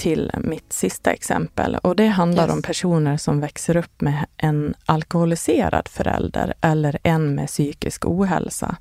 till 0.00 0.30
mitt 0.38 0.72
sista 0.72 1.10
exempel 1.10 1.76
och 1.76 1.96
det 1.96 2.06
handlar 2.06 2.44
yes. 2.44 2.52
om 2.52 2.62
personer 2.62 3.16
som 3.16 3.40
växer 3.40 3.76
upp 3.76 4.00
med 4.00 4.26
en 4.36 4.74
alkoholiserad 4.86 5.88
förälder 5.88 6.54
eller 6.60 6.98
en 7.02 7.34
med 7.34 7.46
psykisk 7.46 8.06
ohälsa. 8.06 8.76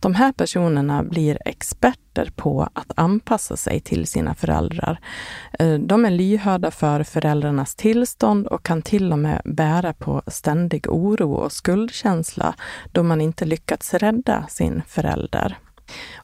De 0.00 0.14
här 0.14 0.32
personerna 0.32 1.02
blir 1.02 1.38
experter 1.44 2.32
på 2.36 2.68
att 2.72 2.92
anpassa 2.96 3.56
sig 3.56 3.80
till 3.80 4.06
sina 4.06 4.34
föräldrar. 4.34 4.98
Eh, 5.58 5.74
de 5.74 6.04
är 6.04 6.10
lyhörda 6.10 6.70
för 6.70 7.02
föräldrarnas 7.02 7.74
tillstånd 7.74 8.46
och 8.46 8.62
kan 8.62 8.82
till 8.82 9.12
och 9.12 9.18
med 9.18 9.42
bära 9.44 9.92
på 9.92 10.22
ständig 10.26 10.88
oro 10.88 11.32
och 11.32 11.52
skuldkänsla 11.52 12.54
då 12.92 13.02
man 13.02 13.20
inte 13.20 13.44
lyckats 13.44 13.94
rädda 13.94 14.46
sin 14.48 14.82
förälder. 14.88 15.58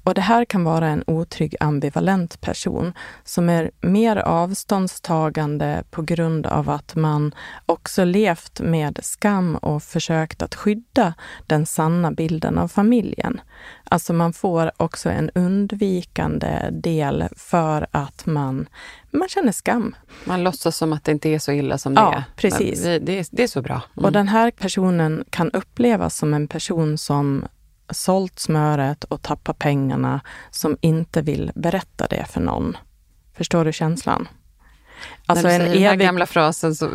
Och 0.04 0.14
det 0.14 0.20
här 0.20 0.44
kan 0.44 0.64
vara 0.64 0.88
en 0.88 1.04
otrygg 1.06 1.56
ambivalent 1.60 2.40
person 2.40 2.92
som 3.24 3.48
är 3.48 3.70
mer 3.80 4.16
avståndstagande 4.16 5.84
på 5.90 6.02
grund 6.02 6.46
av 6.46 6.70
att 6.70 6.94
man 6.94 7.34
också 7.66 8.04
levt 8.04 8.60
med 8.60 8.98
skam 9.02 9.56
och 9.56 9.82
försökt 9.82 10.42
att 10.42 10.54
skydda 10.54 11.14
den 11.46 11.66
sanna 11.66 12.12
bilden 12.12 12.58
av 12.58 12.68
familjen. 12.68 13.40
Alltså 13.84 14.12
man 14.12 14.32
får 14.32 14.72
också 14.76 15.10
en 15.10 15.30
undvikande 15.30 16.70
del 16.70 17.24
för 17.36 17.86
att 17.90 18.26
man, 18.26 18.68
man 19.10 19.28
känner 19.28 19.52
skam. 19.52 19.94
Man 20.24 20.44
låtsas 20.44 20.76
som 20.76 20.92
att 20.92 21.04
det 21.04 21.12
inte 21.12 21.28
är 21.28 21.38
så 21.38 21.52
illa 21.52 21.78
som 21.78 21.94
det 21.94 22.00
ja, 22.00 22.14
är. 22.14 22.24
Precis. 22.36 22.82
Det, 22.82 22.98
det, 22.98 23.28
det, 23.30 23.42
är 23.42 23.46
så 23.46 23.62
bra. 23.62 23.82
Mm. 23.96 24.04
Och 24.04 24.12
den 24.12 24.28
här 24.28 24.50
personen 24.50 25.24
kan 25.30 25.50
upplevas 25.50 26.16
som 26.16 26.34
en 26.34 26.48
person 26.48 26.98
som 26.98 27.44
sålt 27.91 28.39
smöret 28.39 29.05
och 29.05 29.22
tappat 29.22 29.59
pengarna 29.59 30.20
som 30.51 30.76
inte 30.80 31.22
vill 31.22 31.53
berätta 31.55 32.07
det 32.07 32.24
för 32.30 32.41
någon. 32.41 32.76
Förstår 33.34 33.64
du 33.64 33.72
känslan? 33.72 34.28
Alltså 35.26 35.47
När 35.47 35.59
du 35.59 35.59
säger 35.59 35.70
evig... 35.70 35.82
den 35.82 35.89
här 35.89 35.97
gamla 35.97 36.26
frasen 36.26 36.74
så 36.74 36.91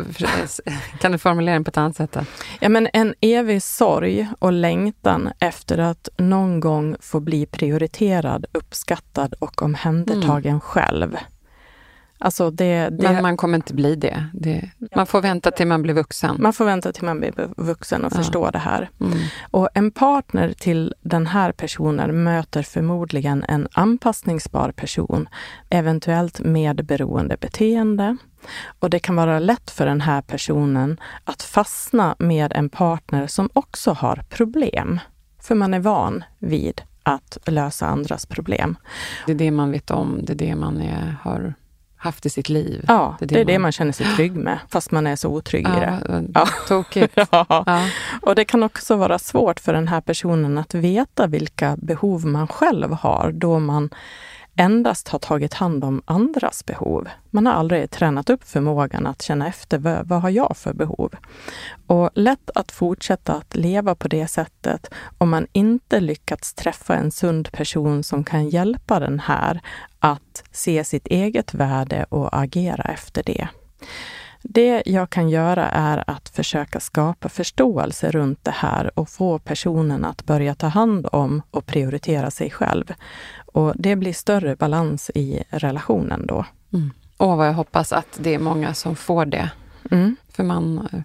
kan 1.00 1.12
du 1.12 1.18
formulera 1.18 1.54
den 1.54 1.64
på 1.64 1.68
ett 1.68 1.76
annat 1.76 1.96
sätt? 1.96 2.12
Då? 2.12 2.20
Ja, 2.60 2.68
men 2.68 2.88
en 2.92 3.14
evig 3.20 3.62
sorg 3.62 4.28
och 4.38 4.52
längtan 4.52 5.30
efter 5.38 5.78
att 5.78 6.08
någon 6.16 6.60
gång 6.60 6.96
få 7.00 7.20
bli 7.20 7.46
prioriterad, 7.46 8.46
uppskattad 8.52 9.34
och 9.38 9.62
omhändertagen 9.62 10.50
mm. 10.50 10.60
själv. 10.60 11.16
Alltså 12.24 12.50
det, 12.50 12.88
det, 12.88 13.12
Men 13.12 13.22
man 13.22 13.36
kommer 13.36 13.56
inte 13.56 13.74
bli 13.74 13.94
det. 13.96 14.26
det. 14.32 14.70
Man 14.96 15.06
får 15.06 15.20
vänta 15.20 15.50
till 15.50 15.66
man 15.66 15.82
blir 15.82 15.94
vuxen. 15.94 16.36
Man 16.40 16.52
får 16.52 16.64
vänta 16.64 16.92
till 16.92 17.04
man 17.04 17.20
blir 17.20 17.32
vuxen 17.56 18.04
och 18.04 18.12
ja. 18.12 18.16
förstår 18.16 18.52
det 18.52 18.58
här. 18.58 18.90
Mm. 19.00 19.18
Och 19.50 19.68
en 19.74 19.90
partner 19.90 20.52
till 20.52 20.94
den 21.02 21.26
här 21.26 21.52
personen 21.52 22.24
möter 22.24 22.62
förmodligen 22.62 23.44
en 23.48 23.68
anpassningsbar 23.72 24.72
person, 24.72 25.28
eventuellt 25.70 26.40
med 26.40 26.86
beroende 26.86 27.36
beteende. 27.36 28.16
Och 28.78 28.90
det 28.90 28.98
kan 28.98 29.16
vara 29.16 29.38
lätt 29.38 29.70
för 29.70 29.86
den 29.86 30.00
här 30.00 30.22
personen 30.22 31.00
att 31.24 31.42
fastna 31.42 32.16
med 32.18 32.52
en 32.52 32.68
partner 32.68 33.26
som 33.26 33.48
också 33.52 33.92
har 33.92 34.22
problem. 34.28 35.00
För 35.40 35.54
man 35.54 35.74
är 35.74 35.80
van 35.80 36.24
vid 36.38 36.82
att 37.02 37.38
lösa 37.46 37.86
andras 37.86 38.26
problem. 38.26 38.76
Det 39.26 39.32
är 39.32 39.36
det 39.36 39.50
man 39.50 39.70
vet 39.70 39.90
om, 39.90 40.20
det 40.22 40.32
är 40.32 40.36
det 40.36 40.56
man 40.56 40.80
är, 40.80 41.16
har 41.22 41.54
haft 42.04 42.26
i 42.26 42.30
sitt 42.30 42.48
liv. 42.48 42.84
Ja, 42.88 43.16
det 43.18 43.24
är 43.24 43.28
det, 43.28 43.36
man... 43.36 43.46
det 43.46 43.58
man 43.58 43.72
känner 43.72 43.92
sig 43.92 44.06
trygg 44.16 44.36
med, 44.36 44.58
fast 44.68 44.90
man 44.90 45.06
är 45.06 45.16
så 45.16 45.28
otrygg 45.28 45.66
ja, 45.66 45.76
i 45.76 45.80
det. 45.80 46.24
Ja. 46.34 46.48
Tokigt. 46.68 47.12
ja. 47.30 47.46
ja. 47.48 47.86
Och 48.22 48.34
det 48.34 48.44
kan 48.44 48.62
också 48.62 48.96
vara 48.96 49.18
svårt 49.18 49.60
för 49.60 49.72
den 49.72 49.88
här 49.88 50.00
personen 50.00 50.58
att 50.58 50.74
veta 50.74 51.26
vilka 51.26 51.76
behov 51.76 52.26
man 52.26 52.48
själv 52.48 52.92
har, 52.92 53.32
då 53.32 53.58
man 53.58 53.90
endast 54.56 55.08
har 55.08 55.18
tagit 55.18 55.54
hand 55.54 55.84
om 55.84 56.02
andras 56.04 56.66
behov. 56.66 57.08
Man 57.30 57.46
har 57.46 57.52
aldrig 57.52 57.90
tränat 57.90 58.30
upp 58.30 58.44
förmågan 58.44 59.06
att 59.06 59.22
känna 59.22 59.48
efter 59.48 59.78
vad, 59.78 60.08
vad 60.08 60.22
har 60.22 60.30
jag 60.30 60.56
för 60.56 60.72
behov? 60.72 61.14
Och 61.86 62.10
lätt 62.14 62.50
att 62.54 62.72
fortsätta 62.72 63.32
att 63.34 63.56
leva 63.56 63.94
på 63.94 64.08
det 64.08 64.26
sättet 64.26 64.94
om 65.18 65.30
man 65.30 65.46
inte 65.52 66.00
lyckats 66.00 66.54
träffa 66.54 66.94
en 66.94 67.10
sund 67.10 67.52
person 67.52 68.02
som 68.02 68.24
kan 68.24 68.48
hjälpa 68.48 69.00
den 69.00 69.20
här 69.20 69.60
att 69.98 70.44
se 70.52 70.84
sitt 70.84 71.06
eget 71.06 71.54
värde 71.54 72.06
och 72.08 72.38
agera 72.38 72.82
efter 72.82 73.22
det. 73.22 73.48
Det 74.48 74.82
jag 74.86 75.10
kan 75.10 75.30
göra 75.30 75.68
är 75.70 76.04
att 76.06 76.28
försöka 76.28 76.80
skapa 76.80 77.28
förståelse 77.28 78.10
runt 78.10 78.44
det 78.44 78.54
här 78.54 78.98
och 78.98 79.08
få 79.08 79.38
personen 79.38 80.04
att 80.04 80.24
börja 80.24 80.54
ta 80.54 80.66
hand 80.66 81.06
om 81.12 81.42
och 81.50 81.66
prioritera 81.66 82.30
sig 82.30 82.50
själv. 82.50 82.92
Och 83.54 83.72
det 83.76 83.96
blir 83.96 84.12
större 84.12 84.56
balans 84.56 85.10
i 85.14 85.44
relationen 85.50 86.26
då. 86.26 86.46
Mm. 86.72 86.90
Och 87.16 87.36
vad 87.36 87.48
jag 87.48 87.54
hoppas 87.54 87.92
att 87.92 88.18
det 88.22 88.34
är 88.34 88.38
många 88.38 88.74
som 88.74 88.96
får 88.96 89.26
det. 89.26 89.50
Mm. 89.90 90.16
För 90.28 90.44
man 90.44 90.88
eh, 90.92 91.00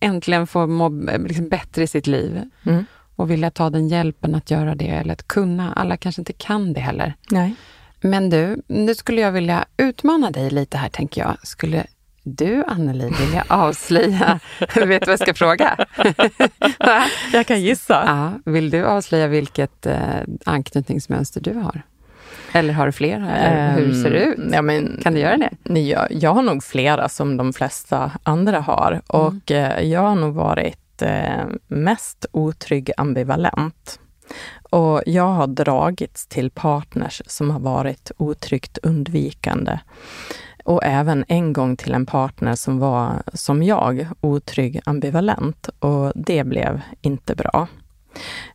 äntligen 0.00 0.46
får 0.46 0.66
må 0.66 1.10
eh, 1.10 1.22
liksom 1.22 1.48
bättre 1.48 1.82
i 1.82 1.86
sitt 1.86 2.06
liv. 2.06 2.42
Mm. 2.66 2.84
Och 3.16 3.30
vilja 3.30 3.50
ta 3.50 3.70
den 3.70 3.88
hjälpen 3.88 4.34
att 4.34 4.50
göra 4.50 4.74
det, 4.74 4.88
eller 4.88 5.12
att 5.12 5.28
kunna. 5.28 5.72
Alla 5.72 5.96
kanske 5.96 6.20
inte 6.20 6.32
kan 6.32 6.72
det 6.72 6.80
heller. 6.80 7.14
Nej. 7.30 7.54
Men 8.00 8.30
du, 8.30 8.62
nu 8.66 8.94
skulle 8.94 9.20
jag 9.20 9.32
vilja 9.32 9.64
utmana 9.76 10.30
dig 10.30 10.50
lite 10.50 10.78
här, 10.78 10.88
tänker 10.88 11.20
jag. 11.20 11.36
Skulle 11.42 11.86
du, 12.22 12.64
Anneli, 12.66 13.10
vilja 13.20 13.44
avslöja... 13.48 14.40
vet 14.58 14.74
du 14.74 14.86
vad 14.86 15.08
jag 15.08 15.18
ska 15.18 15.34
fråga? 15.34 15.86
jag 17.32 17.46
kan 17.46 17.60
gissa. 17.60 18.02
Ja, 18.06 18.52
vill 18.52 18.70
du 18.70 18.84
avslöja 18.84 19.26
vilket 19.26 19.86
eh, 19.86 20.20
anknytningsmönster 20.44 21.40
du 21.40 21.54
har? 21.54 21.82
Eller 22.52 22.74
har 22.74 22.86
du 22.86 22.92
flera? 22.92 23.22
um, 23.76 23.84
hur 23.84 24.02
ser 24.02 24.10
det 24.10 24.24
ut? 24.24 24.38
Ja, 24.52 24.62
men, 24.62 25.00
kan 25.02 25.14
du 25.14 25.20
göra 25.20 25.36
det? 25.36 25.80
Jag, 25.80 26.06
jag 26.10 26.34
har 26.34 26.42
nog 26.42 26.64
flera 26.64 27.08
som 27.08 27.36
de 27.36 27.52
flesta 27.52 28.12
andra 28.22 28.60
har. 28.60 28.92
Mm. 28.92 29.02
Och 29.06 29.50
eh, 29.50 29.82
jag 29.84 30.00
har 30.00 30.14
nog 30.14 30.34
varit 30.34 31.02
eh, 31.02 31.44
mest 31.68 32.26
otrygg 32.32 32.90
ambivalent. 32.96 33.98
Och 34.70 35.02
jag 35.06 35.28
har 35.28 35.46
dragits 35.46 36.26
till 36.26 36.50
partners 36.50 37.22
som 37.26 37.50
har 37.50 37.60
varit 37.60 38.10
otryggt 38.16 38.78
undvikande. 38.82 39.78
Och 40.64 40.84
även 40.84 41.24
en 41.28 41.52
gång 41.52 41.76
till 41.76 41.94
en 41.94 42.06
partner 42.06 42.54
som 42.54 42.78
var, 42.78 43.22
som 43.32 43.62
jag, 43.62 44.06
otrygg 44.20 44.80
ambivalent. 44.84 45.68
Och 45.78 46.12
det 46.14 46.44
blev 46.44 46.80
inte 47.00 47.34
bra. 47.34 47.68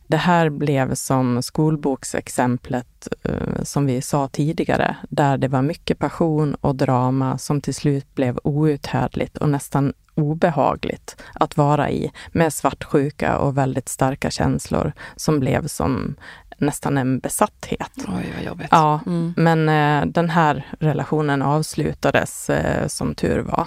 Det 0.06 0.16
här 0.16 0.50
blev 0.50 0.94
som 0.94 1.42
skolboksexemplet 1.42 3.08
eh, 3.22 3.62
som 3.62 3.86
vi 3.86 4.02
sa 4.02 4.28
tidigare, 4.28 4.96
där 5.08 5.38
det 5.38 5.48
var 5.48 5.62
mycket 5.62 5.98
passion 5.98 6.54
och 6.54 6.74
drama 6.74 7.38
som 7.38 7.60
till 7.60 7.74
slut 7.74 8.14
blev 8.14 8.38
outhärdligt 8.42 9.36
och 9.36 9.48
nästan 9.48 9.92
obehagligt 10.18 11.16
att 11.34 11.56
vara 11.56 11.90
i, 11.90 12.12
med 12.32 12.52
svartsjuka 12.52 13.38
och 13.38 13.58
väldigt 13.58 13.88
starka 13.88 14.30
känslor 14.30 14.92
som 15.16 15.40
blev 15.40 15.66
som 15.66 16.16
nästan 16.58 16.98
en 16.98 17.18
besatthet. 17.18 17.92
Oj, 17.96 18.32
vad 18.36 18.44
jobbigt. 18.44 18.68
Ja, 18.70 19.00
mm. 19.06 19.34
men 19.36 19.68
eh, 19.68 20.12
den 20.12 20.30
här 20.30 20.66
relationen 20.80 21.42
avslutades 21.42 22.50
eh, 22.50 22.86
som 22.86 23.14
tur 23.14 23.38
var. 23.38 23.66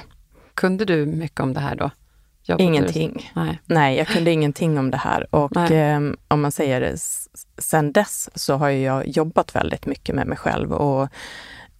Kunde 0.53 0.85
du 0.85 1.05
mycket 1.05 1.39
om 1.39 1.53
det 1.53 1.59
här 1.59 1.75
då? 1.75 1.91
Jobbet 2.43 2.63
ingenting. 2.63 3.31
Nej. 3.35 3.61
Nej, 3.65 3.97
jag 3.97 4.07
kunde 4.07 4.31
ingenting 4.31 4.79
om 4.79 4.91
det 4.91 4.97
här. 4.97 5.35
Och 5.35 5.71
eh, 5.71 6.01
om 6.27 6.41
man 6.41 6.51
säger 6.51 6.81
det, 6.81 6.97
sen 7.57 7.91
dess 7.91 8.29
så 8.35 8.55
har 8.55 8.69
jag 8.69 9.07
jobbat 9.07 9.55
väldigt 9.55 9.85
mycket 9.85 10.15
med 10.15 10.27
mig 10.27 10.37
själv 10.37 10.73
och, 10.73 11.07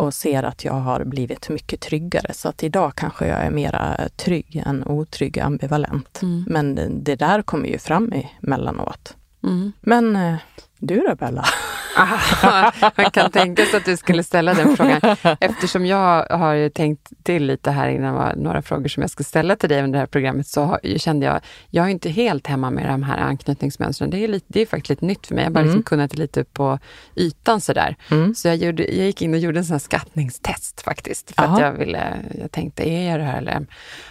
och 0.02 0.14
ser 0.14 0.44
att 0.44 0.66
jag 0.66 0.74
har 0.74 1.04
blivit 1.04 1.50
mycket 1.50 1.82
tryggare. 1.82 2.34
Så 2.34 2.50
att 2.50 2.64
idag 2.64 2.96
kanske 2.96 3.28
jag 3.28 3.40
är 3.40 3.52
mera 3.52 4.10
trygg 4.16 4.64
än 4.66 4.84
otrygg, 4.88 5.40
ambivalent. 5.40 6.22
Mm. 6.22 6.46
Men 6.48 6.76
det, 7.04 7.16
där 7.16 7.42
kommer 7.42 7.68
ju 7.68 7.78
fram 7.78 8.14
emellanåt. 8.42 9.16
Mm. 9.44 9.72
Men 9.82 10.16
eh, 10.16 10.36
du 10.82 11.00
då 11.08 11.16
Bella? 11.16 11.46
Man 12.96 13.12
kan 13.12 13.32
tänka 13.32 13.66
sig 13.66 13.78
att 13.78 13.86
du 13.86 13.98
skulle 13.98 14.24
ställa 14.24 14.54
den 14.54 14.78
frågan. 14.78 15.02
Eftersom 15.40 15.86
jag 15.86 16.26
har 16.30 16.70
tänkt 16.70 17.10
till 17.24 17.46
lite 17.46 17.72
här 17.72 17.88
innan, 17.90 18.16
var 18.16 18.34
några 18.36 18.62
frågor 18.62 18.88
som 18.88 19.02
jag 19.02 19.10
ska 19.10 19.24
ställa 19.24 19.56
till 19.56 19.70
dig 19.70 19.84
under 19.84 19.94
det 19.94 20.00
här 20.00 20.08
programmet, 20.08 20.48
så 20.48 20.80
kände 20.98 21.26
jag, 21.26 21.42
jag 21.70 21.86
är 21.86 21.90
inte 21.90 22.10
helt 22.10 22.48
hemma 22.48 22.72
med 22.72 22.90
de 22.90 23.04
här 23.04 23.18
anknytningsmönstren. 23.18 24.10
Det 24.10 24.24
är, 24.24 24.28
lite, 24.28 24.46
det 24.50 24.62
är 24.62 24.66
faktiskt 24.66 24.90
lite 24.90 25.06
nytt 25.06 25.28
för 25.28 25.36
mig. 25.36 25.44
Jag 25.44 25.50
har 25.50 25.54
bara 25.54 25.60
liksom 25.60 25.72
mm. 25.72 25.80
liksom 25.80 25.90
kunnat 25.90 26.12
det 26.12 26.18
lite 26.18 26.44
på 26.44 26.80
ytan 27.16 27.62
sådär. 27.62 27.96
Mm. 28.12 28.36
Så 28.36 28.48
jag, 28.48 28.58
gjorde, 28.58 28.84
jag 28.84 29.06
gick 29.06 29.22
in 29.22 29.34
och 29.34 29.40
gjorde 29.40 29.60
en 29.60 29.66
sån 29.66 29.80
skattningstest 29.80 30.82
faktiskt. 30.82 31.36
För 31.36 31.44
Aha. 31.44 31.56
att 31.56 31.62
jag 31.62 31.72
ville, 31.72 32.14
jag 32.42 32.52
tänkte, 32.52 32.90
är 32.90 33.12
jag 33.12 33.20
det 33.20 33.26
här 33.26 33.38
eller? 33.38 33.66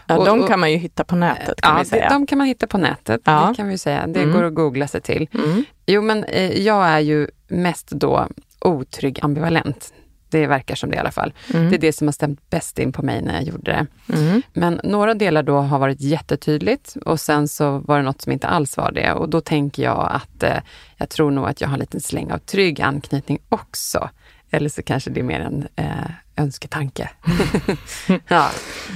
Ja, 0.07 0.18
och, 0.18 0.27
de 0.27 0.47
kan 0.47 0.61
man 0.61 0.73
ju 0.73 0.77
hitta 0.77 1.05
på 1.05 1.16
nätet 1.16 1.61
kan 1.61 1.77
ja, 1.77 1.83
vi 1.83 1.89
säga. 1.89 2.09
De 2.09 2.27
kan 2.27 2.39
man 2.39 2.47
hitta 2.47 2.66
på 2.66 2.79
nätet, 2.79 3.21
ja. 3.25 3.47
det 3.49 3.55
kan 3.57 3.68
vi 3.68 3.79
säga. 3.79 4.07
Det 4.07 4.23
mm. 4.23 4.35
går 4.37 4.45
att 4.45 4.55
googla 4.55 4.89
sig 4.89 5.01
till. 5.01 5.29
Mm. 5.35 5.64
Jo, 5.91 6.03
men 6.03 6.24
eh, 6.24 6.59
jag 6.59 6.86
är 6.86 7.01
ju 7.01 7.28
mest 7.49 7.91
då 7.91 8.28
otrygg 8.61 9.18
ambivalent. 9.22 9.93
Det 10.28 10.47
verkar 10.47 10.74
som 10.74 10.91
det 10.91 10.97
i 10.97 10.99
alla 10.99 11.11
fall. 11.11 11.32
Mm. 11.55 11.70
Det 11.70 11.76
är 11.76 11.78
det 11.78 11.93
som 11.93 12.07
har 12.07 12.12
stämt 12.12 12.51
bäst 12.51 12.78
in 12.78 12.93
på 12.93 13.03
mig 13.03 13.22
när 13.22 13.34
jag 13.34 13.43
gjorde 13.43 13.70
det. 13.70 13.86
Mm. 14.16 14.43
Men 14.53 14.80
några 14.84 15.14
delar 15.14 15.43
då 15.43 15.59
har 15.59 15.78
varit 15.78 16.01
jättetydligt 16.01 16.97
och 17.05 17.20
sen 17.20 17.49
så 17.49 17.78
var 17.78 17.97
det 17.97 18.03
något 18.03 18.22
som 18.22 18.32
inte 18.32 18.47
alls 18.47 18.76
var 18.76 18.93
det. 18.93 19.12
Och 19.12 19.28
då 19.28 19.41
tänker 19.41 19.82
jag 19.82 20.09
att 20.12 20.43
eh, 20.43 20.57
jag 20.97 21.09
tror 21.09 21.30
nog 21.30 21.49
att 21.49 21.61
jag 21.61 21.68
har 21.68 21.74
en 21.74 21.80
liten 21.80 22.01
släng 22.01 22.32
av 22.32 22.38
trygg 22.38 22.80
anknytning 22.80 23.38
också. 23.49 24.11
Eller 24.51 24.68
så 24.68 24.82
kanske 24.82 25.11
det 25.11 25.20
är 25.20 25.24
mer 25.24 25.41
en 25.41 25.68
eh, 25.76 26.11
önsketanke. 26.36 27.11
ja. 28.28 28.51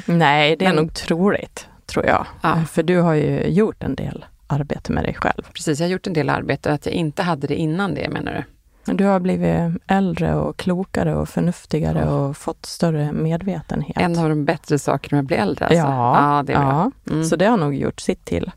Nej, 0.06 0.56
det 0.56 0.64
är 0.64 0.68
Men, 0.68 0.76
nog 0.76 0.94
troligt, 0.94 1.68
tror 1.86 2.06
jag. 2.06 2.26
Ja. 2.42 2.62
För 2.70 2.82
du 2.82 3.00
har 3.00 3.14
ju 3.14 3.46
gjort 3.46 3.82
en 3.82 3.94
del 3.94 4.24
arbete 4.46 4.92
med 4.92 5.04
dig 5.04 5.14
själv. 5.14 5.42
Precis, 5.52 5.80
jag 5.80 5.86
har 5.86 5.92
gjort 5.92 6.06
en 6.06 6.12
del 6.12 6.30
arbete. 6.30 6.72
Att 6.72 6.86
jag 6.86 6.94
inte 6.94 7.22
hade 7.22 7.46
det 7.46 7.56
innan 7.56 7.94
det, 7.94 8.08
menar 8.08 8.32
du? 8.32 8.44
Du 8.92 9.04
har 9.04 9.20
blivit 9.20 9.82
äldre 9.86 10.34
och 10.34 10.56
klokare 10.56 11.14
och 11.14 11.28
förnuftigare 11.28 12.08
och 12.08 12.36
fått 12.36 12.66
större 12.66 13.12
medvetenhet. 13.12 13.96
En 13.96 14.18
av 14.18 14.28
de 14.28 14.44
bättre 14.44 14.78
sakerna 14.78 15.16
med 15.16 15.22
att 15.22 15.26
bli 15.26 15.36
äldre. 15.36 15.64
Alltså. 15.64 15.78
Ja, 15.78 16.36
ja, 16.36 16.42
det 16.42 16.52
ja. 16.52 16.90
Mm. 17.10 17.24
så 17.24 17.36
det 17.36 17.46
har 17.46 17.56
nog 17.56 17.74
gjort 17.74 18.00
sitt 18.00 18.24
till. 18.24 18.52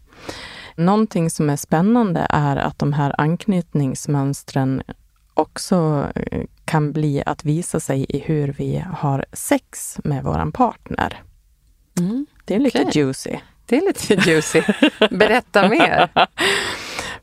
Någonting 0.76 1.30
som 1.30 1.50
är 1.50 1.56
spännande 1.56 2.28
är 2.30 2.56
att 2.56 2.80
de 2.80 2.94
här 2.94 3.22
anknytningsmönstren 3.22 4.82
också 5.34 6.08
eh, 6.16 6.44
kan 6.66 6.92
bli 6.92 7.24
att 7.26 7.46
visa 7.46 7.80
sig 7.80 8.06
i 8.10 8.20
hur 8.20 8.56
vi 8.58 8.84
har 8.94 9.26
sex 9.34 10.00
med 10.04 10.24
våran 10.24 10.52
partner. 10.52 11.24
Mm. 12.00 12.26
Det 12.46 12.56
är 12.56 12.60
lite 12.60 12.82
okay. 12.82 13.02
juicy. 13.02 13.38
Det 13.68 13.78
är 13.78 13.82
lite 13.82 14.30
juicy. 14.30 14.62
Berätta 15.12 15.70
mer. 15.70 16.10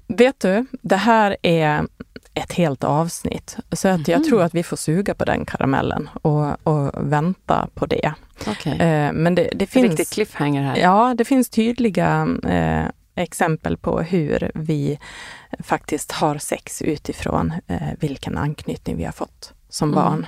Vet 0.07 0.41
du, 0.41 0.67
det 0.83 0.97
här 0.97 1.37
är 1.43 1.87
ett 2.35 2.53
helt 2.53 2.85
avsnitt. 2.85 3.57
Så 3.73 3.89
att 3.89 4.09
jag 4.09 4.17
mm. 4.17 4.29
tror 4.29 4.43
att 4.43 4.55
vi 4.55 4.63
får 4.63 4.77
suga 4.77 5.15
på 5.15 5.25
den 5.25 5.47
karamellen 5.47 6.09
och, 6.23 6.67
och 6.67 7.13
vänta 7.13 7.69
på 7.75 7.87
det. 7.87 8.15
Okay. 8.47 8.79
Eh, 8.79 9.13
men 9.13 9.35
det, 9.35 9.51
det 9.55 9.67
finns... 9.67 9.91
Riktigt 9.91 10.13
cliffhanger 10.13 10.63
här. 10.63 10.77
Ja, 10.77 11.15
det 11.19 11.25
finns 11.25 11.49
tydliga 11.49 12.29
eh, 12.49 12.85
exempel 13.23 13.77
på 13.77 14.01
hur 14.01 14.51
vi 14.55 14.99
faktiskt 15.59 16.13
har 16.13 16.39
sex 16.39 16.83
utifrån 16.83 17.53
eh, 17.67 17.89
vilken 18.01 18.39
anknytning 18.39 18.97
vi 18.97 19.05
har 19.05 19.13
fått 19.13 19.53
som 19.69 19.93
Mm. 19.93 20.05
barn. 20.05 20.27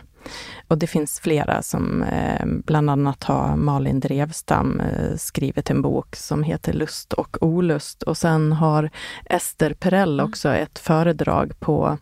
Och 0.69 0.79
det 0.79 0.87
finns 0.87 1.21
flera 1.21 1.63
som, 1.63 2.03
eh, 2.03 2.47
bland 2.47 2.91
annat 2.91 3.25
har 3.25 3.57
Malin 3.57 4.01
Drevstam 4.01 4.81
eh, 4.81 5.17
skrivit 5.17 5.71
en 5.71 5.83
bok 5.83 6.17
som 6.17 6.43
heter 6.43 6.73
Lust 6.73 7.13
och 7.13 7.37
olust. 7.41 8.03
Och 8.03 8.17
sen 8.17 8.53
har 8.53 8.91
Ester 9.25 9.75
Perell 9.75 10.21
också 10.21 10.49
ett 10.49 10.79
föredrag 10.79 11.61
på 11.61 11.99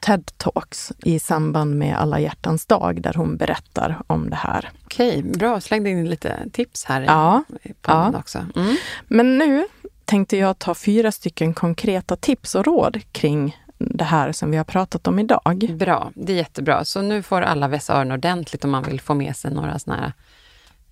TED 0.00 0.30
Talks 0.36 0.92
i 1.04 1.18
samband 1.18 1.76
med 1.76 1.96
Alla 1.96 2.20
hjärtans 2.20 2.66
dag 2.66 3.02
där 3.02 3.14
hon 3.14 3.36
berättar 3.36 4.02
om 4.06 4.30
det 4.30 4.36
här. 4.36 4.70
Okej, 4.84 5.22
bra. 5.22 5.60
Slängde 5.60 5.90
in 5.90 6.10
lite 6.10 6.48
tips 6.52 6.84
här 6.84 7.00
Ja, 7.02 7.44
i 7.62 7.72
podden 7.72 8.12
ja. 8.12 8.18
också. 8.18 8.46
Mm. 8.56 8.76
Men 9.08 9.38
nu 9.38 9.66
tänkte 10.04 10.36
jag 10.36 10.58
ta 10.58 10.74
fyra 10.74 11.12
stycken 11.12 11.54
konkreta 11.54 12.16
tips 12.16 12.54
och 12.54 12.64
råd 12.64 13.00
kring 13.12 13.56
det 13.78 14.04
här 14.04 14.32
som 14.32 14.50
vi 14.50 14.56
har 14.56 14.64
pratat 14.64 15.06
om 15.06 15.18
idag. 15.18 15.70
Bra, 15.78 16.10
det 16.14 16.32
är 16.32 16.36
jättebra. 16.36 16.84
Så 16.84 17.02
nu 17.02 17.22
får 17.22 17.42
alla 17.42 17.68
vässa 17.68 17.94
öronen 17.94 18.12
ordentligt 18.12 18.64
om 18.64 18.70
man 18.70 18.82
vill 18.82 19.00
få 19.00 19.14
med 19.14 19.36
sig 19.36 19.50
några 19.50 19.78
såna 19.78 19.96
här 19.96 20.12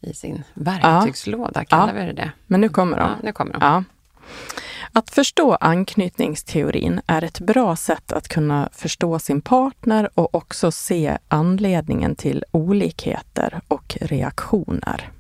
i 0.01 0.15
sin 0.15 0.43
verktygslåda, 0.55 1.65
kallar 1.65 1.95
Ja. 1.95 2.01
vi 2.01 2.07
det 2.07 2.13
det? 2.13 2.31
Men 2.47 2.61
nu 2.61 2.69
kommer 2.69 2.97
de. 2.97 3.03
Ja, 3.03 3.17
nu 3.23 3.33
kommer 3.33 3.53
de. 3.53 3.59
Ja. 3.63 3.85
Att 4.93 5.11
förstå 5.11 5.55
anknytningsteorin 5.55 7.01
är 7.07 7.25
ett 7.25 7.41
bra 7.41 7.77
sätt 7.77 8.13
att 8.13 8.29
kunna 8.29 8.69
förstå 8.73 9.19
sin 9.19 9.41
partner 9.41 10.11
och 10.15 10.35
också 10.35 10.71
se 10.71 11.19
anledningen 11.29 12.17
till 12.17 12.45
olikheter 12.51 13.61
och 13.69 13.97
reaktioner. 14.01 15.11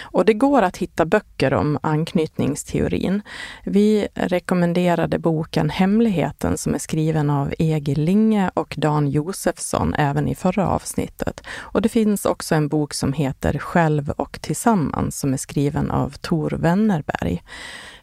Och 0.00 0.24
det 0.24 0.34
går 0.34 0.62
att 0.62 0.76
hitta 0.76 1.04
böcker 1.04 1.54
om 1.54 1.78
anknytningsteorin. 1.82 3.22
Vi 3.64 4.08
rekommenderade 4.14 5.18
boken 5.18 5.70
Hemligheten 5.70 6.58
som 6.58 6.74
är 6.74 6.78
skriven 6.78 7.30
av 7.30 7.54
Egil 7.58 8.04
Linge 8.04 8.50
och 8.54 8.74
Dan 8.78 9.08
Josefsson 9.08 9.94
även 9.94 10.28
i 10.28 10.34
förra 10.34 10.68
avsnittet. 10.68 11.40
Och 11.58 11.82
det 11.82 11.88
finns 11.88 12.26
också 12.26 12.54
en 12.54 12.68
bok 12.68 12.94
som 12.94 13.12
heter 13.12 13.58
Själv 13.58 14.10
och 14.10 14.40
tillsammans 14.40 15.18
som 15.18 15.32
är 15.32 15.36
skriven 15.36 15.90
av 15.90 16.10
Tor 16.10 16.50
Wennerberg. 16.50 17.42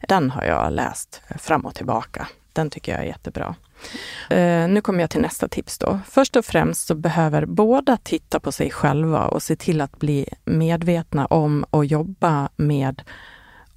Den 0.08 0.30
har 0.30 0.44
jag 0.44 0.74
läst 0.74 1.22
fram 1.40 1.66
och 1.66 1.76
tillbaka. 1.76 2.28
Den 2.54 2.70
tycker 2.70 2.92
jag 2.92 3.02
är 3.02 3.06
jättebra. 3.06 3.56
Eh, 4.30 4.68
nu 4.68 4.82
kommer 4.82 5.00
jag 5.00 5.10
till 5.10 5.22
nästa 5.22 5.48
tips 5.48 5.78
då. 5.78 6.00
Först 6.10 6.36
och 6.36 6.46
främst 6.46 6.88
så 6.88 6.96
behöver 6.96 7.46
båda 7.46 7.98
titta 7.98 8.40
på 8.40 8.52
sig 8.52 8.72
själva 8.72 9.26
och 9.26 9.44
se 9.44 9.56
till 9.56 9.82
att 9.82 10.00
bli 10.00 10.28
medvetna 10.46 11.26
om 11.26 11.66
och 11.70 11.86
jobba 11.86 12.50
med 12.56 13.02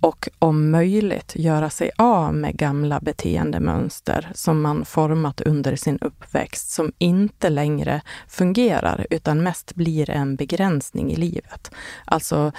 och 0.01 0.29
om 0.39 0.71
möjligt 0.71 1.33
göra 1.37 1.71
sig 1.71 1.91
av 1.99 2.35
med 2.35 2.57
gamla 2.57 3.01
beteendemönster 3.01 4.31
som 4.35 4.61
man 4.61 4.85
format 4.85 5.41
under 5.41 5.77
sin 5.77 5.99
uppväxt 6.01 6.71
som 6.71 6.93
inte 6.99 7.49
längre 7.49 8.01
fungerar 8.29 9.07
utan 9.11 9.43
mest 9.43 9.75
blir 9.75 10.11
en 10.11 10.37
begränsning 10.37 11.13
i 11.13 11.17
livet. 11.17 11.71
Alltså 12.05 12.53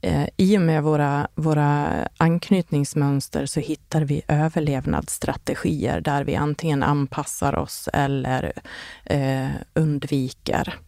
eh, 0.00 0.28
i 0.36 0.58
och 0.58 0.62
med 0.62 0.82
våra, 0.82 1.28
våra 1.34 1.88
anknytningsmönster 2.16 3.46
så 3.46 3.60
hittar 3.60 4.00
vi 4.00 4.22
överlevnadsstrategier 4.28 6.00
där 6.00 6.24
vi 6.24 6.36
antingen 6.36 6.82
anpassar 6.82 7.58
oss 7.58 7.88
eller 7.92 8.52
eh, 9.04 9.48
undviker. 9.74 10.78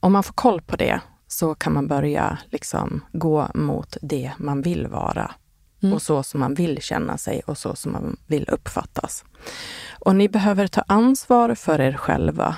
Om 0.00 0.12
man 0.12 0.22
får 0.22 0.34
koll 0.34 0.60
på 0.60 0.76
det 0.76 1.00
så 1.32 1.54
kan 1.54 1.72
man 1.72 1.86
börja 1.88 2.38
liksom 2.50 3.00
gå 3.12 3.48
mot 3.54 3.96
det 4.02 4.32
man 4.38 4.62
vill 4.62 4.86
vara 4.86 5.30
Mm. 5.82 5.92
och 5.94 6.02
så 6.02 6.22
som 6.22 6.40
man 6.40 6.54
vill 6.54 6.82
känna 6.82 7.18
sig 7.18 7.42
och 7.46 7.58
så 7.58 7.74
som 7.74 7.92
man 7.92 8.16
vill 8.26 8.48
uppfattas. 8.48 9.24
Och 9.98 10.16
ni 10.16 10.28
behöver 10.28 10.66
ta 10.66 10.82
ansvar 10.86 11.54
för 11.54 11.80
er 11.80 11.92
själva. 11.92 12.56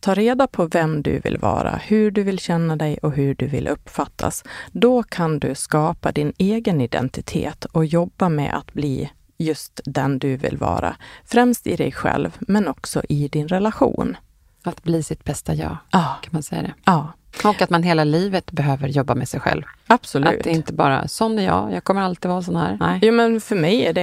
Ta 0.00 0.14
reda 0.14 0.46
på 0.46 0.66
vem 0.66 1.02
du 1.02 1.18
vill 1.24 1.38
vara, 1.38 1.76
hur 1.76 2.10
du 2.10 2.22
vill 2.22 2.38
känna 2.38 2.76
dig 2.76 2.98
och 3.02 3.12
hur 3.12 3.34
du 3.34 3.46
vill 3.46 3.68
uppfattas. 3.68 4.44
Då 4.72 5.02
kan 5.02 5.38
du 5.38 5.54
skapa 5.54 6.12
din 6.12 6.32
egen 6.38 6.80
identitet 6.80 7.64
och 7.64 7.84
jobba 7.86 8.28
med 8.28 8.54
att 8.54 8.72
bli 8.72 9.10
just 9.38 9.80
den 9.84 10.18
du 10.18 10.36
vill 10.36 10.56
vara. 10.56 10.96
Främst 11.24 11.66
i 11.66 11.76
dig 11.76 11.92
själv, 11.92 12.36
men 12.40 12.68
också 12.68 13.02
i 13.08 13.28
din 13.28 13.48
relation. 13.48 14.16
Att 14.64 14.82
bli 14.82 15.02
sitt 15.02 15.24
bästa 15.24 15.54
jag, 15.54 15.76
Ja. 15.90 16.16
kan 16.22 16.30
man 16.32 16.42
säga 16.42 16.62
det. 16.62 16.74
Ja, 16.84 17.12
Och 17.44 17.62
att 17.62 17.70
man 17.70 17.82
hela 17.82 18.04
livet 18.04 18.52
behöver 18.52 18.88
jobba 18.88 19.14
med 19.14 19.28
sig 19.28 19.40
själv. 19.40 19.62
absolut. 19.86 20.28
Att 20.38 20.44
det 20.44 20.50
inte 20.50 20.72
bara, 20.72 21.08
sån 21.08 21.38
är 21.38 21.42
jag, 21.44 21.72
jag 21.72 21.84
kommer 21.84 22.00
alltid 22.02 22.30
vara 22.30 22.42
sån 22.42 22.56
här. 22.56 22.76
Nej. 22.80 22.98
Jo, 23.02 23.12
men 23.12 23.40
för 23.40 23.56
mig 23.56 23.86
är 23.86 23.92
det 23.92 24.02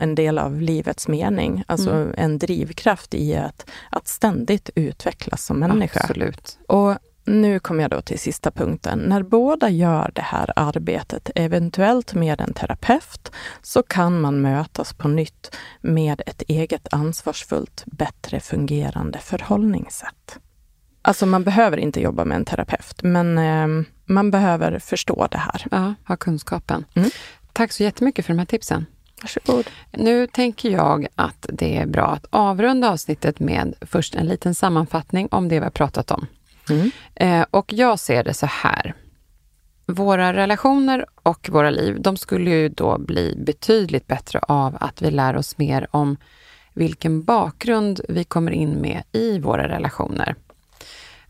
en 0.00 0.14
del 0.14 0.38
av 0.38 0.60
livets 0.60 1.08
mening. 1.08 1.64
Alltså 1.66 1.90
Mm. 1.90 2.14
en 2.16 2.38
drivkraft 2.38 3.14
i 3.14 3.36
att, 3.36 3.70
att 3.90 4.08
ständigt 4.08 4.70
utvecklas 4.74 5.44
som 5.44 5.58
människa. 5.58 6.00
Absolut. 6.00 6.58
Och 6.68 6.94
nu 7.24 7.58
kommer 7.58 7.82
jag 7.82 7.90
då 7.90 8.00
till 8.00 8.18
sista 8.18 8.50
punkten. 8.50 8.98
När 8.98 9.22
båda 9.22 9.68
gör 9.68 10.10
det 10.14 10.22
här 10.22 10.52
arbetet, 10.56 11.30
eventuellt 11.34 12.14
med 12.14 12.40
en 12.40 12.52
terapeut, 12.54 13.32
så 13.62 13.82
kan 13.82 14.20
man 14.20 14.40
mötas 14.40 14.92
på 14.94 15.08
nytt 15.08 15.56
med 15.80 16.22
ett 16.26 16.42
eget 16.48 16.88
ansvarsfullt, 16.92 17.82
bättre 17.86 18.40
fungerande 18.40 19.18
förhållningssätt. 19.18 20.38
Alltså 21.02 21.26
man 21.26 21.44
behöver 21.44 21.76
inte 21.76 22.00
jobba 22.00 22.24
med 22.24 22.36
en 22.36 22.44
terapeut, 22.44 23.02
men 23.02 23.38
eh, 23.38 23.86
man 24.04 24.30
behöver 24.30 24.78
förstå 24.78 25.28
det 25.30 25.38
här. 25.38 25.66
Ja, 25.70 25.94
ha 26.06 26.16
kunskapen. 26.16 26.84
Mm. 26.94 27.10
Tack 27.52 27.72
så 27.72 27.82
jättemycket 27.82 28.26
för 28.26 28.32
de 28.32 28.38
här 28.38 28.46
tipsen. 28.46 28.86
Varsågod. 29.22 29.70
Nu 29.90 30.26
tänker 30.26 30.70
jag 30.70 31.06
att 31.14 31.46
det 31.52 31.76
är 31.76 31.86
bra 31.86 32.06
att 32.06 32.26
avrunda 32.30 32.90
avsnittet 32.90 33.40
med 33.40 33.74
först 33.80 34.14
en 34.14 34.26
liten 34.26 34.54
sammanfattning 34.54 35.28
om 35.30 35.48
det 35.48 35.58
vi 35.58 35.64
har 35.64 35.70
pratat 35.70 36.10
om. 36.10 36.26
Mm. 36.70 36.90
Eh, 37.14 37.46
och 37.50 37.72
jag 37.72 37.98
ser 37.98 38.24
det 38.24 38.34
så 38.34 38.46
här. 38.46 38.94
Våra 39.86 40.32
relationer 40.32 41.06
och 41.22 41.48
våra 41.52 41.70
liv, 41.70 42.00
de 42.00 42.16
skulle 42.16 42.50
ju 42.50 42.68
då 42.68 42.98
bli 42.98 43.34
betydligt 43.46 44.06
bättre 44.06 44.38
av 44.38 44.76
att 44.80 45.02
vi 45.02 45.10
lär 45.10 45.36
oss 45.36 45.58
mer 45.58 45.86
om 45.90 46.16
vilken 46.74 47.22
bakgrund 47.22 48.00
vi 48.08 48.24
kommer 48.24 48.50
in 48.50 48.70
med 48.70 49.02
i 49.12 49.38
våra 49.38 49.68
relationer. 49.68 50.34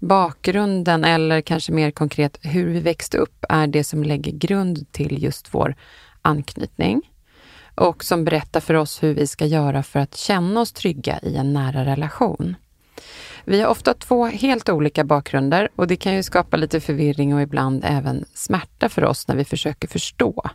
Bakgrunden, 0.03 1.05
eller 1.05 1.41
kanske 1.41 1.73
mer 1.73 1.91
konkret 1.91 2.39
hur 2.43 2.69
vi 2.69 2.81
växte 2.81 3.19
upp, 3.19 3.45
är 3.49 3.67
det 3.67 3.85
som 3.85 4.03
lägger 4.03 4.33
grund 4.33 4.93
till 4.93 5.23
just 5.23 5.55
vår 5.55 5.75
anknytning 6.23 7.03
och 7.75 8.05
som 8.05 8.25
berättar 8.25 8.61
för 8.61 8.75
oss 8.75 9.03
hur 9.03 9.15
vi 9.15 9.27
ska 9.27 9.47
göra 9.47 9.83
för 9.83 10.01
att 10.01 10.17
känna 10.17 10.61
oss 10.61 10.73
trygga 10.73 11.19
i 11.23 11.37
en 11.37 11.53
nära 11.53 11.85
relation. 11.85 12.57
Vi 13.45 13.61
har 13.61 13.69
ofta 13.69 13.95
två 13.95 14.27
helt 14.27 14.69
olika 14.69 15.05
bakgrunder 15.05 15.69
och 15.77 15.87
det 15.87 15.97
kan 15.97 16.15
ju 16.15 16.23
skapa 16.23 16.57
lite 16.57 16.81
förvirring 16.81 17.35
och 17.35 17.43
ibland 17.43 17.85
även 17.85 18.25
smärta 18.35 18.89
för 18.89 19.05
oss 19.05 19.29
när 19.29 19.37
vi 19.37 19.45
försöker 19.45 19.89
förstå. 19.89 20.51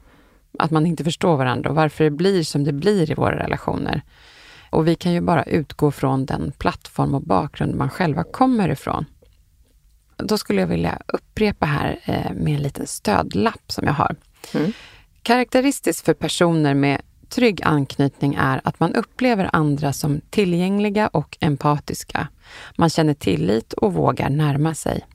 Att 0.59 0.71
man 0.71 0.85
inte 0.85 1.03
förstår 1.03 1.37
varandra 1.37 1.69
och 1.69 1.75
varför 1.75 2.03
det 2.03 2.11
blir 2.11 2.43
som 2.43 2.63
det 2.63 2.73
blir 2.73 3.11
i 3.11 3.13
våra 3.13 3.43
relationer. 3.43 4.01
Och 4.69 4.87
vi 4.87 4.95
kan 4.95 5.13
ju 5.13 5.21
bara 5.21 5.43
utgå 5.43 5.91
från 5.91 6.25
den 6.25 6.51
plattform 6.57 7.15
och 7.15 7.21
bakgrund 7.21 7.75
man 7.75 7.89
själva 7.89 8.23
kommer 8.23 8.69
ifrån. 8.69 9.05
Då 10.17 10.37
skulle 10.37 10.61
jag 10.61 10.67
vilja 10.67 11.01
upprepa 11.07 11.65
här 11.65 11.99
eh, 12.05 12.31
med 12.33 12.55
en 12.55 12.61
liten 12.61 12.87
stödlapp 12.87 13.71
som 13.71 13.87
jag 13.87 13.93
har. 13.93 14.15
Mm. 14.53 14.71
Karaktäristiskt 15.21 16.05
för 16.05 16.13
personer 16.13 16.73
med 16.73 17.01
trygg 17.29 17.61
anknytning 17.63 18.35
är 18.35 18.61
att 18.63 18.79
man 18.79 18.95
upplever 18.95 19.49
andra 19.53 19.93
som 19.93 20.21
tillgängliga 20.29 21.07
och 21.07 21.37
empatiska. 21.39 22.27
Man 22.75 22.89
känner 22.89 23.13
tillit 23.13 23.73
och 23.73 23.93
vågar 23.93 24.29
närma 24.29 24.75
sig. 24.75 25.05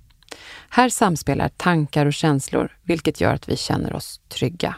Här 0.69 0.89
samspelar 0.89 1.49
tankar 1.49 2.07
och 2.07 2.15
känslor, 2.15 2.77
vilket 2.83 3.21
gör 3.21 3.35
att 3.35 3.49
vi 3.49 3.57
känner 3.57 3.93
oss 3.93 4.21
trygga. 4.29 4.75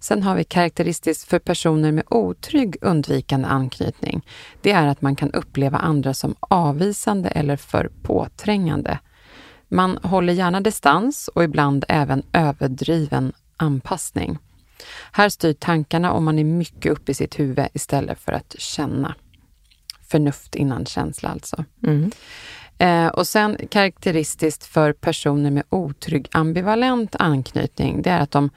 Sen 0.00 0.22
har 0.22 0.34
vi 0.34 0.44
karaktäristiskt 0.44 1.28
för 1.28 1.38
personer 1.38 1.92
med 1.92 2.04
otrygg 2.10 2.76
undvikande 2.80 3.48
anknytning. 3.48 4.26
Det 4.62 4.70
är 4.70 4.86
att 4.86 5.02
man 5.02 5.16
kan 5.16 5.32
uppleva 5.32 5.78
andra 5.78 6.14
som 6.14 6.34
avvisande 6.40 7.28
eller 7.28 7.56
för 7.56 7.90
påträngande. 8.02 8.98
Man 9.68 9.98
håller 10.02 10.32
gärna 10.32 10.60
distans 10.60 11.28
och 11.28 11.44
ibland 11.44 11.84
även 11.88 12.22
överdriven 12.32 13.32
anpassning. 13.56 14.38
Här 15.12 15.28
styr 15.28 15.52
tankarna 15.52 16.12
och 16.12 16.22
man 16.22 16.38
är 16.38 16.44
mycket 16.44 16.92
uppe 16.92 17.12
i 17.12 17.14
sitt 17.14 17.38
huvud 17.38 17.66
istället 17.72 18.18
för 18.18 18.32
att 18.32 18.54
känna. 18.58 19.14
Förnuft 20.08 20.54
innan 20.54 20.86
känsla 20.86 21.28
alltså. 21.28 21.64
Mm. 21.82 22.10
Eh, 22.78 23.06
och 23.06 23.26
sen 23.26 23.58
karaktäristiskt 23.70 24.64
för 24.64 24.92
personer 24.92 25.50
med 25.50 25.64
otrygg 25.68 26.28
ambivalent 26.32 27.16
anknytning, 27.18 28.02
det 28.02 28.10
är 28.10 28.20
att 28.20 28.30
de 28.30 28.50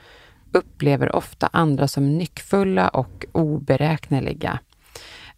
upplever 0.51 1.15
ofta 1.15 1.49
andra 1.53 1.87
som 1.87 2.17
nyckfulla 2.17 2.87
och 2.87 3.25
oberäkneliga. 3.31 4.59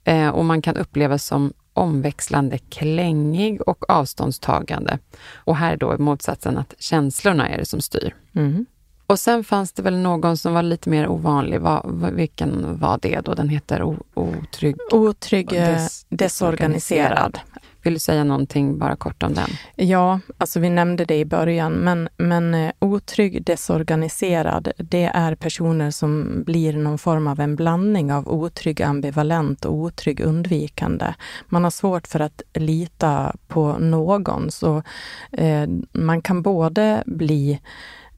Eh, 0.03 0.29
och 0.29 0.45
man 0.45 0.61
kan 0.61 0.77
upplevas 0.77 1.25
som 1.25 1.53
omväxlande 1.73 2.57
klängig 2.57 3.61
och 3.61 3.89
avståndstagande. 3.89 4.99
Och 5.33 5.55
här 5.55 5.77
då 5.77 5.91
är 5.91 5.97
motsatsen 5.97 6.57
att 6.57 6.73
känslorna 6.79 7.49
är 7.49 7.57
det 7.57 7.65
som 7.65 7.81
styr. 7.81 8.15
Mm. 8.33 8.65
Och 9.07 9.19
sen 9.19 9.43
fanns 9.43 9.71
det 9.71 9.81
väl 9.81 9.97
någon 9.97 10.37
som 10.37 10.53
var 10.53 10.63
lite 10.63 10.89
mer 10.89 11.07
ovanlig. 11.07 11.61
Va, 11.61 11.85
vilken 12.13 12.79
var 12.79 12.99
det 13.01 13.19
då? 13.19 13.33
Den 13.33 13.49
heter 13.49 13.83
o, 13.83 13.97
otrygg... 14.13 14.75
Otrygg, 14.91 15.49
des, 15.49 16.05
desorganiserad. 16.09 17.39
Vill 17.83 17.93
du 17.93 17.99
säga 17.99 18.23
någonting 18.23 18.77
bara 18.77 18.95
kort 18.95 19.23
om 19.23 19.33
den? 19.33 19.49
Ja, 19.75 20.19
alltså 20.37 20.59
vi 20.59 20.69
nämnde 20.69 21.05
det 21.05 21.17
i 21.17 21.25
början, 21.25 21.73
men, 21.73 22.09
men 22.17 22.53
eh, 22.53 22.71
otrygg 22.79 23.43
desorganiserad, 23.43 24.71
det 24.77 25.11
är 25.13 25.35
personer 25.35 25.91
som 25.91 26.43
blir 26.45 26.73
någon 26.73 26.97
form 26.97 27.27
av 27.27 27.39
en 27.39 27.55
blandning 27.55 28.13
av 28.13 28.29
otrygg 28.29 28.81
ambivalent 28.81 29.65
och 29.65 29.73
otrygg 29.73 30.19
undvikande. 30.19 31.13
Man 31.49 31.63
har 31.63 31.71
svårt 31.71 32.07
för 32.07 32.19
att 32.19 32.41
lita 32.53 33.35
på 33.47 33.77
någon, 33.77 34.51
så 34.51 34.83
eh, 35.31 35.67
man 35.91 36.21
kan 36.21 36.41
både 36.41 37.03
bli 37.05 37.59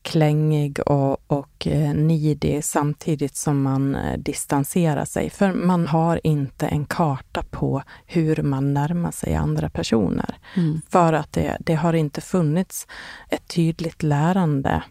klängig 0.04 0.80
och, 0.80 1.24
och 1.28 1.68
eh, 1.68 1.94
nidig 1.94 2.64
samtidigt 2.64 3.36
som 3.36 3.62
man 3.62 3.96
eh, 3.96 4.18
distanserar 4.18 5.06
sig. 5.06 5.30
För 5.30 5.54
man 5.54 5.88
har 5.88 6.20
inte 6.24 6.68
en 6.68 6.86
karta 6.86 7.44
på 7.52 7.84
hur 8.06 8.42
man 8.42 8.74
närmar 8.74 9.12
sig 9.12 9.36
andra 9.36 9.70
personer. 9.70 10.38
Mm. 10.56 10.82
För 10.90 11.14
att 11.14 11.34
det, 11.34 11.58
det 11.60 11.76
har 11.76 11.94
inte 11.94 12.22
funnits 12.22 12.88
ett 13.30 13.48
tydligt 13.48 14.04
lärande 14.04 14.84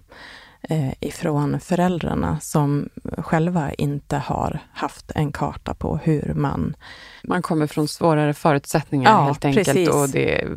eh, 0.63 0.93
ifrån 1.01 1.61
föräldrarna 1.61 2.41
som 2.41 2.89
själva 3.19 3.73
inte 3.73 4.17
har 4.17 4.59
haft 4.73 5.13
en 5.15 5.33
karta 5.33 5.75
på 5.75 5.97
hur 5.97 6.35
man... 6.35 6.77
Man 7.25 7.43
kommer 7.43 7.67
från 7.67 7.89
svårare 7.89 8.35
förutsättningar 8.35 9.11
ja, 9.11 9.25
helt 9.25 9.45
enkelt. 9.45 9.67
Precis. 9.67 9.89
Och 9.89 10.09
det 10.09 10.49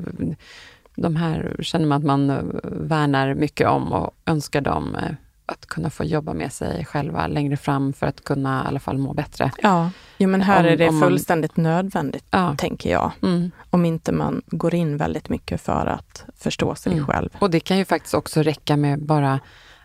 de 0.95 1.15
här 1.15 1.55
känner 1.59 1.85
man 1.85 1.97
att 1.97 2.03
man 2.05 2.29
eh, 2.29 2.43
värnar 2.63 3.33
mycket 3.33 3.67
om 3.67 3.93
och 3.93 4.15
önskar 4.25 4.61
dem 4.61 4.95
eh, 4.95 5.11
att 5.45 5.65
kunna 5.65 5.89
få 5.89 6.03
jobba 6.03 6.33
med 6.33 6.53
sig 6.53 6.85
själva 6.85 7.27
längre 7.27 7.57
fram 7.57 7.93
för 7.93 8.07
att 8.07 8.23
kunna 8.23 8.63
i 8.63 8.67
alla 8.67 8.79
fall 8.79 8.97
må 8.97 9.13
bättre. 9.13 9.51
Ja, 9.61 9.89
jo, 10.17 10.29
men 10.29 10.41
här 10.41 10.59
om, 10.59 10.65
är 10.65 10.77
det 10.77 10.99
fullständigt 11.01 11.57
man... 11.57 11.63
nödvändigt, 11.63 12.25
ja. 12.31 12.55
tänker 12.57 12.91
jag. 12.91 13.11
Mm. 13.23 13.51
Om 13.69 13.85
inte 13.85 14.11
man 14.11 14.41
går 14.47 14.75
in 14.75 14.97
väldigt 14.97 15.29
mycket 15.29 15.61
för 15.61 15.85
att 15.85 16.25
förstå 16.37 16.75
sig 16.75 16.93
mm. 16.93 17.05
själv. 17.05 17.29
Och 17.39 17.49
det 17.49 17.59
kan 17.59 17.77
ju 17.77 17.85
faktiskt 17.85 18.13
också 18.13 18.41
räcka 18.41 18.77
med 18.77 19.03
bara 19.03 19.39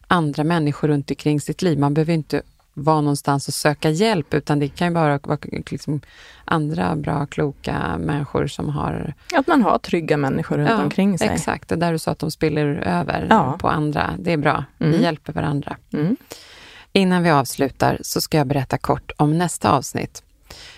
andra 0.07 0.45
människor 0.45 0.89
runt 0.89 1.11
omkring 1.11 1.41
sitt 1.41 1.63
liv. 1.63 1.79
Man 1.79 1.95
behöver 1.95 2.13
inte 2.13 2.43
vara 2.81 3.01
någonstans 3.01 3.49
och 3.49 3.55
söka 3.55 3.91
hjälp, 3.91 4.35
utan 4.35 4.59
det 4.59 4.69
kan 4.69 4.89
ju 4.89 4.95
bara 4.95 5.19
vara 5.23 5.39
liksom 5.71 6.01
andra 6.45 6.97
bra, 6.97 7.27
kloka 7.27 7.99
människor 7.99 8.47
som 8.47 8.69
har... 8.69 9.15
Att 9.35 9.47
man 9.47 9.63
har 9.63 9.79
trygga 9.79 10.17
människor 10.17 10.59
runt 10.59 10.71
ja, 10.71 10.83
omkring 10.83 11.19
sig. 11.19 11.29
Exakt, 11.29 11.69
det 11.69 11.77
där 11.77 11.93
du 11.93 11.99
sa 11.99 12.11
att 12.11 12.19
de 12.19 12.31
spiller 12.31 12.67
över 12.67 13.27
ja. 13.31 13.57
på 13.61 13.69
andra. 13.69 14.11
Det 14.19 14.33
är 14.33 14.37
bra, 14.37 14.65
mm. 14.79 14.93
vi 14.93 15.03
hjälper 15.03 15.33
varandra. 15.33 15.77
Mm. 15.93 16.17
Innan 16.93 17.23
vi 17.23 17.31
avslutar 17.31 17.99
så 18.03 18.21
ska 18.21 18.39
jag 18.39 18.47
berätta 18.47 18.79
kort 18.79 19.13
om 19.17 19.39
nästa 19.39 19.71
avsnitt. 19.71 20.23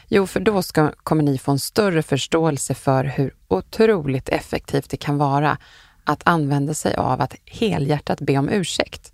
Jo, 0.08 0.26
för 0.26 0.40
då 0.40 0.62
ska, 0.62 0.92
kommer 1.02 1.22
ni 1.22 1.38
få 1.38 1.52
en 1.52 1.58
större 1.58 2.02
förståelse 2.02 2.74
för 2.74 3.04
hur 3.04 3.34
otroligt 3.48 4.28
effektivt 4.28 4.90
det 4.90 4.96
kan 4.96 5.18
vara 5.18 5.58
att 6.04 6.22
använda 6.24 6.74
sig 6.74 6.94
av 6.94 7.20
att 7.20 7.34
helhjärtat 7.44 8.20
be 8.20 8.38
om 8.38 8.48
ursäkt 8.48 9.12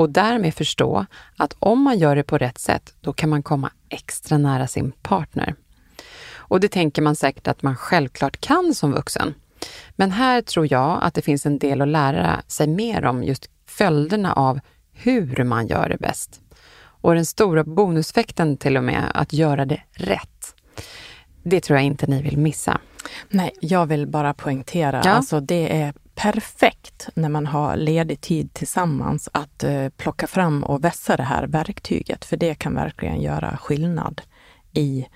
och 0.00 0.10
därmed 0.10 0.54
förstå 0.54 1.06
att 1.36 1.56
om 1.58 1.82
man 1.82 1.98
gör 1.98 2.16
det 2.16 2.22
på 2.22 2.38
rätt 2.38 2.58
sätt, 2.58 2.94
då 3.00 3.12
kan 3.12 3.30
man 3.30 3.42
komma 3.42 3.70
extra 3.88 4.38
nära 4.38 4.66
sin 4.66 4.92
partner. 4.92 5.54
Och 6.34 6.60
det 6.60 6.68
tänker 6.68 7.02
man 7.02 7.16
säkert 7.16 7.48
att 7.48 7.62
man 7.62 7.76
självklart 7.76 8.40
kan 8.40 8.74
som 8.74 8.92
vuxen. 8.92 9.34
Men 9.96 10.10
här 10.10 10.42
tror 10.42 10.72
jag 10.72 10.98
att 11.02 11.14
det 11.14 11.22
finns 11.22 11.46
en 11.46 11.58
del 11.58 11.82
att 11.82 11.88
lära 11.88 12.42
sig 12.46 12.66
mer 12.66 13.04
om 13.04 13.24
just 13.24 13.50
följderna 13.66 14.32
av 14.32 14.60
hur 14.92 15.44
man 15.44 15.66
gör 15.66 15.88
det 15.88 15.98
bäst. 15.98 16.40
Och 16.80 17.14
den 17.14 17.26
stora 17.26 17.64
bonusfekten 17.64 18.56
till 18.56 18.76
och 18.76 18.84
med, 18.84 19.10
att 19.14 19.32
göra 19.32 19.64
det 19.64 19.82
rätt. 19.92 20.54
Det 21.42 21.60
tror 21.60 21.78
jag 21.78 21.86
inte 21.86 22.06
ni 22.06 22.22
vill 22.22 22.38
missa. 22.38 22.80
Nej, 23.28 23.50
jag 23.60 23.86
vill 23.86 24.06
bara 24.06 24.34
poängtera, 24.34 25.02
ja. 25.04 25.10
alltså 25.10 25.40
det 25.40 25.82
är 25.82 25.94
perfekt 26.22 27.08
när 27.14 27.28
man 27.28 27.46
har 27.46 27.76
ledig 27.76 28.20
tid 28.20 28.54
tillsammans 28.54 29.28
att 29.32 29.64
eh, 29.64 29.88
plocka 29.88 30.26
fram 30.26 30.64
och 30.64 30.84
vässa 30.84 31.16
det 31.16 31.22
här 31.22 31.46
verktyget. 31.46 32.24
För 32.24 32.36
det 32.36 32.54
kan 32.54 32.74
verkligen 32.74 33.20
göra 33.20 33.56
skillnad 33.56 34.22
i 34.72 35.06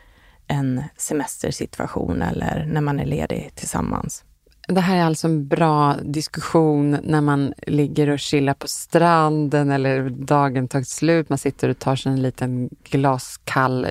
en 0.46 0.82
semestersituation 0.96 2.22
eller 2.22 2.66
när 2.72 2.80
man 2.80 3.00
är 3.00 3.04
ledig 3.04 3.50
tillsammans. 3.54 4.24
Det 4.68 4.80
här 4.80 4.96
är 4.96 5.04
alltså 5.04 5.26
en 5.26 5.48
bra 5.48 5.96
diskussion 6.02 6.98
när 7.02 7.20
man 7.20 7.54
ligger 7.66 8.10
och 8.10 8.18
chillar 8.18 8.54
på 8.54 8.68
stranden 8.68 9.70
eller 9.70 10.10
dagen 10.10 10.68
tagit 10.68 10.88
slut. 10.88 11.28
Man 11.28 11.38
sitter 11.38 11.68
och 11.68 11.78
tar 11.78 11.96
sig 11.96 12.12
en 12.12 12.22
liten 12.22 12.70
glaskall 12.84 13.84
eh, 13.84 13.90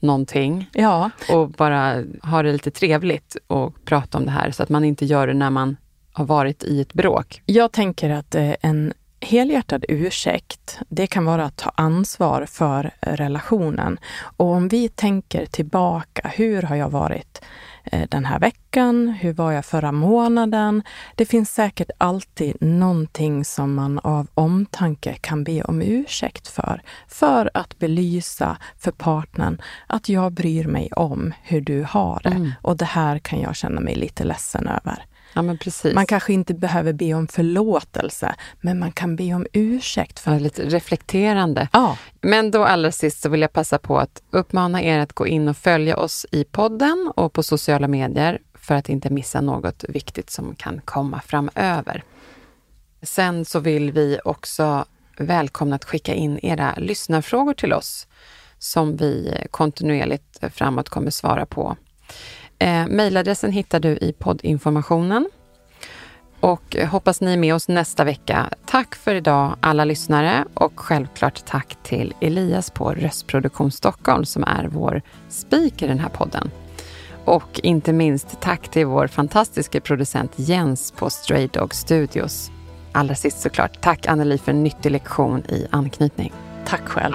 någonting. 0.00 0.70
Ja. 0.72 1.10
Och 1.32 1.50
bara 1.50 2.04
har 2.22 2.42
det 2.42 2.52
lite 2.52 2.70
trevligt 2.70 3.36
och 3.46 3.84
prata 3.84 4.18
om 4.18 4.24
det 4.24 4.30
här 4.30 4.50
så 4.50 4.62
att 4.62 4.68
man 4.68 4.84
inte 4.84 5.04
gör 5.04 5.26
det 5.26 5.34
när 5.34 5.50
man 5.50 5.76
har 6.12 6.24
varit 6.24 6.64
i 6.64 6.80
ett 6.80 6.92
bråk? 6.92 7.42
Jag 7.46 7.72
tänker 7.72 8.10
att 8.10 8.34
eh, 8.34 8.54
en 8.60 8.92
helhjärtad 9.20 9.84
ursäkt, 9.88 10.78
det 10.88 11.06
kan 11.06 11.24
vara 11.24 11.44
att 11.44 11.56
ta 11.56 11.72
ansvar 11.74 12.46
för 12.46 12.90
relationen. 13.00 13.98
Och 14.36 14.46
om 14.46 14.68
vi 14.68 14.88
tänker 14.88 15.46
tillbaka, 15.46 16.28
hur 16.28 16.62
har 16.62 16.76
jag 16.76 16.90
varit 16.90 17.42
eh, 17.84 18.08
den 18.08 18.24
här 18.24 18.38
veckan? 18.38 19.08
Hur 19.08 19.32
var 19.32 19.52
jag 19.52 19.64
förra 19.64 19.92
månaden? 19.92 20.82
Det 21.14 21.26
finns 21.26 21.54
säkert 21.54 21.90
alltid 21.98 22.56
någonting 22.60 23.44
som 23.44 23.74
man 23.74 23.98
av 23.98 24.26
omtanke 24.34 25.14
kan 25.20 25.44
be 25.44 25.62
om 25.62 25.82
ursäkt 25.82 26.48
för. 26.48 26.82
För 27.08 27.50
att 27.54 27.78
belysa 27.78 28.56
för 28.78 28.90
partnern 28.90 29.62
att 29.86 30.08
jag 30.08 30.32
bryr 30.32 30.66
mig 30.66 30.92
om 30.92 31.32
hur 31.42 31.60
du 31.60 31.86
har 31.88 32.20
det. 32.22 32.30
Mm. 32.30 32.52
Och 32.62 32.76
det 32.76 32.84
här 32.84 33.18
kan 33.18 33.40
jag 33.40 33.56
känna 33.56 33.80
mig 33.80 33.94
lite 33.94 34.24
ledsen 34.24 34.68
över. 34.68 35.04
Ja. 35.32 35.42
Man 35.94 36.06
kanske 36.06 36.32
inte 36.32 36.54
behöver 36.54 36.92
be 36.92 37.14
om 37.14 37.28
förlåtelse, 37.28 38.34
men 38.60 38.78
man 38.78 38.92
kan 38.92 39.16
be 39.16 39.34
om 39.34 39.46
ursäkt. 39.52 40.18
För... 40.18 40.32
Ja, 40.32 40.38
lite 40.38 40.62
reflekterande. 40.62 41.68
Ja. 41.72 41.98
Men 42.20 42.50
då 42.50 42.64
allra 42.64 42.92
sist 42.92 43.22
så 43.22 43.28
vill 43.28 43.40
jag 43.40 43.52
passa 43.52 43.78
på 43.78 43.98
att 43.98 44.22
uppmana 44.30 44.82
er 44.82 44.98
att 44.98 45.12
gå 45.12 45.26
in 45.26 45.48
och 45.48 45.56
följa 45.56 45.96
oss 45.96 46.26
i 46.30 46.44
podden 46.44 47.12
och 47.16 47.32
på 47.32 47.42
sociala 47.42 47.88
medier 47.88 48.38
för 48.54 48.74
att 48.74 48.88
inte 48.88 49.10
missa 49.10 49.40
något 49.40 49.84
viktigt 49.88 50.30
som 50.30 50.54
kan 50.54 50.80
komma 50.84 51.20
framöver. 51.26 52.04
Sen 53.02 53.44
så 53.44 53.60
vill 53.60 53.92
vi 53.92 54.18
också 54.24 54.84
välkomna 55.18 55.76
att 55.76 55.84
skicka 55.84 56.14
in 56.14 56.38
era 56.42 56.74
lyssnarfrågor 56.76 57.54
till 57.54 57.72
oss 57.72 58.06
som 58.58 58.96
vi 58.96 59.44
kontinuerligt 59.50 60.38
framåt 60.52 60.88
kommer 60.88 61.10
svara 61.10 61.46
på. 61.46 61.76
Eh, 62.60 62.86
mailadressen 62.88 63.52
hittar 63.52 63.80
du 63.80 63.88
i 63.88 64.14
poddinformationen. 64.18 65.30
Och 66.40 66.76
eh, 66.76 66.88
hoppas 66.88 67.20
ni 67.20 67.32
är 67.32 67.36
med 67.36 67.54
oss 67.54 67.68
nästa 67.68 68.04
vecka. 68.04 68.50
Tack 68.66 68.94
för 68.94 69.14
idag 69.14 69.56
alla 69.60 69.84
lyssnare 69.84 70.44
och 70.54 70.72
självklart 70.74 71.44
tack 71.46 71.76
till 71.82 72.14
Elias 72.20 72.70
på 72.70 72.92
Röstproduktion 72.92 73.70
Stockholm 73.70 74.24
som 74.24 74.44
är 74.44 74.68
vår 74.72 75.02
speaker 75.28 75.86
i 75.86 75.88
den 75.88 75.98
här 75.98 76.08
podden. 76.08 76.50
Och 77.24 77.60
inte 77.62 77.92
minst 77.92 78.40
tack 78.40 78.68
till 78.68 78.86
vår 78.86 79.06
fantastiska 79.06 79.80
producent 79.80 80.32
Jens 80.36 80.92
på 80.92 81.10
Stray 81.10 81.46
Dog 81.46 81.74
Studios. 81.74 82.50
Allra 82.92 83.14
sist 83.14 83.40
såklart, 83.40 83.80
tack 83.80 84.06
Anneli 84.06 84.38
för 84.38 84.52
en 84.52 84.62
nyttig 84.62 84.90
lektion 84.90 85.42
i 85.48 85.66
anknytning. 85.70 86.32
Tack 86.66 86.88
själv. 86.88 87.14